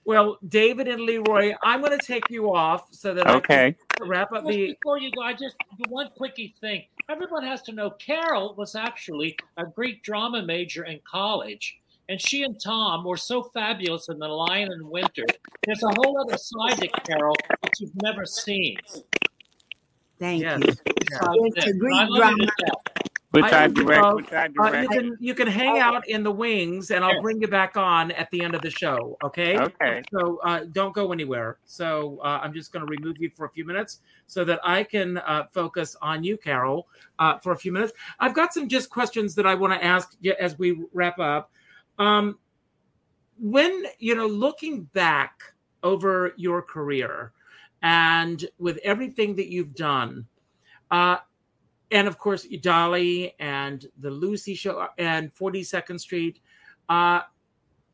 Well, 0.03 0.37
David 0.47 0.87
and 0.87 1.01
Lee 1.01 1.19
Roy, 1.19 1.53
I'm 1.63 1.81
going 1.81 1.97
to 1.97 2.05
take 2.05 2.29
you 2.29 2.53
off 2.53 2.87
so 2.91 3.13
that 3.13 3.27
Okay. 3.27 3.67
I 3.67 3.93
can 3.97 4.09
wrap 4.09 4.31
up 4.31 4.43
Just 4.43 4.47
the. 4.49 4.73
before 4.73 4.97
you 4.97 5.11
go, 5.11 5.21
I 5.21 5.33
just 5.33 5.55
do 5.77 5.83
one 5.89 6.09
quickie 6.17 6.55
thing. 6.59 6.85
Everyone 7.07 7.43
has 7.43 7.61
to 7.63 7.71
know 7.71 7.91
Carole 7.91 8.55
was 8.57 8.75
actually 8.75 9.37
a 9.57 9.65
Greek 9.65 10.01
drama 10.03 10.41
major 10.41 10.85
in 10.85 10.99
college, 11.03 11.79
and 12.09 12.21
she 12.21 12.43
and 12.43 12.59
Tom 12.61 13.03
were 13.03 13.17
so 13.17 13.43
fabulous 13.53 14.09
in 14.09 14.19
The 14.19 14.27
Lion 14.27 14.71
in 14.71 14.89
Winter. 14.89 15.25
There's 15.65 15.83
a 15.83 15.93
whole 15.95 16.17
other 16.19 16.37
side 16.37 16.79
to 16.79 16.87
Carole 16.87 17.35
that 17.61 17.71
you've 17.79 17.95
never 18.01 18.25
seen. 18.25 18.77
Thank 20.19 20.43
Yes. 20.43 20.59
you. 20.61 20.73
besides 20.99 21.37
It's 21.55 21.65
this. 21.65 21.75
a 21.75 21.77
Greek 21.77 21.95
I 21.97 22.05
love 22.05 22.11
you 22.11 22.19
drama. 22.19 22.37
to 22.37 22.65
death. 22.65 23.05
We 23.33 23.41
I 23.43 23.49
tried 23.49 23.73
don't 23.73 23.85
direct. 23.85 24.01
know. 24.01 24.15
We 24.17 24.23
tried 24.23 24.51
Uh, 24.59 24.63
you 24.65 24.71
direct. 24.71 24.91
can 24.91 25.17
you 25.21 25.33
can 25.33 25.47
hang 25.47 25.79
out 25.79 26.05
in 26.09 26.21
the 26.21 26.31
wings, 26.31 26.91
and 26.91 27.03
I'll 27.03 27.13
Yes. 27.13 27.21
bring 27.21 27.39
you 27.41 27.47
back 27.47 27.77
on 27.77 28.11
at 28.11 28.29
the 28.29 28.43
end 28.43 28.55
of 28.55 28.61
the 28.61 28.69
show. 28.69 29.17
Okay. 29.23 29.57
Okay. 29.57 30.03
So 30.11 30.39
uh, 30.43 30.65
don't 30.73 30.93
go 30.93 31.13
anywhere. 31.13 31.57
So 31.63 32.19
uh, 32.25 32.41
I'm 32.43 32.53
just 32.53 32.73
going 32.73 32.85
to 32.85 32.91
remove 32.91 33.15
you 33.19 33.29
for 33.33 33.45
a 33.45 33.49
few 33.49 33.63
minutes 33.65 34.01
so 34.27 34.43
that 34.43 34.59
I 34.65 34.83
can 34.83 35.17
uh, 35.19 35.45
focus 35.53 35.95
on 36.01 36.25
you, 36.25 36.35
Carole, 36.35 36.89
uh, 37.19 37.37
for 37.39 37.53
a 37.53 37.57
few 37.57 37.71
minutes. 37.71 37.93
I've 38.19 38.33
got 38.33 38.53
some 38.53 38.67
just 38.67 38.89
questions 38.89 39.33
that 39.35 39.47
I 39.47 39.55
want 39.55 39.71
to 39.73 39.83
ask 39.83 40.17
you 40.19 40.35
as 40.37 40.59
we 40.59 40.83
wrap 40.93 41.17
up. 41.17 41.51
Um, 42.01 42.39
when 43.39 43.83
you 43.99 44.15
know, 44.15 44.25
looking 44.25 44.85
back 44.85 45.43
over 45.83 46.33
your 46.35 46.63
career 46.63 47.31
and 47.83 48.43
with 48.57 48.79
everything 48.83 49.35
that 49.35 49.51
you've 49.51 49.75
done, 49.75 50.25
uh, 50.89 51.17
and 51.91 52.07
of 52.07 52.17
course 52.17 52.47
Dolly 52.61 53.35
and 53.39 53.85
the 53.99 54.09
Lucy 54.09 54.55
Show 54.55 54.87
and 54.97 55.31
42nd 55.35 55.99
Street. 55.99 56.39
Uh, 56.89 57.21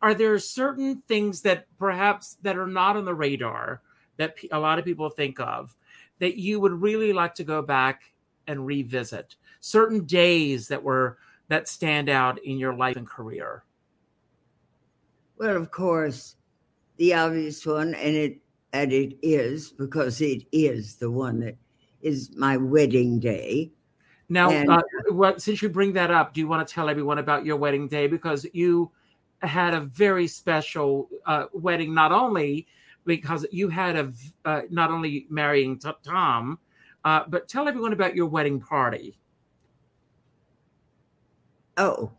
are 0.01 0.13
there 0.13 0.39
certain 0.39 1.01
things 1.07 1.41
that 1.41 1.65
perhaps 1.77 2.37
that 2.43 2.57
are 2.57 2.67
not 2.67 2.95
on 2.95 3.03
the 3.03 3.13
radar 3.13 3.81
that 4.15 4.35
a 4.53 4.59
lot 4.59 4.79
of 4.79 4.85
people 4.85 5.09
think 5.09 5.39
of 5.41 5.75
that 6.19 6.37
you 6.37 6.61
would 6.61 6.81
really 6.81 7.11
like 7.11 7.35
to 7.35 7.43
go 7.43 7.61
back 7.61 8.13
and 8.47 8.65
revisit? 8.65 9.35
Certain 9.59 10.05
days 10.05 10.69
that 10.69 10.81
were 10.81 11.17
that 11.49 11.67
stand 11.67 12.07
out 12.07 12.41
in 12.45 12.57
your 12.57 12.73
life 12.73 12.95
and 12.95 13.07
career. 13.07 13.63
Well, 15.37 15.55
of 15.55 15.71
course, 15.71 16.35
the 16.97 17.13
obvious 17.13 17.65
one, 17.65 17.93
and 17.93 18.15
it 18.15 18.39
and 18.73 18.91
it 18.91 19.17
is 19.21 19.71
because 19.71 20.19
it 20.21 20.43
is 20.51 20.95
the 20.95 21.09
one 21.11 21.39
that 21.39 21.55
is 22.01 22.35
my 22.35 22.57
wedding 22.57 23.19
day. 23.19 23.71
Now, 24.29 24.49
And- 24.49 24.69
uh, 24.69 24.81
what, 25.09 25.41
since 25.41 25.61
you 25.61 25.69
bring 25.69 25.93
that 25.93 26.11
up, 26.11 26.33
do 26.33 26.41
you 26.41 26.47
want 26.47 26.67
to 26.67 26.73
tell 26.73 26.89
everyone 26.89 27.17
about 27.17 27.45
your 27.45 27.55
wedding 27.55 27.87
day 27.87 28.07
because 28.07 28.45
you 28.53 28.91
had 29.41 29.73
a 29.73 29.81
very 29.81 30.27
special 30.27 31.07
uh, 31.25 31.45
wedding, 31.53 31.93
not 31.93 32.11
only 32.11 32.67
because 33.05 33.45
you 33.51 33.69
had 33.69 33.95
a 33.95 34.11
uh, 34.43 34.61
not 34.69 34.91
only 34.91 35.27
marrying 35.29 35.79
T- 35.79 35.89
Tom, 36.03 36.59
uh, 37.05 37.23
but 37.27 37.47
tell 37.47 37.67
everyone 37.67 37.93
about 37.93 38.15
your 38.15 38.25
wedding 38.25 38.59
party. 38.59 39.17
Oh, 41.77 42.11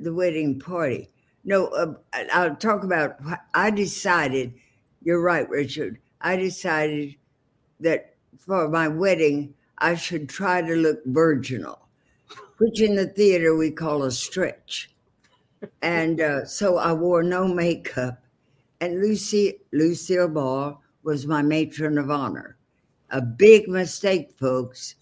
the 0.00 0.12
wedding 0.12 0.60
party. 0.60 1.11
No, 1.44 1.66
uh, 1.68 1.94
I'll 2.32 2.56
talk 2.56 2.84
about. 2.84 3.16
I 3.54 3.70
decided. 3.70 4.54
You're 5.02 5.20
right, 5.20 5.48
Richard. 5.48 5.98
I 6.20 6.36
decided 6.36 7.16
that 7.80 8.14
for 8.38 8.68
my 8.68 8.88
wedding, 8.88 9.54
I 9.78 9.96
should 9.96 10.28
try 10.28 10.62
to 10.62 10.74
look 10.74 11.00
virginal, 11.06 11.88
which 12.58 12.80
in 12.80 12.94
the 12.94 13.06
theater 13.06 13.56
we 13.56 13.70
call 13.70 14.04
a 14.04 14.12
stretch. 14.12 14.90
And 15.80 16.20
uh, 16.20 16.44
so 16.44 16.76
I 16.76 16.92
wore 16.92 17.22
no 17.22 17.48
makeup. 17.48 18.22
And 18.80 19.00
Lucy, 19.00 19.60
Lucille 19.72 20.28
Ball 20.28 20.80
was 21.02 21.26
my 21.26 21.42
matron 21.42 21.98
of 21.98 22.10
honor. 22.10 22.56
A 23.10 23.20
big 23.20 23.68
mistake, 23.68 24.32
folks. 24.38 24.94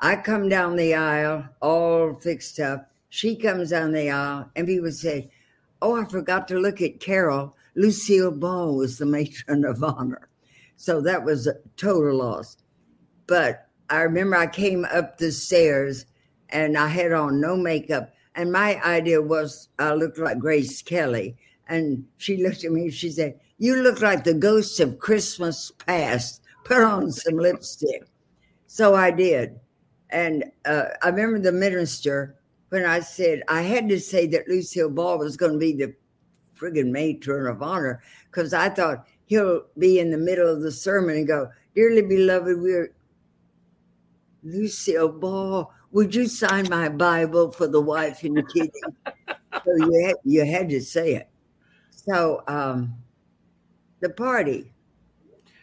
I 0.00 0.16
come 0.16 0.48
down 0.48 0.76
the 0.76 0.94
aisle 0.94 1.48
all 1.60 2.14
fixed 2.14 2.60
up. 2.60 2.90
She 3.08 3.36
comes 3.36 3.70
down 3.70 3.92
the 3.92 4.10
aisle, 4.10 4.50
and 4.54 4.66
people 4.66 4.92
say, 4.92 5.30
Oh, 5.80 6.00
I 6.00 6.04
forgot 6.04 6.48
to 6.48 6.58
look 6.58 6.80
at 6.80 7.00
Carole. 7.00 7.56
Lucille 7.74 8.32
Ball 8.32 8.76
was 8.76 8.98
the 8.98 9.06
matron 9.16 9.64
of 9.64 9.82
honor. 9.82 10.28
So 10.76 11.00
that 11.02 11.24
was 11.24 11.46
a 11.46 11.54
total 11.76 12.18
loss. 12.18 12.56
But 13.26 13.68
I 13.90 14.02
remember 14.02 14.36
I 14.36 14.46
came 14.46 14.84
up 14.84 15.18
the 15.18 15.32
stairs 15.32 16.06
and 16.50 16.76
I 16.76 16.88
had 16.88 17.12
on 17.12 17.40
no 17.40 17.56
makeup. 17.56 18.14
And 18.34 18.52
my 18.52 18.80
idea 18.84 19.20
was 19.20 19.68
I 19.78 19.94
looked 19.94 20.18
like 20.18 20.38
Grace 20.38 20.82
Kelly. 20.82 21.36
And 21.68 22.06
she 22.16 22.42
looked 22.42 22.64
at 22.64 22.72
me, 22.72 22.84
and 22.84 22.94
she 22.94 23.10
said, 23.10 23.38
You 23.58 23.76
look 23.82 24.00
like 24.00 24.24
the 24.24 24.32
ghost 24.32 24.80
of 24.80 24.98
Christmas 24.98 25.70
past. 25.86 26.40
Put 26.64 26.80
on 26.80 27.12
some 27.12 27.36
lipstick. 27.36 28.04
So 28.66 28.94
I 28.94 29.10
did. 29.10 29.60
And 30.10 30.44
uh, 30.64 30.84
I 31.02 31.08
remember 31.08 31.38
the 31.38 31.52
minister 31.52 32.37
when 32.68 32.84
I 32.84 33.00
said 33.00 33.42
I 33.48 33.62
had 33.62 33.88
to 33.88 34.00
say 34.00 34.26
that 34.28 34.48
Lucille 34.48 34.90
Ball 34.90 35.18
was 35.18 35.36
going 35.36 35.52
to 35.52 35.58
be 35.58 35.72
the 35.72 35.94
friggin' 36.58 36.90
matron 36.90 37.46
of 37.46 37.62
honor 37.62 38.02
because 38.30 38.52
I 38.52 38.68
thought 38.68 39.06
he'll 39.26 39.62
be 39.78 39.98
in 39.98 40.10
the 40.10 40.18
middle 40.18 40.48
of 40.48 40.62
the 40.62 40.72
sermon 40.72 41.16
and 41.16 41.26
go, 41.26 41.50
Dearly 41.74 42.02
beloved, 42.02 42.60
we're 42.60 42.92
Lucille 44.42 45.08
Ball. 45.08 45.72
Would 45.92 46.14
you 46.14 46.26
sign 46.26 46.68
my 46.68 46.88
Bible 46.88 47.52
for 47.52 47.66
the 47.66 47.80
wife 47.80 48.24
and 48.24 48.36
the 48.36 48.42
kids? 48.42 48.72
so 49.64 49.76
you 49.76 50.06
had, 50.06 50.16
you 50.24 50.44
had 50.44 50.68
to 50.70 50.80
say 50.80 51.14
it. 51.14 51.28
So 51.90 52.42
um, 52.48 52.94
the 54.00 54.10
party. 54.10 54.72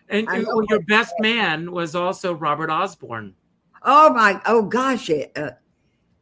And 0.10 0.28
your 0.70 0.82
best 0.84 1.14
man 1.20 1.72
was 1.72 1.96
also 1.96 2.34
Robert 2.34 2.70
Osborne. 2.70 3.34
Oh 3.82 4.14
my! 4.14 4.40
Oh 4.46 4.62
gosh! 4.64 5.10
Uh, 5.10 5.52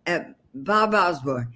uh, 0.07 0.19
Bob 0.53 0.93
Osborne. 0.93 1.53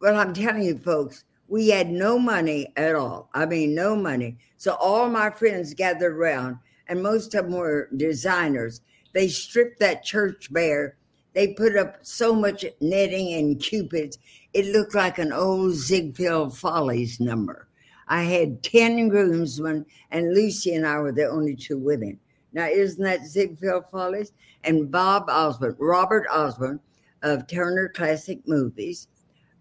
Well, 0.00 0.16
I'm 0.16 0.32
telling 0.32 0.62
you, 0.62 0.78
folks, 0.78 1.24
we 1.48 1.68
had 1.68 1.90
no 1.90 2.18
money 2.18 2.72
at 2.76 2.94
all. 2.94 3.28
I 3.34 3.46
mean, 3.46 3.74
no 3.74 3.96
money. 3.96 4.38
So 4.56 4.74
all 4.74 5.08
my 5.08 5.30
friends 5.30 5.74
gathered 5.74 6.16
around, 6.16 6.58
and 6.88 7.02
most 7.02 7.34
of 7.34 7.46
them 7.46 7.54
were 7.54 7.88
designers. 7.96 8.80
They 9.12 9.28
stripped 9.28 9.80
that 9.80 10.04
church 10.04 10.52
bare. 10.52 10.96
They 11.34 11.54
put 11.54 11.76
up 11.76 11.98
so 12.02 12.34
much 12.34 12.64
netting 12.80 13.34
and 13.34 13.60
cupids. 13.60 14.18
It 14.52 14.66
looked 14.66 14.94
like 14.94 15.18
an 15.18 15.32
old 15.32 15.74
Ziegfeld 15.74 16.56
Follies 16.56 17.20
number. 17.20 17.68
I 18.08 18.22
had 18.22 18.62
10 18.62 19.08
groomsmen, 19.08 19.86
and 20.10 20.34
Lucy 20.34 20.74
and 20.74 20.86
I 20.86 20.98
were 20.98 21.12
the 21.12 21.28
only 21.28 21.56
two 21.56 21.78
women. 21.78 22.18
Now, 22.52 22.66
isn't 22.66 23.02
that 23.02 23.26
Ziegfeld 23.26 23.90
Follies? 23.90 24.32
And 24.64 24.90
Bob 24.90 25.24
Osborne, 25.28 25.76
Robert 25.78 26.26
Osborne 26.32 26.80
of 27.26 27.48
Turner 27.48 27.88
Classic 27.88 28.40
Movies, 28.46 29.08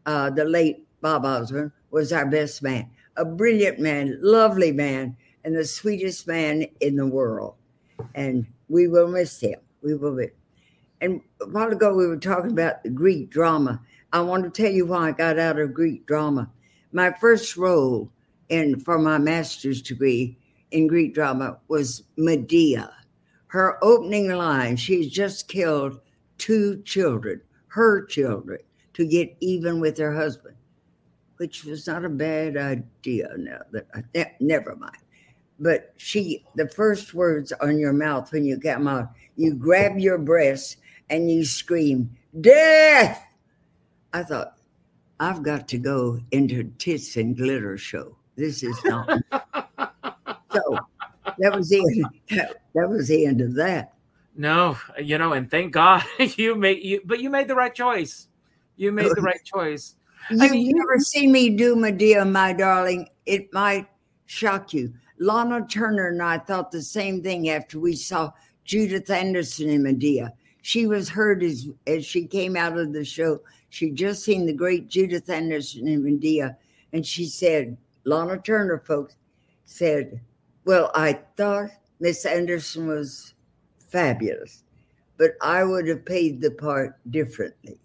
uh, 0.05 0.29
the 0.29 0.45
late 0.45 0.87
Bob 1.01 1.25
Osborne, 1.25 1.71
was 1.89 2.13
our 2.13 2.25
best 2.27 2.61
man. 2.61 2.89
A 3.17 3.25
brilliant 3.25 3.79
man, 3.79 4.19
lovely 4.21 4.71
man, 4.71 5.17
and 5.43 5.55
the 5.55 5.65
sweetest 5.65 6.27
man 6.27 6.67
in 6.79 6.95
the 6.95 7.07
world. 7.07 7.55
And 8.13 8.45
we 8.69 8.87
will 8.87 9.07
miss 9.07 9.39
him. 9.39 9.59
We 9.81 9.95
will 9.95 10.13
miss. 10.13 10.29
And 11.01 11.21
a 11.41 11.47
while 11.47 11.71
ago, 11.71 11.93
we 11.93 12.07
were 12.07 12.17
talking 12.17 12.51
about 12.51 12.83
the 12.83 12.89
Greek 12.89 13.31
drama. 13.31 13.81
I 14.13 14.21
want 14.21 14.43
to 14.43 14.49
tell 14.49 14.71
you 14.71 14.85
why 14.85 15.09
I 15.09 15.11
got 15.11 15.39
out 15.39 15.59
of 15.59 15.73
Greek 15.73 16.05
drama. 16.05 16.49
My 16.91 17.11
first 17.19 17.57
role 17.57 18.11
in 18.49 18.79
for 18.79 18.99
my 18.99 19.17
master's 19.17 19.81
degree 19.81 20.37
in 20.71 20.87
Greek 20.87 21.15
drama 21.15 21.57
was 21.67 22.03
Medea. 22.15 22.91
Her 23.47 23.83
opening 23.83 24.29
line, 24.29 24.77
she's 24.77 25.09
just 25.09 25.47
killed 25.47 25.99
two 26.37 26.81
children, 26.83 27.41
her 27.75 28.05
children, 28.05 28.59
to 28.93 29.05
get 29.05 29.35
even 29.41 29.81
with 29.81 29.97
her 29.97 30.15
husband, 30.15 30.55
which 31.35 31.65
was 31.65 31.85
not 31.85 32.05
a 32.05 32.09
bad 32.09 32.55
idea. 32.55 33.27
No, 33.37 33.59
that, 33.73 33.85
ne- 34.15 34.35
never 34.39 34.77
mind. 34.77 34.95
But 35.59 35.93
she, 35.97 36.45
the 36.55 36.69
first 36.69 37.13
words 37.13 37.51
on 37.59 37.77
your 37.77 37.91
mouth 37.91 38.31
when 38.31 38.45
you 38.45 38.57
come 38.57 38.87
out, 38.87 39.11
you 39.35 39.53
grab 39.53 39.97
your 39.97 40.17
breast 40.17 40.77
and 41.09 41.29
you 41.29 41.43
scream, 41.43 42.15
Death! 42.39 43.21
I 44.13 44.23
thought, 44.23 44.57
I've 45.19 45.43
got 45.43 45.67
to 45.67 45.77
go 45.77 46.21
into 46.31 46.63
tits 46.77 47.17
and 47.17 47.35
glitter 47.35 47.77
show. 47.77 48.15
This 48.37 48.63
is 48.63 48.77
not. 48.85 49.09
so 50.53 50.79
that 51.39 51.53
was 51.53 51.67
the 51.67 51.79
end. 51.79 52.05
That, 52.29 52.61
that 52.73 52.89
was 52.89 53.09
the 53.09 53.25
end 53.25 53.41
of 53.41 53.53
that. 53.55 53.94
No, 54.35 54.77
you 55.01 55.17
know, 55.17 55.33
and 55.33 55.49
thank 55.49 55.71
God 55.71 56.03
you 56.19 56.55
made 56.55 56.83
you, 56.83 57.01
but 57.05 57.19
you 57.19 57.29
made 57.29 57.47
the 57.47 57.55
right 57.55 57.73
choice. 57.73 58.27
You 58.75 58.91
made 58.91 59.11
the 59.15 59.21
right 59.21 59.43
choice. 59.43 59.95
You 60.29 60.37
mean, 60.37 60.65
you- 60.65 60.75
never 60.75 60.99
seen 60.99 61.31
me 61.31 61.51
do 61.51 61.75
Medea, 61.75 62.25
my 62.25 62.51
darling. 62.51 63.07
It 63.25 63.53
might 63.53 63.87
shock 64.25 64.73
you. 64.73 64.93
Lana 65.19 65.65
Turner 65.69 66.09
and 66.09 66.21
I 66.21 66.39
thought 66.39 66.71
the 66.71 66.81
same 66.81 67.23
thing 67.23 67.49
after 67.49 67.79
we 67.79 67.95
saw 67.95 68.31
Judith 68.65 69.09
Anderson 69.09 69.69
in 69.69 69.83
Medea. 69.83 70.33
She 70.61 70.87
was 70.87 71.07
heard 71.07 71.41
as 71.43 71.69
as 71.87 72.05
she 72.05 72.25
came 72.25 72.57
out 72.57 72.77
of 72.77 72.91
the 72.91 73.05
show. 73.05 73.39
She'd 73.69 73.95
just 73.95 74.23
seen 74.23 74.45
the 74.45 74.53
great 74.53 74.87
Judith 74.89 75.29
Anderson 75.29 75.87
in 75.87 76.03
Medea, 76.03 76.57
and 76.91 77.05
she 77.05 77.25
said, 77.27 77.77
Lana 78.03 78.37
Turner, 78.39 78.79
folks, 78.79 79.15
said, 79.65 80.19
Well, 80.65 80.91
I 80.95 81.19
thought 81.37 81.69
Miss 81.99 82.25
Anderson 82.25 82.87
was 82.87 83.34
fabulous, 83.95 84.65
but 85.15 85.37
I 85.41 85.63
would 85.63 85.87
have 85.87 86.03
paid 86.03 86.41
the 86.41 86.51
part 86.51 86.97
differently. 87.11 87.79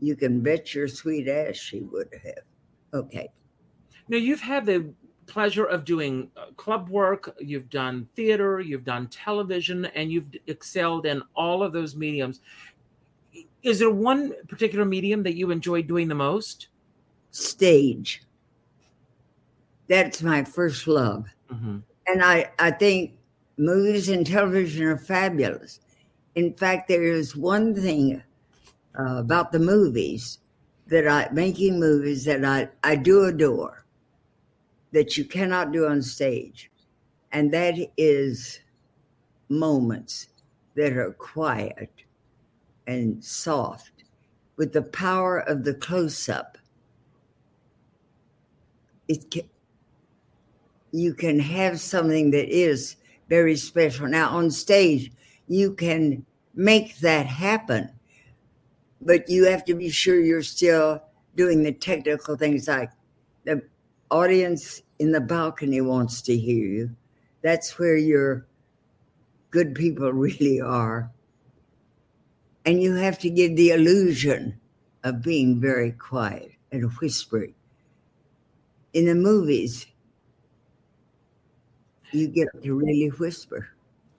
You 0.00 0.16
can 0.16 0.40
bet 0.40 0.74
your 0.74 0.88
sweet 0.88 1.28
ass 1.28 1.54
she 1.54 1.82
would 1.82 2.08
have. 2.24 2.42
Okay. 2.92 3.28
Now 4.08 4.16
you've 4.16 4.40
had 4.40 4.66
the 4.66 4.92
pleasure 5.26 5.66
of 5.66 5.84
doing 5.84 6.30
uh, 6.36 6.46
club 6.56 6.88
work, 6.88 7.32
you've 7.38 7.70
done 7.70 8.08
theater, 8.16 8.58
you've 8.58 8.84
done 8.84 9.06
television, 9.06 9.84
and 9.94 10.10
you've 10.10 10.26
excelled 10.48 11.06
in 11.06 11.22
all 11.36 11.62
of 11.62 11.72
those 11.72 11.94
mediums. 11.94 12.40
Is 13.62 13.78
there 13.78 13.90
one 13.90 14.32
particular 14.48 14.84
medium 14.84 15.22
that 15.22 15.36
you 15.36 15.52
enjoy 15.52 15.82
doing 15.82 16.08
the 16.08 16.14
most? 16.16 16.68
Stage. 17.30 18.22
That's 19.86 20.22
my 20.22 20.42
first 20.42 20.88
love. 20.88 21.26
Mm-hmm. 21.52 21.78
And 22.08 22.24
I, 22.24 22.50
I 22.58 22.72
think 22.72 23.12
movies 23.56 24.08
and 24.08 24.26
television 24.26 24.86
are 24.86 24.96
fabulous. 24.96 25.80
In 26.34 26.54
fact, 26.54 26.88
there 26.88 27.04
is 27.04 27.36
one 27.36 27.74
thing 27.74 28.22
uh, 28.98 29.16
about 29.18 29.52
the 29.52 29.58
movies 29.58 30.38
that 30.86 31.06
I, 31.08 31.28
making 31.32 31.78
movies 31.78 32.24
that 32.24 32.44
I, 32.44 32.68
I 32.82 32.96
do 32.96 33.24
adore 33.24 33.84
that 34.92 35.16
you 35.16 35.24
cannot 35.24 35.72
do 35.72 35.86
on 35.86 36.02
stage. 36.02 36.70
And 37.32 37.52
that 37.52 37.74
is 37.96 38.60
moments 39.48 40.28
that 40.76 40.92
are 40.92 41.12
quiet 41.12 41.90
and 42.86 43.22
soft 43.24 44.04
with 44.56 44.72
the 44.72 44.82
power 44.82 45.38
of 45.38 45.64
the 45.64 45.74
close 45.74 46.28
up. 46.28 46.58
It 49.08 49.30
can, 49.30 49.48
you 50.92 51.12
can 51.14 51.40
have 51.40 51.80
something 51.80 52.30
that 52.30 52.48
is 52.48 52.96
very 53.28 53.56
special. 53.56 54.06
Now, 54.06 54.30
on 54.30 54.50
stage, 54.50 55.12
you 55.48 55.74
can 55.74 56.24
make 56.54 56.98
that 56.98 57.26
happen, 57.26 57.90
but 59.00 59.28
you 59.28 59.46
have 59.46 59.64
to 59.66 59.74
be 59.74 59.90
sure 59.90 60.20
you're 60.20 60.42
still 60.42 61.02
doing 61.36 61.62
the 61.62 61.72
technical 61.72 62.36
things 62.36 62.68
like 62.68 62.90
the 63.44 63.62
audience 64.10 64.82
in 64.98 65.12
the 65.12 65.20
balcony 65.20 65.80
wants 65.80 66.22
to 66.22 66.36
hear 66.36 66.66
you. 66.66 66.90
That's 67.42 67.78
where 67.78 67.96
your 67.96 68.46
good 69.50 69.74
people 69.74 70.12
really 70.12 70.60
are. 70.60 71.10
And 72.66 72.82
you 72.82 72.94
have 72.94 73.18
to 73.18 73.30
give 73.30 73.56
the 73.56 73.70
illusion 73.70 74.58
of 75.02 75.22
being 75.22 75.60
very 75.60 75.92
quiet 75.92 76.52
and 76.72 76.90
whispering. 76.94 77.54
In 78.94 79.04
the 79.04 79.14
movies, 79.14 79.86
you 82.14 82.28
get 82.28 82.48
to 82.62 82.74
really 82.74 83.08
whisper. 83.08 83.68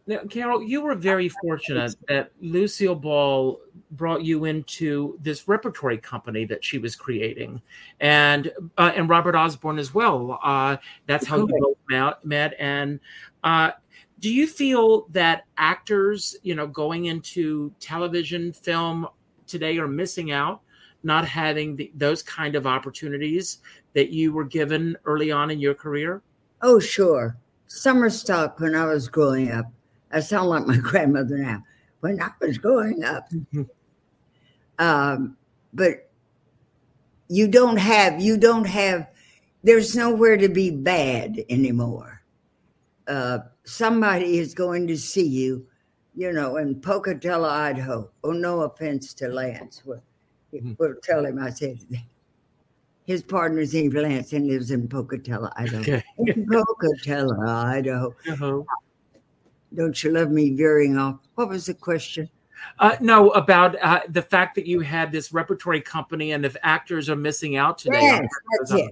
Now, 0.07 0.19
Carole, 0.29 0.61
you 0.61 0.81
were 0.81 0.93
very 0.93 1.29
fortunate 1.29 1.95
that 2.07 2.31
Lucille 2.39 2.93
Ball 2.93 3.59
brought 3.91 4.23
you 4.23 4.45
into 4.45 5.17
this 5.19 5.47
repertory 5.47 5.97
company 5.97 6.45
that 6.45 6.63
she 6.63 6.77
was 6.77 6.95
creating, 6.95 7.59
and 7.99 8.51
uh, 8.77 8.91
and 8.95 9.09
Robert 9.09 9.35
Osborne 9.35 9.79
as 9.79 9.95
well. 9.95 10.39
Uh, 10.43 10.77
that's 11.07 11.25
how 11.25 11.37
you 11.37 11.47
both 11.47 11.77
met. 11.89 12.23
met. 12.23 12.53
And 12.59 12.99
uh, 13.43 13.71
do 14.19 14.31
you 14.31 14.45
feel 14.45 15.07
that 15.09 15.45
actors, 15.57 16.35
you 16.43 16.53
know, 16.53 16.67
going 16.67 17.05
into 17.05 17.73
television, 17.79 18.53
film 18.53 19.07
today, 19.47 19.79
are 19.79 19.87
missing 19.87 20.31
out, 20.31 20.61
not 21.01 21.27
having 21.27 21.75
the, 21.75 21.91
those 21.95 22.21
kind 22.21 22.55
of 22.55 22.67
opportunities 22.67 23.57
that 23.93 24.09
you 24.09 24.33
were 24.33 24.43
given 24.43 24.95
early 25.05 25.31
on 25.31 25.49
in 25.49 25.59
your 25.59 25.73
career? 25.73 26.21
Oh, 26.61 26.79
sure. 26.79 27.37
Summer 27.75 28.09
stock 28.09 28.61
when 28.61 28.73
I 28.73 28.85
was 28.85 29.09
growing 29.09 29.51
up. 29.51 29.65
I 30.09 30.21
sound 30.21 30.47
like 30.47 30.65
my 30.65 30.77
grandmother 30.81 31.37
now. 31.37 31.61
When 31.99 32.21
I 32.21 32.29
was 32.39 32.57
growing 32.57 33.03
up, 33.03 33.27
um, 34.79 35.35
but 35.73 36.09
you 37.27 37.49
don't 37.49 37.77
have 37.77 38.21
you 38.21 38.37
don't 38.37 38.65
have. 38.65 39.09
There's 39.63 39.93
nowhere 39.95 40.37
to 40.37 40.47
be 40.47 40.71
bad 40.71 41.43
anymore. 41.49 42.21
Uh, 43.07 43.39
somebody 43.65 44.37
is 44.37 44.53
going 44.53 44.87
to 44.87 44.97
see 44.97 45.27
you, 45.27 45.67
you 46.15 46.31
know, 46.31 46.57
in 46.57 46.79
Pocatello, 46.79 47.49
Idaho. 47.49 48.09
Oh, 48.23 48.31
no 48.31 48.61
offense 48.61 49.13
to 49.15 49.27
Lance. 49.27 49.81
We'll, 49.83 50.03
we'll 50.77 50.95
tell 51.03 51.25
him 51.25 51.39
I 51.39 51.49
said 51.49 51.79
his 53.05 53.21
partner's 53.21 53.73
name 53.73 53.91
Lance 53.91 54.33
and 54.33 54.47
lives 54.47 54.71
in 54.71 54.87
Pocatello, 54.87 55.49
Idaho. 55.55 55.81
Okay. 55.81 56.03
In 56.19 56.47
Pocatello, 56.47 57.47
Idaho. 57.47 58.15
Uh-huh. 58.29 58.63
Don't 59.73 60.03
you 60.03 60.11
love 60.11 60.31
me 60.31 60.51
veering 60.51 60.97
off? 60.97 61.19
What 61.35 61.49
was 61.49 61.65
the 61.65 61.73
question? 61.73 62.29
Uh, 62.79 62.95
no, 62.99 63.29
about 63.31 63.75
uh, 63.81 64.01
the 64.09 64.21
fact 64.21 64.55
that 64.55 64.65
you 64.65 64.79
had 64.79 65.11
this 65.11 65.31
repertory 65.31 65.81
company, 65.81 66.31
and 66.31 66.45
if 66.45 66.55
actors 66.63 67.09
are 67.09 67.15
missing 67.15 67.57
out 67.57 67.77
today. 67.77 68.01
Yes, 68.01 68.27
that's 68.59 68.71
it. 68.71 68.91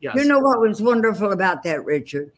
Yes. 0.00 0.14
You 0.14 0.24
know 0.24 0.38
what 0.38 0.60
was 0.60 0.80
wonderful 0.80 1.32
about 1.32 1.62
that, 1.64 1.84
Richard? 1.84 2.32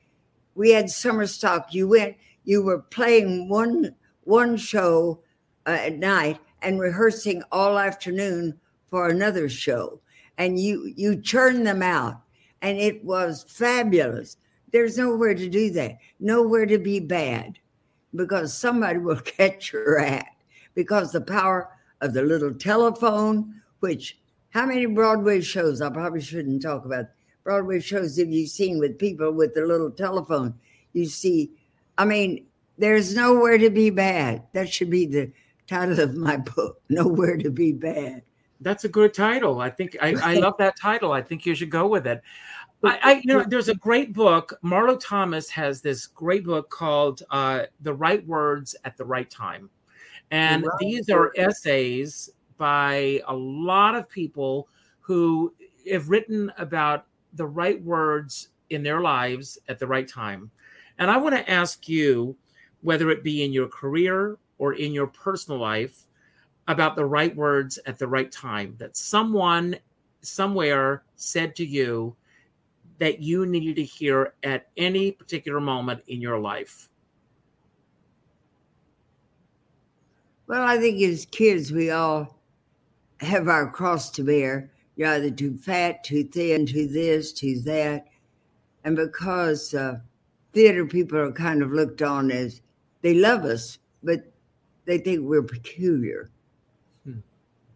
We 0.54 0.70
had 0.70 0.90
summer 0.90 1.26
stock. 1.26 1.72
You 1.72 1.88
went, 1.88 2.16
you 2.44 2.62
were 2.62 2.80
playing 2.80 3.48
one 3.48 3.94
one 4.24 4.56
show 4.56 5.20
uh, 5.66 5.70
at 5.70 5.98
night 5.98 6.38
and 6.62 6.80
rehearsing 6.80 7.42
all 7.52 7.78
afternoon 7.78 8.58
for 8.88 9.08
another 9.08 9.48
show, 9.48 10.00
and 10.42 10.58
you 10.58 10.92
you 10.96 11.14
churned 11.14 11.64
them 11.64 11.82
out, 11.82 12.20
and 12.62 12.76
it 12.76 13.04
was 13.04 13.44
fabulous. 13.48 14.36
There's 14.72 14.98
nowhere 14.98 15.34
to 15.34 15.48
do 15.48 15.70
that, 15.70 15.98
nowhere 16.18 16.66
to 16.66 16.78
be 16.78 16.98
bad, 16.98 17.60
because 18.12 18.52
somebody 18.52 18.98
will 18.98 19.20
catch 19.36 19.72
your 19.72 20.00
act. 20.00 20.42
Because 20.74 21.12
the 21.12 21.20
power 21.20 21.68
of 22.00 22.12
the 22.12 22.22
little 22.22 22.52
telephone, 22.52 23.62
which 23.78 24.18
how 24.50 24.66
many 24.66 24.86
Broadway 24.86 25.42
shows? 25.42 25.80
I 25.80 25.90
probably 25.90 26.20
shouldn't 26.20 26.62
talk 26.62 26.84
about 26.84 27.06
Broadway 27.44 27.78
shows 27.78 28.18
have 28.18 28.30
you 28.30 28.46
seen 28.48 28.80
with 28.80 28.98
people 28.98 29.30
with 29.30 29.54
the 29.54 29.64
little 29.64 29.92
telephone? 29.92 30.54
You 30.92 31.06
see, 31.06 31.52
I 31.98 32.04
mean, 32.04 32.46
there's 32.78 33.14
nowhere 33.14 33.58
to 33.58 33.70
be 33.70 33.90
bad. 33.90 34.42
That 34.54 34.72
should 34.72 34.90
be 34.90 35.06
the 35.06 35.30
title 35.68 36.00
of 36.00 36.16
my 36.16 36.36
book. 36.56 36.80
Nowhere 36.88 37.36
to 37.36 37.50
be 37.50 37.70
bad. 37.70 38.22
That's 38.62 38.84
a 38.84 38.88
good 38.88 39.14
title. 39.14 39.60
I 39.60 39.70
think 39.70 39.96
I, 40.00 40.14
I 40.22 40.34
love 40.34 40.54
that 40.58 40.78
title. 40.80 41.12
I 41.12 41.22
think 41.22 41.44
you 41.46 41.54
should 41.54 41.70
go 41.70 41.86
with 41.86 42.06
it. 42.06 42.22
I, 42.84 42.98
I 43.02 43.12
you 43.14 43.22
know, 43.26 43.44
there's 43.44 43.68
a 43.68 43.74
great 43.74 44.12
book. 44.12 44.58
Marlo 44.64 44.98
Thomas 44.98 45.48
has 45.50 45.80
this 45.80 46.06
great 46.06 46.44
book 46.44 46.70
called 46.70 47.22
uh, 47.30 47.64
"The 47.80 47.94
Right 47.94 48.26
Words 48.26 48.74
at 48.84 48.96
the 48.96 49.04
Right 49.04 49.30
Time," 49.30 49.70
and 50.30 50.64
Right 50.64 50.78
these 50.80 51.08
are 51.08 51.32
essays 51.36 52.30
by 52.58 53.20
a 53.26 53.34
lot 53.34 53.94
of 53.94 54.08
people 54.08 54.68
who 55.00 55.52
have 55.90 56.08
written 56.08 56.52
about 56.58 57.06
the 57.34 57.46
right 57.46 57.82
words 57.82 58.48
in 58.70 58.82
their 58.82 59.00
lives 59.00 59.58
at 59.68 59.78
the 59.78 59.86
right 59.86 60.08
time. 60.08 60.50
And 60.98 61.10
I 61.10 61.16
want 61.16 61.34
to 61.34 61.50
ask 61.50 61.88
you, 61.88 62.36
whether 62.82 63.10
it 63.10 63.24
be 63.24 63.44
in 63.44 63.52
your 63.52 63.68
career 63.68 64.38
or 64.58 64.74
in 64.74 64.92
your 64.92 65.06
personal 65.06 65.60
life, 65.60 66.06
about 66.68 66.96
the 66.96 67.04
right 67.04 67.34
words 67.34 67.78
at 67.86 67.98
the 67.98 68.06
right 68.06 68.30
time 68.30 68.74
that 68.78 68.96
someone 68.96 69.76
somewhere 70.20 71.02
said 71.16 71.56
to 71.56 71.66
you 71.66 72.14
that 72.98 73.20
you 73.20 73.46
needed 73.46 73.76
to 73.76 73.82
hear 73.82 74.34
at 74.44 74.68
any 74.76 75.10
particular 75.10 75.60
moment 75.60 76.00
in 76.06 76.20
your 76.20 76.38
life. 76.38 76.88
Well, 80.46 80.62
I 80.62 80.78
think 80.78 81.00
as 81.02 81.26
kids, 81.26 81.72
we 81.72 81.90
all 81.90 82.38
have 83.20 83.48
our 83.48 83.70
cross 83.70 84.10
to 84.12 84.22
bear. 84.22 84.70
You're 84.96 85.08
either 85.08 85.30
too 85.30 85.56
fat, 85.56 86.04
too 86.04 86.24
thin, 86.24 86.66
too 86.66 86.86
this, 86.86 87.32
too 87.32 87.58
that. 87.60 88.06
And 88.84 88.94
because 88.94 89.74
uh, 89.74 89.98
theater 90.52 90.84
people 90.86 91.18
are 91.18 91.32
kind 91.32 91.62
of 91.62 91.72
looked 91.72 92.02
on 92.02 92.30
as 92.30 92.60
they 93.00 93.14
love 93.14 93.44
us, 93.44 93.78
but 94.02 94.30
they 94.84 94.98
think 94.98 95.20
we're 95.22 95.42
peculiar. 95.42 96.30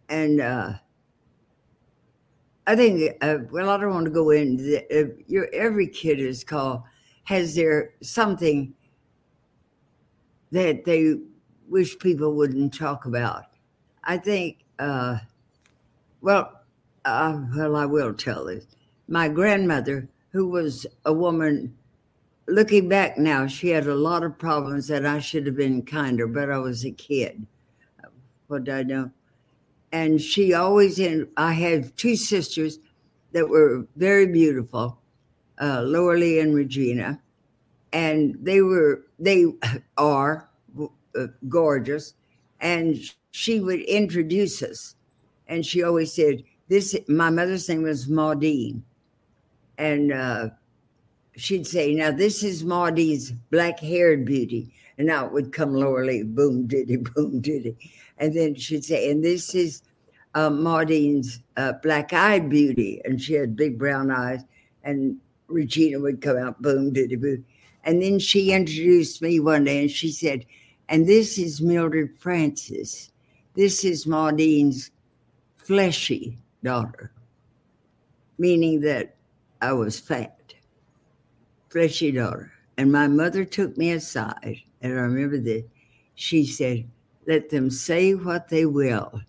And 0.09 0.41
uh, 0.41 0.73
I 2.65 2.75
think, 2.75 3.17
uh, 3.21 3.39
well, 3.51 3.69
I 3.69 3.77
don't 3.77 3.93
want 3.93 4.05
to 4.05 4.11
go 4.11 4.31
into 4.31 4.63
the, 4.63 5.01
uh, 5.01 5.13
your, 5.27 5.47
every 5.53 5.87
kid 5.87 6.19
is 6.19 6.43
called, 6.43 6.83
has 7.23 7.55
their 7.55 7.93
something 8.01 8.73
that 10.51 10.85
they 10.85 11.15
wish 11.67 11.99
people 11.99 12.33
wouldn't 12.33 12.73
talk 12.73 13.05
about. 13.05 13.45
I 14.03 14.17
think, 14.17 14.59
uh, 14.79 15.17
well, 16.21 16.61
uh, 17.05 17.41
well, 17.55 17.75
I 17.75 17.85
will 17.85 18.13
tell 18.13 18.45
this. 18.45 18.65
My 19.07 19.27
grandmother, 19.27 20.07
who 20.31 20.47
was 20.47 20.85
a 21.05 21.13
woman, 21.13 21.75
looking 22.47 22.89
back 22.89 23.17
now, 23.17 23.47
she 23.47 23.69
had 23.69 23.87
a 23.87 23.95
lot 23.95 24.23
of 24.23 24.37
problems 24.37 24.87
that 24.87 25.05
I 25.05 25.19
should 25.19 25.45
have 25.45 25.55
been 25.55 25.81
kinder, 25.83 26.27
but 26.27 26.49
I 26.49 26.57
was 26.57 26.85
a 26.85 26.91
kid. 26.91 27.45
What 28.47 28.69
I 28.69 28.83
know? 28.83 29.11
And 29.91 30.21
she 30.21 30.53
always, 30.53 30.99
in, 30.99 31.29
I 31.37 31.53
had 31.53 31.95
two 31.97 32.15
sisters 32.15 32.79
that 33.31 33.47
were 33.47 33.85
very 33.95 34.27
beautiful, 34.27 34.99
uh, 35.59 35.81
and 35.81 36.55
Regina, 36.55 37.21
and 37.93 38.37
they 38.41 38.61
were, 38.61 39.03
they 39.17 39.45
are 39.97 40.49
uh, 41.17 41.27
gorgeous. 41.47 42.13
And 42.59 42.97
she 43.31 43.59
would 43.59 43.81
introduce 43.81 44.61
us. 44.61 44.95
And 45.47 45.65
she 45.65 45.83
always 45.83 46.13
said, 46.13 46.43
This, 46.67 46.95
my 47.07 47.29
mother's 47.29 47.69
name 47.69 47.83
was 47.83 48.07
Maudine. 48.07 48.81
And 49.77 50.11
uh, 50.11 50.49
she'd 51.35 51.67
say, 51.67 51.93
Now, 51.93 52.11
this 52.11 52.43
is 52.43 52.63
Maudine's 52.63 53.31
black 53.31 53.79
haired 53.79 54.25
beauty. 54.25 54.73
And 54.97 55.11
out 55.11 55.31
would 55.31 55.53
come 55.53 55.73
Lee, 55.73 56.23
boom, 56.23 56.65
diddy, 56.65 56.97
boom, 56.97 57.39
diddy. 57.39 57.77
And 58.17 58.35
then 58.35 58.55
she'd 58.55 58.85
say, 58.85 59.11
And 59.11 59.23
this 59.23 59.53
is 59.53 59.83
uh, 60.33 60.49
Maudine's 60.49 61.41
uh, 61.55 61.73
black 61.83 62.13
eyed 62.13 62.49
beauty. 62.49 63.01
And 63.05 63.21
she 63.21 63.33
had 63.33 63.55
big 63.55 63.77
brown 63.77 64.11
eyes. 64.11 64.43
And 64.83 65.17
Regina 65.47 65.99
would 65.99 66.21
come 66.21 66.37
out, 66.37 66.61
boom, 66.61 66.93
diddy, 66.93 67.15
boom. 67.15 67.45
And 67.83 68.01
then 68.01 68.19
she 68.19 68.51
introduced 68.51 69.21
me 69.21 69.39
one 69.39 69.63
day 69.63 69.81
and 69.81 69.91
she 69.91 70.11
said, 70.11 70.45
and 70.89 71.05
this 71.05 71.37
is 71.37 71.61
Mildred 71.61 72.17
Frances. 72.17 73.11
This 73.55 73.83
is 73.83 74.07
Maudine's 74.07 74.91
fleshy 75.57 76.37
daughter, 76.63 77.11
meaning 78.37 78.79
that 78.81 79.15
I 79.61 79.73
was 79.73 79.99
fat, 79.99 80.53
fleshy 81.69 82.11
daughter. 82.11 82.51
And 82.77 82.91
my 82.91 83.07
mother 83.07 83.43
took 83.43 83.75
me 83.77 83.91
aside, 83.91 84.61
and 84.81 84.93
I 84.93 85.01
remember 85.01 85.39
this. 85.39 85.63
She 86.15 86.45
said, 86.45 86.87
Let 87.27 87.49
them 87.49 87.69
say 87.69 88.15
what 88.15 88.47
they 88.47 88.65
will. 88.65 89.21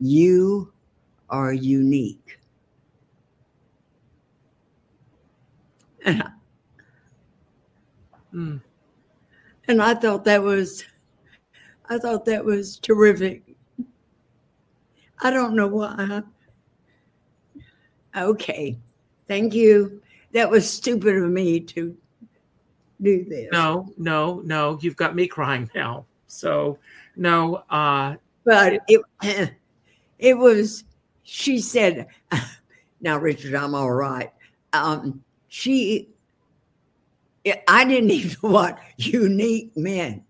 You 0.00 0.72
are 1.28 1.52
unique. 1.52 2.38
And 6.04 6.22
I, 6.22 6.30
Mm. 8.34 8.62
and 9.68 9.82
I 9.82 9.92
thought 9.94 10.24
that 10.24 10.42
was 10.42 10.84
I 11.90 11.98
thought 11.98 12.24
that 12.24 12.42
was 12.42 12.78
terrific. 12.78 13.42
I 15.20 15.30
don't 15.30 15.54
know 15.54 15.68
why. 15.68 16.22
Okay. 18.16 18.78
Thank 19.28 19.54
you. 19.54 20.00
That 20.32 20.50
was 20.50 20.68
stupid 20.68 21.16
of 21.16 21.30
me 21.30 21.60
to 21.60 21.94
do 23.02 23.24
this. 23.24 23.48
No, 23.52 23.92
no, 23.98 24.40
no. 24.44 24.78
You've 24.80 24.96
got 24.96 25.14
me 25.14 25.26
crying 25.26 25.70
now. 25.74 26.06
So, 26.26 26.78
no. 27.16 27.56
Uh, 27.70 28.16
But 28.44 28.80
it 28.88 29.00
it 30.18 30.34
was 30.36 30.84
she 31.22 31.60
said 31.60 32.06
now 33.00 33.18
Richard, 33.18 33.54
I'm 33.54 33.74
all 33.74 33.92
right. 33.92 34.30
Um 34.72 35.22
she 35.48 36.08
I 37.68 37.84
didn't 37.84 38.10
even 38.18 38.36
know 38.42 38.50
what 38.50 38.78
unique 38.96 39.76
meant. 39.76 40.22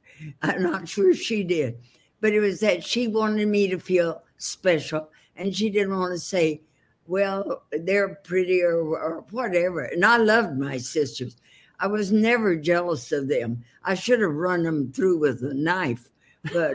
I'm 0.42 0.62
not 0.62 0.88
sure 0.88 1.14
she 1.14 1.42
did, 1.44 1.78
but 2.20 2.32
it 2.32 2.40
was 2.40 2.60
that 2.60 2.84
she 2.84 3.08
wanted 3.08 3.48
me 3.48 3.68
to 3.68 3.78
feel 3.78 4.22
special, 4.38 5.10
and 5.36 5.54
she 5.54 5.68
didn't 5.68 5.98
want 5.98 6.12
to 6.12 6.18
say, 6.18 6.62
"Well, 7.06 7.64
they're 7.72 8.14
pretty" 8.22 8.62
or, 8.62 8.76
or 8.98 9.24
whatever. 9.30 9.82
And 9.82 10.04
I 10.04 10.16
loved 10.18 10.56
my 10.58 10.76
sisters. 10.78 11.36
I 11.80 11.88
was 11.88 12.12
never 12.12 12.54
jealous 12.56 13.10
of 13.12 13.26
them. 13.28 13.64
I 13.84 13.94
should 13.94 14.20
have 14.20 14.32
run 14.34 14.62
them 14.62 14.92
through 14.92 15.18
with 15.18 15.42
a 15.42 15.54
knife, 15.54 16.08
but 16.52 16.74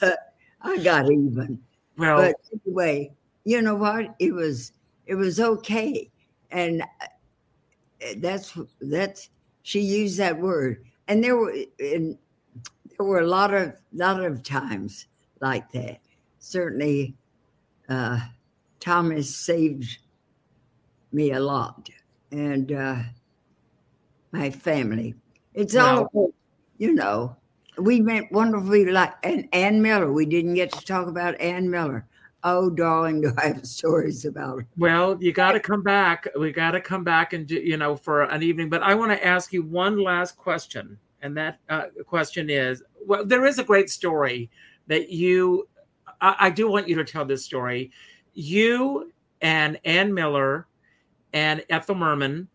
but 0.00 0.34
I 0.62 0.78
got 0.78 1.10
even. 1.10 1.60
well, 1.96 2.16
But 2.16 2.36
anyway, 2.66 3.12
you 3.44 3.62
know 3.62 3.74
what? 3.74 4.14
It 4.18 4.32
was 4.32 4.72
it 5.06 5.14
was 5.14 5.40
okay, 5.40 6.10
and 6.50 6.82
uh, 6.82 8.14
that's 8.18 8.56
that's 8.80 9.30
she 9.62 9.80
used 9.80 10.18
that 10.18 10.38
word, 10.38 10.84
and 11.08 11.22
there 11.22 11.36
were 11.36 11.54
and 11.78 12.16
there 12.96 13.06
were 13.06 13.20
a 13.20 13.26
lot 13.26 13.52
of 13.54 13.74
lot 13.92 14.22
of 14.22 14.42
times 14.42 15.06
like 15.40 15.70
that. 15.72 16.00
Certainly, 16.38 17.16
uh, 17.88 18.20
Thomas 18.78 19.34
saved 19.34 19.98
me 21.12 21.32
a 21.32 21.40
lot, 21.40 21.90
and 22.30 22.72
uh, 22.72 22.96
my 24.32 24.50
family. 24.50 25.14
It's 25.54 25.76
all 25.76 26.32
you 26.78 26.94
know. 26.94 27.36
We 27.80 28.00
met 28.00 28.30
wonderfully 28.30 28.86
like 28.86 29.14
and 29.22 29.48
Ann 29.52 29.80
Miller. 29.80 30.12
We 30.12 30.26
didn't 30.26 30.54
get 30.54 30.72
to 30.72 30.84
talk 30.84 31.08
about 31.08 31.40
Ann 31.40 31.70
Miller. 31.70 32.06
Oh, 32.42 32.70
darling, 32.70 33.20
do 33.20 33.32
I 33.36 33.48
have 33.48 33.66
stories 33.66 34.24
about 34.24 34.60
her? 34.60 34.66
well, 34.78 35.16
you 35.22 35.32
got 35.32 35.52
to 35.52 35.60
come 35.60 35.82
back. 35.82 36.26
We 36.38 36.52
got 36.52 36.70
to 36.70 36.80
come 36.80 37.04
back 37.04 37.32
and 37.32 37.46
do, 37.46 37.56
you 37.56 37.76
know, 37.76 37.96
for 37.96 38.22
an 38.22 38.42
evening. 38.42 38.70
But 38.70 38.82
I 38.82 38.94
want 38.94 39.12
to 39.12 39.26
ask 39.26 39.52
you 39.52 39.62
one 39.62 40.02
last 40.02 40.36
question. 40.36 40.98
and 41.22 41.36
that 41.36 41.58
uh, 41.68 41.86
question 42.06 42.48
is: 42.48 42.82
Well, 43.06 43.24
there 43.24 43.46
is 43.46 43.58
a 43.58 43.64
great 43.64 43.90
story 43.90 44.50
that 44.86 45.10
you. 45.10 45.68
I, 46.20 46.36
I 46.40 46.50
do 46.50 46.70
want 46.70 46.88
you 46.88 46.96
to 46.96 47.04
tell 47.04 47.24
this 47.24 47.44
story. 47.44 47.90
You 48.34 49.12
and 49.42 49.78
Ann 49.84 50.12
Miller 50.12 50.66
and 51.32 51.64
Ethel 51.70 51.94
Merman 51.94 52.48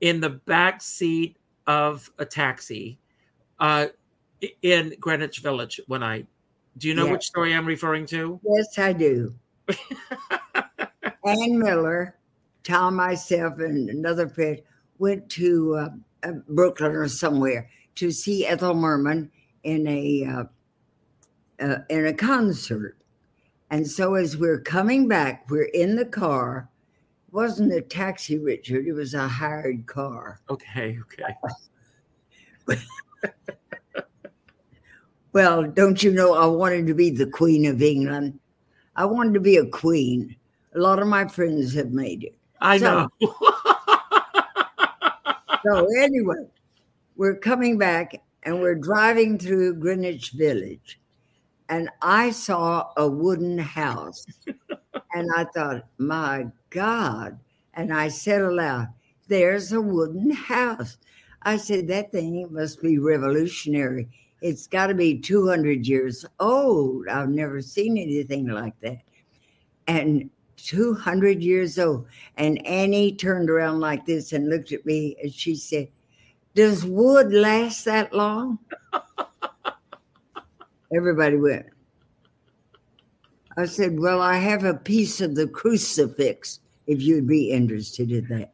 in 0.00 0.20
the 0.20 0.30
back 0.30 0.82
seat 0.82 1.36
of 1.66 2.10
a 2.18 2.24
taxi 2.24 2.98
uh, 3.62 3.86
in 4.62 4.94
Greenwich 5.00 5.38
Village 5.40 5.80
when 5.86 6.02
I. 6.02 6.24
Do 6.78 6.88
you 6.88 6.94
know 6.94 7.06
Yeah. 7.06 7.12
which 7.12 7.24
story 7.24 7.54
I'm 7.54 7.66
referring 7.66 8.06
to? 8.06 8.40
Yes, 8.42 8.78
I 8.78 8.92
do. 8.92 9.34
Ann 11.24 11.58
Miller, 11.58 12.16
Tom, 12.64 12.96
myself, 12.96 13.58
and 13.58 13.90
another 13.90 14.28
friend 14.28 14.60
went 14.98 15.28
to 15.30 15.74
uh, 15.76 15.88
uh, 16.22 16.32
Brooklyn 16.48 16.92
or 16.92 17.08
somewhere 17.08 17.68
to 17.96 18.10
see 18.10 18.46
Ethel 18.46 18.74
Merman 18.74 19.30
in 19.64 19.86
a 19.86 20.24
uh, 20.24 20.44
uh, 21.60 21.78
in 21.90 22.06
a 22.06 22.14
concert. 22.14 22.96
And 23.70 23.86
so, 23.88 24.14
as 24.14 24.36
we're 24.36 24.60
coming 24.60 25.08
back, 25.08 25.50
we're 25.50 25.70
in 25.74 25.96
the 25.96 26.06
car. 26.06 26.68
It 27.28 27.34
wasn't 27.34 27.72
a 27.72 27.80
taxi, 27.80 28.38
Richard. 28.38 28.86
It 28.86 28.92
was 28.92 29.14
a 29.14 29.28
hired 29.28 29.86
car. 29.86 30.40
Okay, 30.50 30.98
okay. 31.02 31.36
Well, 35.32 35.64
don't 35.64 36.02
you 36.02 36.12
know? 36.12 36.34
I 36.34 36.46
wanted 36.46 36.86
to 36.88 36.94
be 36.94 37.10
the 37.10 37.26
Queen 37.26 37.64
of 37.66 37.80
England. 37.82 38.38
I 38.96 39.04
wanted 39.06 39.34
to 39.34 39.40
be 39.40 39.56
a 39.56 39.66
queen. 39.66 40.36
A 40.74 40.78
lot 40.78 40.98
of 40.98 41.06
my 41.08 41.26
friends 41.26 41.72
have 41.74 41.90
made 41.92 42.24
it. 42.24 42.34
I 42.60 42.78
So- 42.78 43.08
know. 43.22 43.34
So 45.64 45.86
anyway, 45.96 46.44
we're 47.14 47.36
coming 47.36 47.78
back 47.78 48.20
and 48.42 48.60
we're 48.60 48.74
driving 48.74 49.38
through 49.38 49.76
Greenwich 49.76 50.32
Village, 50.32 50.98
and 51.68 51.88
I 52.02 52.30
saw 52.32 52.88
a 52.96 53.06
wooden 53.06 53.58
house, 53.58 54.26
and 55.14 55.30
I 55.36 55.44
thought, 55.54 55.86
my 55.98 56.48
God! 56.70 57.38
And 57.74 57.94
I 57.94 58.08
said 58.08 58.40
aloud, 58.42 58.88
"There's 59.28 59.72
a 59.72 59.80
wooden 59.80 60.30
house." 60.32 60.96
I 61.42 61.58
said, 61.58 61.86
"That 61.86 62.10
thing 62.10 62.48
must 62.50 62.82
be 62.82 62.98
revolutionary. 62.98 64.08
It's 64.42 64.66
got 64.66 64.88
to 64.88 64.94
be 64.94 65.18
200 65.18 65.86
years 65.86 66.26
old. 66.40 67.08
I've 67.08 67.30
never 67.30 67.62
seen 67.62 67.96
anything 67.96 68.48
like 68.48 68.78
that." 68.80 68.98
And 69.86 70.28
200 70.62 71.42
years 71.42 71.78
old. 71.78 72.06
And 72.36 72.64
Annie 72.66 73.14
turned 73.14 73.48
around 73.50 73.80
like 73.80 74.06
this 74.06 74.32
and 74.32 74.48
looked 74.48 74.72
at 74.72 74.86
me 74.86 75.16
and 75.22 75.30
she 75.32 75.54
said, 75.56 75.88
Does 76.54 76.84
wood 76.84 77.32
last 77.32 77.84
that 77.84 78.12
long? 78.12 78.58
Everybody 80.94 81.36
went. 81.36 81.66
I 83.56 83.64
said, 83.66 83.98
Well, 83.98 84.20
I 84.20 84.36
have 84.36 84.64
a 84.64 84.74
piece 84.74 85.20
of 85.20 85.34
the 85.34 85.48
crucifix 85.48 86.60
if 86.86 87.02
you'd 87.02 87.26
be 87.26 87.50
interested 87.50 88.12
in 88.12 88.28
that. 88.28 88.52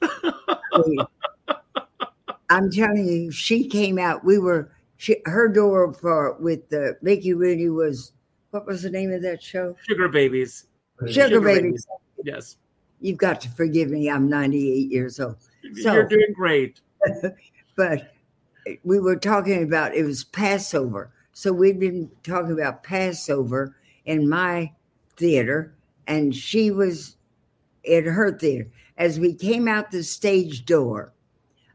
I'm 2.50 2.70
telling 2.70 3.06
you, 3.06 3.30
she 3.30 3.68
came 3.68 3.98
out. 3.98 4.24
We 4.24 4.38
were, 4.38 4.72
she, 4.98 5.16
her 5.24 5.48
door 5.48 5.92
for 5.92 6.34
with 6.34 6.68
the 6.68 6.98
Mickey 7.00 7.32
Rooney 7.32 7.70
was, 7.70 8.12
what 8.50 8.66
was 8.66 8.82
the 8.82 8.90
name 8.90 9.12
of 9.12 9.22
that 9.22 9.42
show? 9.42 9.74
Sugar 9.86 10.08
babies. 10.08 10.66
Sugar, 11.06 11.40
Babies. 11.40 11.86
Yes. 12.24 12.56
You've 13.00 13.18
got 13.18 13.40
to 13.42 13.48
forgive 13.50 13.90
me. 13.90 14.10
I'm 14.10 14.28
98 14.28 14.90
years 14.90 15.20
old. 15.20 15.36
So- 15.80 15.92
You're 15.92 16.08
doing 16.08 16.32
great. 16.34 16.80
but 17.76 18.12
we 18.82 18.98
were 18.98 19.16
talking 19.16 19.62
about 19.62 19.94
it 19.94 20.02
was 20.02 20.24
Passover. 20.24 21.12
So 21.32 21.52
we'd 21.52 21.78
been 21.78 22.10
talking 22.24 22.50
about 22.52 22.82
Passover 22.82 23.76
in 24.04 24.28
my 24.28 24.72
theater, 25.16 25.72
and 26.08 26.34
she 26.34 26.72
was 26.72 27.16
in 27.84 28.04
her 28.06 28.36
theater. 28.36 28.68
As 28.96 29.20
we 29.20 29.32
came 29.34 29.68
out 29.68 29.92
the 29.92 30.02
stage 30.02 30.64
door, 30.64 31.12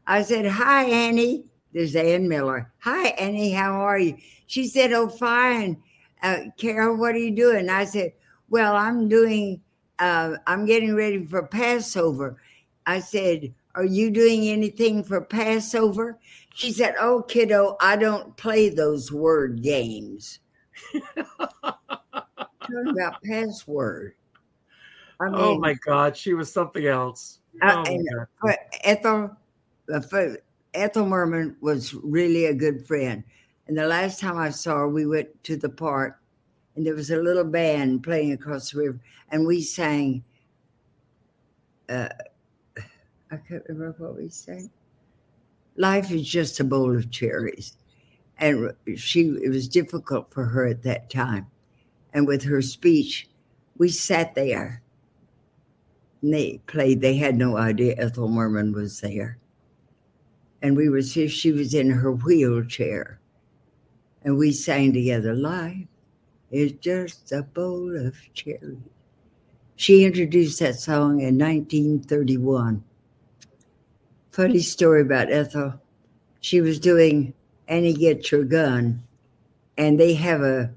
I 0.06 0.20
said, 0.22 0.44
Hi, 0.44 0.84
Annie. 0.84 1.46
There's 1.74 1.96
Ann 1.96 2.28
Miller. 2.28 2.72
Hi, 2.78 3.08
Annie. 3.08 3.52
How 3.52 3.72
are 3.72 3.98
you? 3.98 4.16
She 4.46 4.68
said, 4.68 4.92
Oh, 4.92 5.08
fine. 5.08 5.82
Uh, 6.22 6.38
Carole, 6.56 6.96
what 6.96 7.16
are 7.16 7.18
you 7.18 7.32
doing? 7.32 7.68
I 7.68 7.84
said, 7.84 8.12
Well, 8.48 8.76
I'm 8.76 9.08
doing, 9.08 9.60
uh, 9.98 10.36
I'm 10.46 10.64
getting 10.66 10.94
ready 10.94 11.24
for 11.26 11.42
Passover. 11.42 12.40
I 12.86 13.00
said, 13.00 13.52
Are 13.74 13.84
you 13.84 14.10
doing 14.10 14.48
anything 14.48 15.02
for 15.02 15.20
Passover? 15.20 16.18
She 16.54 16.70
said, 16.70 16.94
Oh, 17.00 17.22
kiddo, 17.22 17.76
I 17.80 17.96
don't 17.96 18.36
play 18.36 18.68
those 18.68 19.10
word 19.10 19.60
games. 19.60 20.38
Talking 21.24 22.94
about 22.98 23.20
password. 23.24 24.14
I 25.20 25.24
mean, 25.24 25.34
oh 25.36 25.58
my 25.58 25.74
God, 25.74 26.16
she 26.16 26.34
was 26.34 26.52
something 26.52 26.86
else. 26.86 27.40
Oh, 27.62 27.66
my 27.66 27.82
and- 27.90 28.08
God. 28.42 28.56
Ethel, 28.84 29.36
uh, 29.92 30.00
for- 30.00 30.38
Ethel 30.74 31.06
Merman 31.06 31.56
was 31.60 31.94
really 31.94 32.46
a 32.46 32.54
good 32.54 32.86
friend. 32.86 33.24
And 33.66 33.78
the 33.78 33.86
last 33.86 34.20
time 34.20 34.36
I 34.36 34.50
saw 34.50 34.78
her, 34.78 34.88
we 34.88 35.06
went 35.06 35.42
to 35.44 35.56
the 35.56 35.68
park, 35.68 36.20
and 36.76 36.84
there 36.84 36.94
was 36.94 37.10
a 37.10 37.16
little 37.16 37.44
band 37.44 38.02
playing 38.02 38.32
across 38.32 38.70
the 38.70 38.78
river, 38.78 39.00
and 39.30 39.46
we 39.46 39.62
sang. 39.62 40.24
Uh, 41.88 42.08
I 43.30 43.36
can't 43.36 43.62
remember 43.68 43.96
what 43.98 44.16
we 44.16 44.28
sang. 44.28 44.70
Life 45.76 46.10
is 46.10 46.28
just 46.28 46.60
a 46.60 46.64
bowl 46.64 46.94
of 46.94 47.10
cherries, 47.10 47.76
and 48.38 48.72
she 48.96 49.22
it 49.42 49.48
was 49.48 49.68
difficult 49.68 50.32
for 50.32 50.44
her 50.44 50.66
at 50.66 50.82
that 50.82 51.08
time, 51.08 51.46
and 52.12 52.26
with 52.26 52.44
her 52.44 52.60
speech, 52.60 53.28
we 53.78 53.88
sat 53.88 54.34
there 54.34 54.82
and 56.20 56.34
they 56.34 56.60
played. 56.66 57.00
They 57.00 57.16
had 57.16 57.36
no 57.36 57.56
idea 57.56 57.94
Ethel 57.98 58.28
Merman 58.28 58.72
was 58.72 59.00
there. 59.00 59.38
And 60.64 60.78
we 60.78 60.88
were 60.88 61.02
she 61.02 61.52
was 61.52 61.74
in 61.74 61.90
her 61.90 62.10
wheelchair. 62.10 63.20
And 64.22 64.38
we 64.38 64.50
sang 64.50 64.94
together, 64.94 65.34
Life 65.34 65.86
is 66.50 66.72
just 66.72 67.32
a 67.32 67.42
bowl 67.42 67.94
of 67.94 68.16
cherries. 68.32 68.78
She 69.76 70.06
introduced 70.06 70.60
that 70.60 70.76
song 70.76 71.20
in 71.20 71.36
1931. 71.36 72.82
Funny 74.30 74.60
story 74.60 75.02
about 75.02 75.30
Ethel. 75.30 75.74
She 76.40 76.62
was 76.62 76.80
doing 76.80 77.34
Annie 77.68 77.92
Get 77.92 78.32
Your 78.32 78.44
Gun, 78.44 79.02
and 79.76 80.00
they 80.00 80.14
have 80.14 80.40
a, 80.40 80.72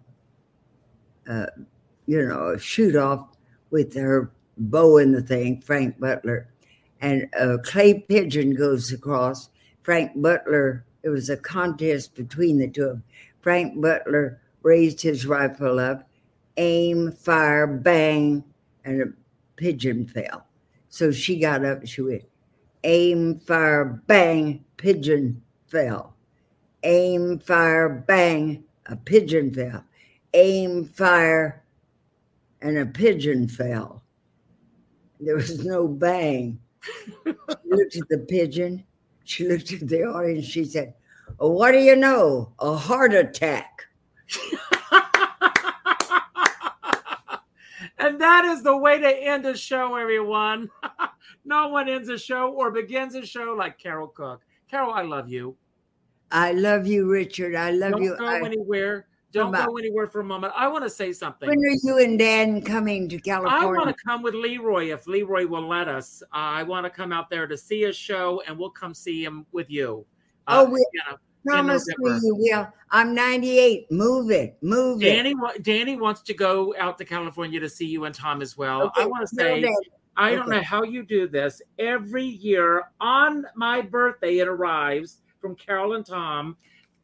a 1.28 1.48
you 2.08 2.28
know, 2.28 2.50
a 2.50 2.60
shoot 2.60 2.98
off 2.98 3.26
with 3.70 3.96
her 3.96 4.32
bow 4.58 4.98
in 4.98 5.14
the 5.14 5.22
thing, 5.22 5.62
Frank 5.62 5.98
Butler, 5.98 6.50
and 7.00 7.30
a 7.40 7.58
clay 7.60 8.02
pigeon 8.02 8.54
goes 8.54 8.92
across. 8.92 9.50
Frank 9.88 10.12
Butler, 10.22 10.84
it 11.02 11.08
was 11.08 11.30
a 11.30 11.38
contest 11.38 12.14
between 12.14 12.58
the 12.58 12.68
two 12.68 12.84
of 12.84 12.90
them. 12.90 13.04
Frank 13.40 13.80
Butler 13.80 14.42
raised 14.62 15.00
his 15.00 15.26
rifle 15.26 15.80
up, 15.80 16.10
aim, 16.58 17.14
fire, 17.14 17.66
bang, 17.66 18.44
and 18.84 19.02
a 19.02 19.06
pigeon 19.56 20.06
fell. 20.06 20.46
So 20.90 21.10
she 21.10 21.40
got 21.40 21.64
up, 21.64 21.88
she 21.88 22.02
went, 22.02 22.26
aim, 22.84 23.40
fire, 23.40 23.86
bang, 24.08 24.66
pigeon 24.76 25.42
fell. 25.68 26.18
Aim, 26.84 27.40
fire, 27.40 27.88
bang, 27.88 28.66
a 28.88 28.98
pigeon 28.98 29.54
fell. 29.54 29.86
Aim, 30.34 30.84
fire, 30.84 31.64
and 32.62 32.78
a 32.78 32.86
pigeon 32.86 33.48
fell. 33.48 34.04
There 35.22 35.36
was 35.36 35.64
no 35.64 35.88
bang. 35.88 36.60
She 37.26 37.70
looked 37.70 37.96
at 37.96 38.10
the 38.10 38.26
pigeon. 38.28 38.84
She 39.28 39.46
looked 39.46 39.74
at 39.74 39.88
the 39.90 40.04
audience. 40.04 40.46
She 40.46 40.64
said, 40.64 40.94
oh, 41.38 41.52
What 41.52 41.74
do 41.74 41.80
you 41.80 41.98
know? 41.98 42.54
A 42.60 42.78
heart 42.78 43.14
attack. 43.14 43.82
and 48.00 48.22
that 48.22 48.46
is 48.46 48.64
the 48.64 48.78
way 48.78 49.00
to 49.00 49.08
end 49.10 49.46
a 49.46 49.58
show, 49.58 49.98
everyone. 49.98 50.70
no 51.46 51.68
one 51.68 51.90
ends 51.90 52.08
a 52.08 52.18
show 52.18 52.54
or 52.54 52.72
begins 52.72 53.16
a 53.16 53.26
show 53.26 53.54
like 53.58 53.78
Carole 53.78 54.08
Cook. 54.08 54.44
Carole, 54.72 54.94
I 54.94 55.02
love 55.02 55.28
you. 55.28 55.58
I 56.32 56.54
love 56.54 56.88
you, 56.88 57.12
Richard. 57.12 57.54
I 57.54 57.72
love 57.72 57.92
Don't 57.92 58.04
you. 58.04 58.16
go 58.18 58.28
I- 58.28 58.42
anywhere. 58.46 59.08
Don't 59.38 59.50
about- 59.50 59.68
go 59.68 59.78
anywhere 59.78 60.08
for 60.08 60.20
a 60.20 60.24
moment. 60.24 60.54
I 60.56 60.68
want 60.68 60.84
to 60.84 60.90
say 60.90 61.14
something. 61.14 61.48
when 61.48 61.58
are 61.60 61.78
you 61.84 61.98
and 62.04 62.18
Dan 62.20 62.62
coming 62.62 63.08
to 63.10 63.20
California? 63.20 63.68
I 63.68 63.72
want 63.72 63.96
to 63.96 64.04
come 64.06 64.22
with 64.22 64.34
Lee 64.34 64.58
Roy 64.58 64.94
if 64.94 65.08
Lee 65.08 65.24
Roy 65.24 65.46
will 65.48 65.68
let 65.68 65.88
us. 65.88 66.22
Uh, 66.34 66.36
I 66.36 66.64
want 66.64 66.86
to 66.86 66.90
come 66.90 67.12
out 67.12 67.30
there 67.30 67.48
to 67.48 67.58
see 67.58 67.86
a 67.86 67.94
show, 67.94 68.42
and 68.48 68.58
we'll 68.58 68.70
come 68.70 68.94
see 68.94 69.24
him 69.24 69.46
with 69.52 69.70
you. 69.70 70.06
Uh, 70.48 70.66
Oh, 70.66 70.70
we- 70.72 70.86
know, 71.10 71.18
Promise 71.46 71.88
me 72.00 72.12
you 72.24 72.36
will. 72.36 72.68
I'm 72.92 73.16
98. 73.16 73.90
Move 73.90 74.32
it. 74.32 74.58
Move 74.62 75.02
it. 75.02 75.06
Danny, 75.16 75.34
wa- 75.34 75.54
Danny 75.62 75.96
wants 75.96 76.22
to 76.24 76.34
go 76.34 76.76
out 76.78 76.98
to 76.98 77.06
California 77.06 77.60
to 77.60 77.70
see 77.70 77.86
you 77.86 78.04
and 78.04 78.14
Tom 78.14 78.42
as 78.42 78.58
well. 78.58 78.84
Okay, 78.84 79.04
I 79.04 79.06
want 79.06 79.28
to 79.30 79.34
say. 79.36 79.66
I 80.18 80.32
don't 80.32 80.48
okay. 80.48 80.58
know 80.58 80.64
how 80.64 80.84
you 80.84 81.04
do 81.04 81.28
this. 81.28 81.62
Every 81.78 82.26
year 82.26 82.86
on 83.00 83.46
my 83.56 83.82
birthday, 83.82 84.40
it 84.40 84.48
arrives 84.48 85.22
from 85.40 85.56
Carole 85.56 85.94
and 85.94 86.06
Tom. 86.06 86.58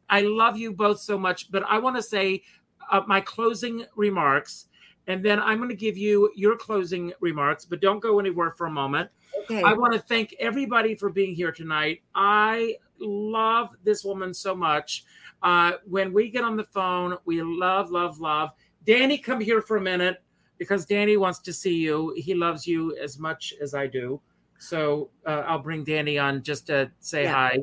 I 0.08 0.22
love 0.22 0.56
you 0.56 0.72
both 0.72 1.00
so 1.00 1.18
much, 1.18 1.50
but 1.50 1.62
I 1.68 1.78
want 1.78 1.96
to 1.96 2.02
say 2.02 2.42
uh, 2.90 3.02
my 3.06 3.20
closing 3.20 3.84
remarks, 3.96 4.66
and 5.06 5.24
then 5.24 5.40
I'm 5.40 5.58
going 5.58 5.70
to 5.70 5.76
give 5.76 5.96
you 5.96 6.30
your 6.34 6.56
closing 6.56 7.12
remarks, 7.20 7.64
but 7.64 7.80
don't 7.80 8.00
go 8.00 8.18
anywhere 8.18 8.52
for 8.52 8.66
a 8.66 8.70
moment. 8.70 9.10
Okay. 9.44 9.62
I 9.62 9.72
want 9.72 9.92
to 9.92 9.98
thank 9.98 10.34
everybody 10.38 10.94
for 10.94 11.10
being 11.10 11.34
here 11.34 11.52
tonight. 11.52 12.02
I 12.14 12.76
love 12.98 13.70
this 13.84 14.04
woman 14.04 14.32
so 14.32 14.54
much. 14.54 15.04
Uh, 15.42 15.72
when 15.86 16.12
we 16.12 16.30
get 16.30 16.44
on 16.44 16.56
the 16.56 16.64
phone, 16.64 17.16
we 17.24 17.42
love, 17.42 17.90
love, 17.90 18.20
love. 18.20 18.50
Danny, 18.86 19.18
come 19.18 19.40
here 19.40 19.60
for 19.60 19.76
a 19.76 19.80
minute 19.80 20.22
because 20.58 20.86
Danny 20.86 21.16
wants 21.16 21.38
to 21.40 21.52
see 21.52 21.76
you. 21.76 22.14
He 22.16 22.34
loves 22.34 22.66
you 22.66 22.96
as 22.96 23.18
much 23.18 23.54
as 23.60 23.74
I 23.74 23.86
do. 23.86 24.20
So 24.58 25.10
uh, 25.26 25.42
I'll 25.46 25.58
bring 25.58 25.84
Danny 25.84 26.18
on 26.18 26.42
just 26.42 26.66
to 26.68 26.90
say 27.00 27.24
Yeah, 27.24 27.32
hi. 27.32 27.58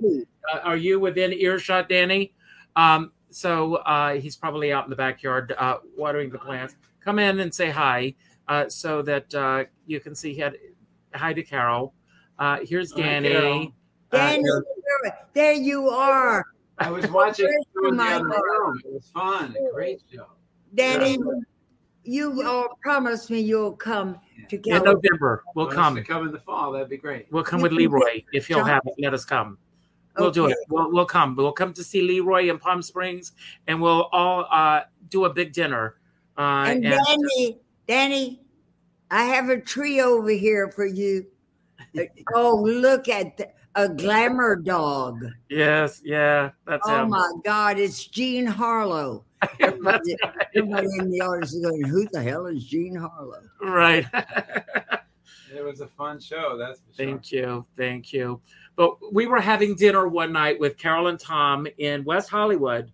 Uh, 0.53 0.59
are 0.59 0.77
you 0.77 0.99
within 0.99 1.33
earshot, 1.33 1.89
Danny? 1.89 2.33
Um, 2.75 3.11
so 3.29 3.75
uh, 3.75 4.15
he's 4.15 4.35
probably 4.35 4.71
out 4.73 4.83
in 4.85 4.89
the 4.89 4.95
backyard 4.95 5.53
uh, 5.57 5.77
watering 5.95 6.29
the 6.29 6.37
plants. 6.37 6.75
Come 7.03 7.19
in 7.19 7.39
and 7.39 7.53
say 7.53 7.69
hi 7.69 8.13
uh, 8.47 8.69
so 8.69 9.01
that 9.03 9.33
uh, 9.33 9.63
you 9.87 9.99
can 9.99 10.13
see 10.13 10.33
he 10.33 10.39
had 10.39 10.57
hi 11.13 11.33
to 11.33 11.43
Carole. 11.43 11.93
Uh, 12.37 12.59
here's 12.63 12.91
Hi, 12.93 13.01
Danny. 13.01 13.29
Carole. 13.29 13.67
Uh, 14.11 14.17
Danny, 14.17 14.43
there 15.33 15.53
you 15.53 15.89
are. 15.89 16.45
I 16.77 16.89
was 16.89 17.09
watching 17.11 17.45
it 17.47 17.67
in 17.85 17.91
the 17.91 18.03
my 18.03 18.13
other 18.15 18.27
It 18.27 18.93
was 18.93 19.09
fun. 19.13 19.55
Great 19.73 20.01
show. 20.13 20.25
Danny, 20.73 21.17
you 22.03 22.41
all 22.47 22.67
promised 22.81 23.29
me 23.29 23.39
you'll 23.39 23.73
come 23.73 24.17
to 24.49 24.55
in 24.65 24.83
November, 24.83 25.43
we'll 25.55 25.67
Want 25.67 25.77
us 25.77 25.83
come. 25.95 26.03
come 26.03 26.25
in 26.27 26.31
the 26.33 26.39
fall. 26.39 26.71
That'd 26.71 26.89
be 26.89 26.97
great. 26.97 27.27
We'll 27.31 27.43
come 27.43 27.61
with 27.61 27.71
Lee 27.71 27.87
Roy 27.87 28.23
if 28.33 28.47
he'll 28.47 28.63
have 28.63 28.81
it. 28.85 28.93
Let 28.99 29.13
us 29.13 29.23
come. 29.25 29.57
We'll 30.17 30.31
do 30.31 30.47
it. 30.47 30.57
We'll, 30.69 30.91
we'll 30.91 31.05
come. 31.05 31.35
We'll 31.35 31.51
come 31.53 31.73
to 31.73 31.83
see 31.83 32.01
Lee 32.01 32.19
Roy 32.19 32.49
in 32.49 32.57
Palm 32.59 32.81
Springs, 32.81 33.31
and 33.67 33.81
we'll 33.81 34.09
all 34.11 34.45
uh, 34.51 34.81
do 35.09 35.25
a 35.25 35.29
big 35.33 35.53
dinner. 35.53 35.95
Uh, 36.37 36.65
And 36.67 36.85
and- 36.85 36.99
Danny, 37.07 37.59
Danny, 37.87 38.41
I 39.09 39.23
have 39.23 39.49
a 39.49 39.59
tree 39.61 40.01
over 40.01 40.29
here 40.29 40.71
for 40.71 40.85
you. 40.85 41.25
oh, 42.35 42.55
look 42.61 43.07
at 43.09 43.37
the, 43.37 43.49
a 43.75 43.87
glamour 43.87 44.57
dog. 44.57 45.23
yes, 45.49 46.01
yeah, 46.03 46.49
that's 46.65 46.85
Oh 46.87 47.03
him. 47.03 47.09
my 47.09 47.31
God, 47.45 47.79
it's 47.79 48.05
Jean 48.05 48.45
Harlow. 48.45 49.23
That's 49.59 49.59
Everybody, 49.59 50.15
everybody 50.55 50.87
in 50.99 51.09
the 51.09 51.21
audience 51.21 51.53
is 51.53 51.65
going, 51.65 51.83
"Who 51.83 52.07
the 52.11 52.21
hell 52.21 52.45
is 52.45 52.65
Jean 52.65 52.95
Harlow?" 52.95 53.41
right. 53.61 54.05
It 55.53 55.65
was 55.65 55.81
a 55.81 55.87
fun 55.87 56.19
show. 56.19 56.57
That's 56.57 56.79
for 56.79 56.93
sure. 56.93 57.05
Thank 57.05 57.31
you. 57.31 57.65
Thank 57.75 58.13
you. 58.13 58.41
But 58.75 59.13
we 59.13 59.27
were 59.27 59.41
having 59.41 59.75
dinner 59.75 60.07
one 60.07 60.31
night 60.31 60.59
with 60.59 60.77
Carole 60.77 61.07
and 61.07 61.19
Tom 61.19 61.67
in 61.77 62.03
West 62.05 62.29
Hollywood. 62.29 62.91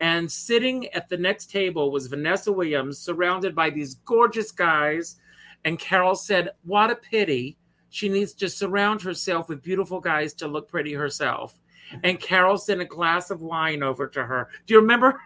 And 0.00 0.30
sitting 0.30 0.88
at 0.88 1.08
the 1.08 1.16
next 1.16 1.50
table 1.50 1.90
was 1.90 2.06
Vanessa 2.06 2.52
Williams, 2.52 2.98
surrounded 2.98 3.54
by 3.54 3.70
these 3.70 3.96
gorgeous 4.06 4.50
guys. 4.50 5.16
And 5.64 5.78
Carole 5.78 6.14
said, 6.14 6.50
What 6.64 6.90
a 6.90 6.96
pity. 6.96 7.58
She 7.90 8.08
needs 8.08 8.32
to 8.34 8.48
surround 8.48 9.02
herself 9.02 9.48
with 9.48 9.62
beautiful 9.62 10.00
guys 10.00 10.34
to 10.34 10.48
look 10.48 10.68
pretty 10.68 10.94
herself. 10.94 11.58
And 12.02 12.20
Carole 12.20 12.58
sent 12.58 12.82
a 12.82 12.84
glass 12.84 13.30
of 13.30 13.40
wine 13.40 13.82
over 13.82 14.06
to 14.08 14.24
her. 14.24 14.48
Do 14.66 14.74
you 14.74 14.80
remember? 14.80 15.20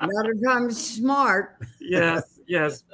Not 0.00 0.26
if 0.28 0.36
I'm 0.48 0.70
smart. 0.70 1.58
yes, 1.80 2.38
yes. 2.46 2.84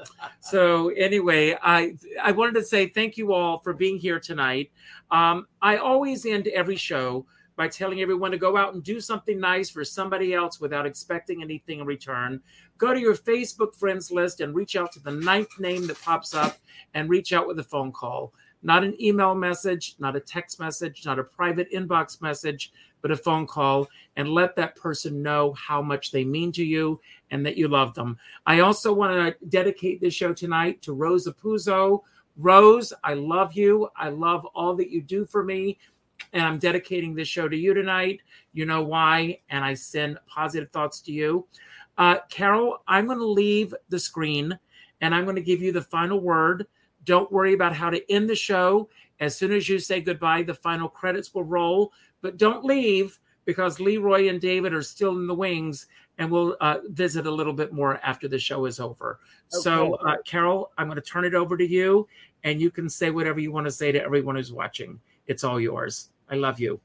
So 0.40 0.88
anyway, 0.90 1.56
I 1.62 1.96
I 2.22 2.32
wanted 2.32 2.54
to 2.54 2.64
say 2.64 2.88
thank 2.88 3.16
you 3.16 3.32
all 3.32 3.58
for 3.58 3.72
being 3.72 3.98
here 3.98 4.18
tonight. 4.18 4.70
Um, 5.10 5.46
I 5.60 5.76
always 5.76 6.24
end 6.26 6.48
every 6.48 6.76
show 6.76 7.26
by 7.56 7.68
telling 7.68 8.00
everyone 8.00 8.30
to 8.32 8.38
go 8.38 8.56
out 8.56 8.74
and 8.74 8.82
do 8.82 9.00
something 9.00 9.38
nice 9.38 9.70
for 9.70 9.84
somebody 9.84 10.34
else 10.34 10.60
without 10.60 10.86
expecting 10.86 11.42
anything 11.42 11.80
in 11.80 11.86
return. 11.86 12.40
Go 12.78 12.92
to 12.92 13.00
your 13.00 13.14
Facebook 13.14 13.74
friends 13.74 14.10
list 14.10 14.40
and 14.40 14.54
reach 14.54 14.74
out 14.74 14.90
to 14.92 15.00
the 15.00 15.12
ninth 15.12 15.60
name 15.60 15.86
that 15.86 16.00
pops 16.02 16.34
up 16.34 16.58
and 16.94 17.08
reach 17.08 17.32
out 17.32 17.46
with 17.46 17.58
a 17.60 17.64
phone 17.64 17.92
call. 17.92 18.32
Not 18.62 18.82
an 18.82 19.00
email 19.00 19.34
message, 19.34 19.94
not 19.98 20.16
a 20.16 20.20
text 20.20 20.58
message, 20.58 21.04
not 21.04 21.18
a 21.18 21.24
private 21.24 21.70
inbox 21.70 22.20
message, 22.20 22.72
but 23.04 23.10
a 23.10 23.16
phone 23.16 23.46
call 23.46 23.86
and 24.16 24.30
let 24.30 24.56
that 24.56 24.76
person 24.76 25.22
know 25.22 25.52
how 25.52 25.82
much 25.82 26.10
they 26.10 26.24
mean 26.24 26.50
to 26.50 26.64
you 26.64 26.98
and 27.30 27.44
that 27.44 27.54
you 27.54 27.68
love 27.68 27.92
them. 27.92 28.16
I 28.46 28.60
also 28.60 28.94
want 28.94 29.12
to 29.12 29.46
dedicate 29.48 30.00
this 30.00 30.14
show 30.14 30.32
tonight 30.32 30.80
to 30.80 30.94
Rosa 30.94 31.34
Puzo. 31.34 32.00
Rose, 32.38 32.94
I 33.04 33.12
love 33.12 33.52
you. 33.52 33.90
I 33.94 34.08
love 34.08 34.46
all 34.54 34.74
that 34.76 34.88
you 34.88 35.02
do 35.02 35.26
for 35.26 35.44
me. 35.44 35.76
And 36.32 36.42
I'm 36.44 36.58
dedicating 36.58 37.14
this 37.14 37.28
show 37.28 37.46
to 37.46 37.54
you 37.54 37.74
tonight. 37.74 38.22
You 38.54 38.64
know 38.64 38.82
why. 38.82 39.40
And 39.50 39.62
I 39.62 39.74
send 39.74 40.18
positive 40.26 40.70
thoughts 40.70 41.02
to 41.02 41.12
you. 41.12 41.46
Uh, 41.98 42.20
Carole, 42.30 42.78
I'm 42.88 43.04
going 43.04 43.18
to 43.18 43.26
leave 43.26 43.74
the 43.90 43.98
screen 43.98 44.58
and 45.02 45.14
I'm 45.14 45.24
going 45.24 45.36
to 45.36 45.42
give 45.42 45.60
you 45.60 45.72
the 45.72 45.82
final 45.82 46.22
word. 46.22 46.66
Don't 47.04 47.30
worry 47.30 47.52
about 47.52 47.76
how 47.76 47.90
to 47.90 48.10
end 48.10 48.30
the 48.30 48.34
show. 48.34 48.88
As 49.20 49.36
soon 49.36 49.52
as 49.52 49.68
you 49.68 49.78
say 49.78 50.00
goodbye, 50.00 50.42
the 50.42 50.54
final 50.54 50.88
credits 50.88 51.34
will 51.34 51.44
roll. 51.44 51.92
But 52.24 52.38
don't 52.38 52.64
leave 52.64 53.20
because 53.44 53.80
Lee 53.80 53.98
Roy 53.98 54.30
and 54.30 54.40
David 54.40 54.72
are 54.72 54.80
still 54.80 55.10
in 55.10 55.26
the 55.26 55.34
wings 55.34 55.88
and 56.16 56.30
we'll 56.30 56.56
uh, 56.62 56.78
visit 56.86 57.26
a 57.26 57.30
little 57.30 57.52
bit 57.52 57.70
more 57.70 58.00
after 58.02 58.28
the 58.28 58.38
show 58.38 58.64
is 58.64 58.80
over. 58.80 59.20
So, 59.48 59.96
uh, 59.96 60.16
Carole, 60.24 60.72
I'm 60.78 60.86
going 60.86 60.96
to 60.96 61.02
turn 61.02 61.26
it 61.26 61.34
over 61.34 61.58
to 61.58 61.66
you, 61.66 62.08
and 62.42 62.62
you 62.62 62.70
can 62.70 62.88
say 62.88 63.10
whatever 63.10 63.40
you 63.40 63.52
want 63.52 63.66
to 63.66 63.70
say 63.70 63.92
to 63.92 64.02
everyone 64.02 64.36
who's 64.36 64.54
watching. 64.54 64.98
It's 65.26 65.44
all 65.44 65.60
yours. 65.60 66.12
I 66.30 66.36
love 66.36 66.58
you. 66.58 66.80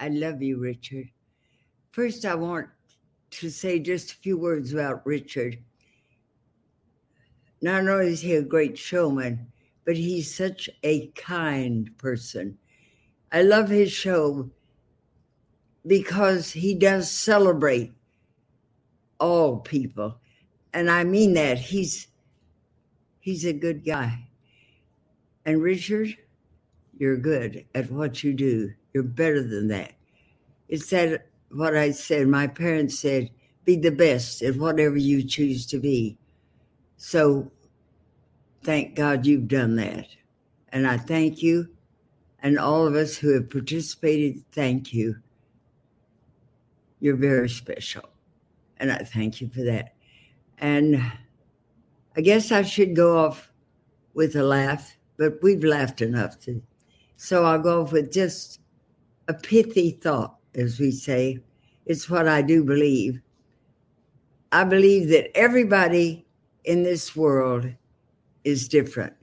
I 0.00 0.08
love 0.08 0.42
you, 0.42 0.58
Richard. 0.58 1.08
First, 1.92 2.24
I 2.24 2.34
want 2.34 2.66
to 3.30 3.50
say 3.50 3.78
just 3.78 4.10
a 4.10 4.16
few 4.16 4.36
words 4.36 4.72
about 4.72 5.06
Richard. 5.06 5.58
Not 7.62 7.86
only 7.86 8.08
is 8.08 8.20
he 8.20 8.34
a 8.34 8.42
great 8.42 8.76
showman, 8.76 9.46
but 9.84 9.96
he's 9.96 10.34
such 10.34 10.68
a 10.82 11.06
kind 11.08 11.96
person. 11.98 12.58
I 13.30 13.42
love 13.42 13.68
his 13.68 13.92
show 13.92 14.50
because 15.86 16.52
he 16.52 16.74
does 16.74 17.10
celebrate 17.10 17.92
all 19.18 19.58
people. 19.58 20.18
And 20.72 20.90
I 20.90 21.04
mean 21.04 21.34
that. 21.34 21.58
He's 21.58 22.08
he's 23.20 23.44
a 23.44 23.52
good 23.52 23.84
guy. 23.84 24.28
And 25.44 25.62
Richard, 25.62 26.16
you're 26.98 27.16
good 27.16 27.64
at 27.74 27.90
what 27.90 28.22
you 28.22 28.34
do. 28.34 28.72
You're 28.92 29.02
better 29.02 29.42
than 29.42 29.68
that. 29.68 29.92
It's 30.68 30.90
that 30.90 31.26
what 31.50 31.76
I 31.76 31.90
said. 31.90 32.28
My 32.28 32.46
parents 32.46 32.98
said, 32.98 33.30
be 33.64 33.76
the 33.76 33.90
best 33.90 34.42
at 34.42 34.56
whatever 34.56 34.96
you 34.96 35.22
choose 35.22 35.66
to 35.66 35.78
be. 35.78 36.18
So 36.96 37.50
thank 38.62 38.94
God 38.94 39.26
you've 39.26 39.48
done 39.48 39.76
that. 39.76 40.06
And 40.70 40.86
I 40.86 40.96
thank 40.96 41.42
you. 41.42 41.68
And 42.42 42.58
all 42.58 42.86
of 42.86 42.94
us 42.94 43.16
who 43.16 43.34
have 43.34 43.50
participated, 43.50 44.42
thank 44.52 44.92
you. 44.92 45.16
You're 47.00 47.16
very 47.16 47.48
special. 47.48 48.08
And 48.78 48.92
I 48.92 48.98
thank 48.98 49.40
you 49.40 49.48
for 49.48 49.62
that. 49.62 49.94
And 50.58 51.02
I 52.16 52.20
guess 52.20 52.52
I 52.52 52.62
should 52.62 52.94
go 52.96 53.18
off 53.18 53.52
with 54.14 54.36
a 54.36 54.42
laugh, 54.42 54.96
but 55.16 55.42
we've 55.42 55.64
laughed 55.64 56.00
enough 56.00 56.38
to. 56.40 56.62
So 57.16 57.44
I'll 57.44 57.58
go 57.58 57.82
off 57.82 57.92
with 57.92 58.12
just 58.12 58.60
a 59.28 59.34
pithy 59.34 59.92
thought, 59.92 60.36
as 60.54 60.78
we 60.78 60.90
say. 60.90 61.40
It's 61.86 62.08
what 62.08 62.28
I 62.28 62.42
do 62.42 62.64
believe. 62.64 63.20
I 64.52 64.64
believe 64.64 65.08
that 65.10 65.36
everybody 65.36 66.26
in 66.64 66.82
this 66.82 67.14
world 67.14 67.66
is 68.44 68.68
different. 68.68 69.14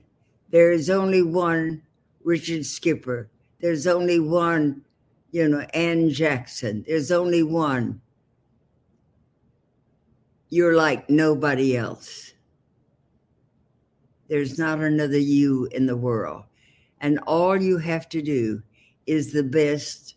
There 0.50 0.70
is 0.70 0.88
only 0.90 1.22
one 1.22 1.82
Richard 2.26 2.66
Skipper. 2.66 3.30
There's 3.60 3.86
only 3.86 4.18
one, 4.18 4.82
you 5.30 5.48
know, 5.48 5.60
Ann 5.72 6.10
Jackson. 6.10 6.84
There's 6.86 7.12
only 7.12 7.44
one. 7.44 8.00
You're 10.50 10.74
like 10.74 11.08
nobody 11.08 11.76
else. 11.76 12.32
There's 14.28 14.58
not 14.58 14.80
another 14.80 15.18
you 15.18 15.68
in 15.70 15.86
the 15.86 15.96
world. 15.96 16.42
And 17.00 17.20
all 17.28 17.56
you 17.56 17.78
have 17.78 18.08
to 18.08 18.20
do 18.20 18.60
is 19.06 19.32
the 19.32 19.44
best 19.44 20.16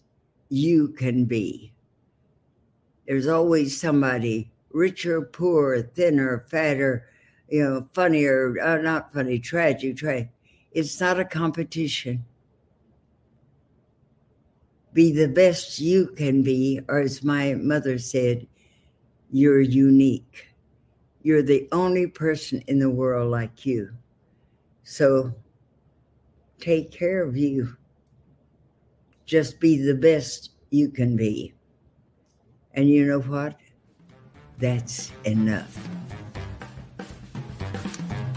you 0.50 0.88
can 0.88 1.26
be. 1.26 1.72
There's 3.08 3.28
always 3.28 3.80
somebody 3.80 4.52
richer, 4.72 5.22
poorer, 5.22 5.84
thinner, 5.84 6.46
fatter, 6.50 7.06
you 7.50 7.64
know, 7.64 7.88
funnier, 7.94 8.56
uh, 8.60 8.78
not 8.78 9.14
funny, 9.14 9.38
tragic, 9.38 9.98
tragic. 9.98 10.32
It's 10.72 11.00
not 11.00 11.20
a 11.20 11.26
competition. 11.26 12.26
Be 14.94 15.12
the 15.12 15.28
best 15.28 15.80
you 15.80 16.08
can 16.08 16.42
be, 16.44 16.82
or 16.88 17.00
as 17.00 17.24
my 17.24 17.54
mother 17.56 17.98
said, 17.98 18.48
you're 19.32 19.62
unique. 19.62 20.48
You're 21.22 21.44
the 21.44 21.68
only 21.72 22.08
person 22.08 22.64
in 22.68 22.80
the 22.80 22.90
world 22.90 23.30
like 23.30 23.66
you. 23.66 23.92
So 24.84 25.34
take 26.60 26.92
care 26.92 27.24
of 27.24 27.38
you. 27.38 27.76
Just 29.26 29.60
be 29.60 29.78
the 29.78 29.94
best 29.94 30.52
you 30.72 30.90
can 30.90 31.16
be. 31.16 31.54
And 32.74 32.90
you 32.90 33.06
know 33.06 33.22
what? 33.22 33.60
That's 34.58 35.12
enough. 35.24 35.78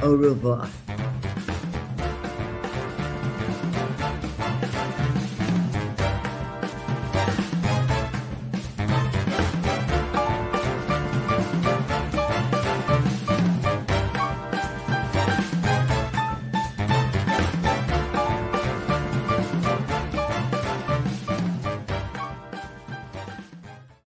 Au 0.02 0.14
revoir. 0.14 0.68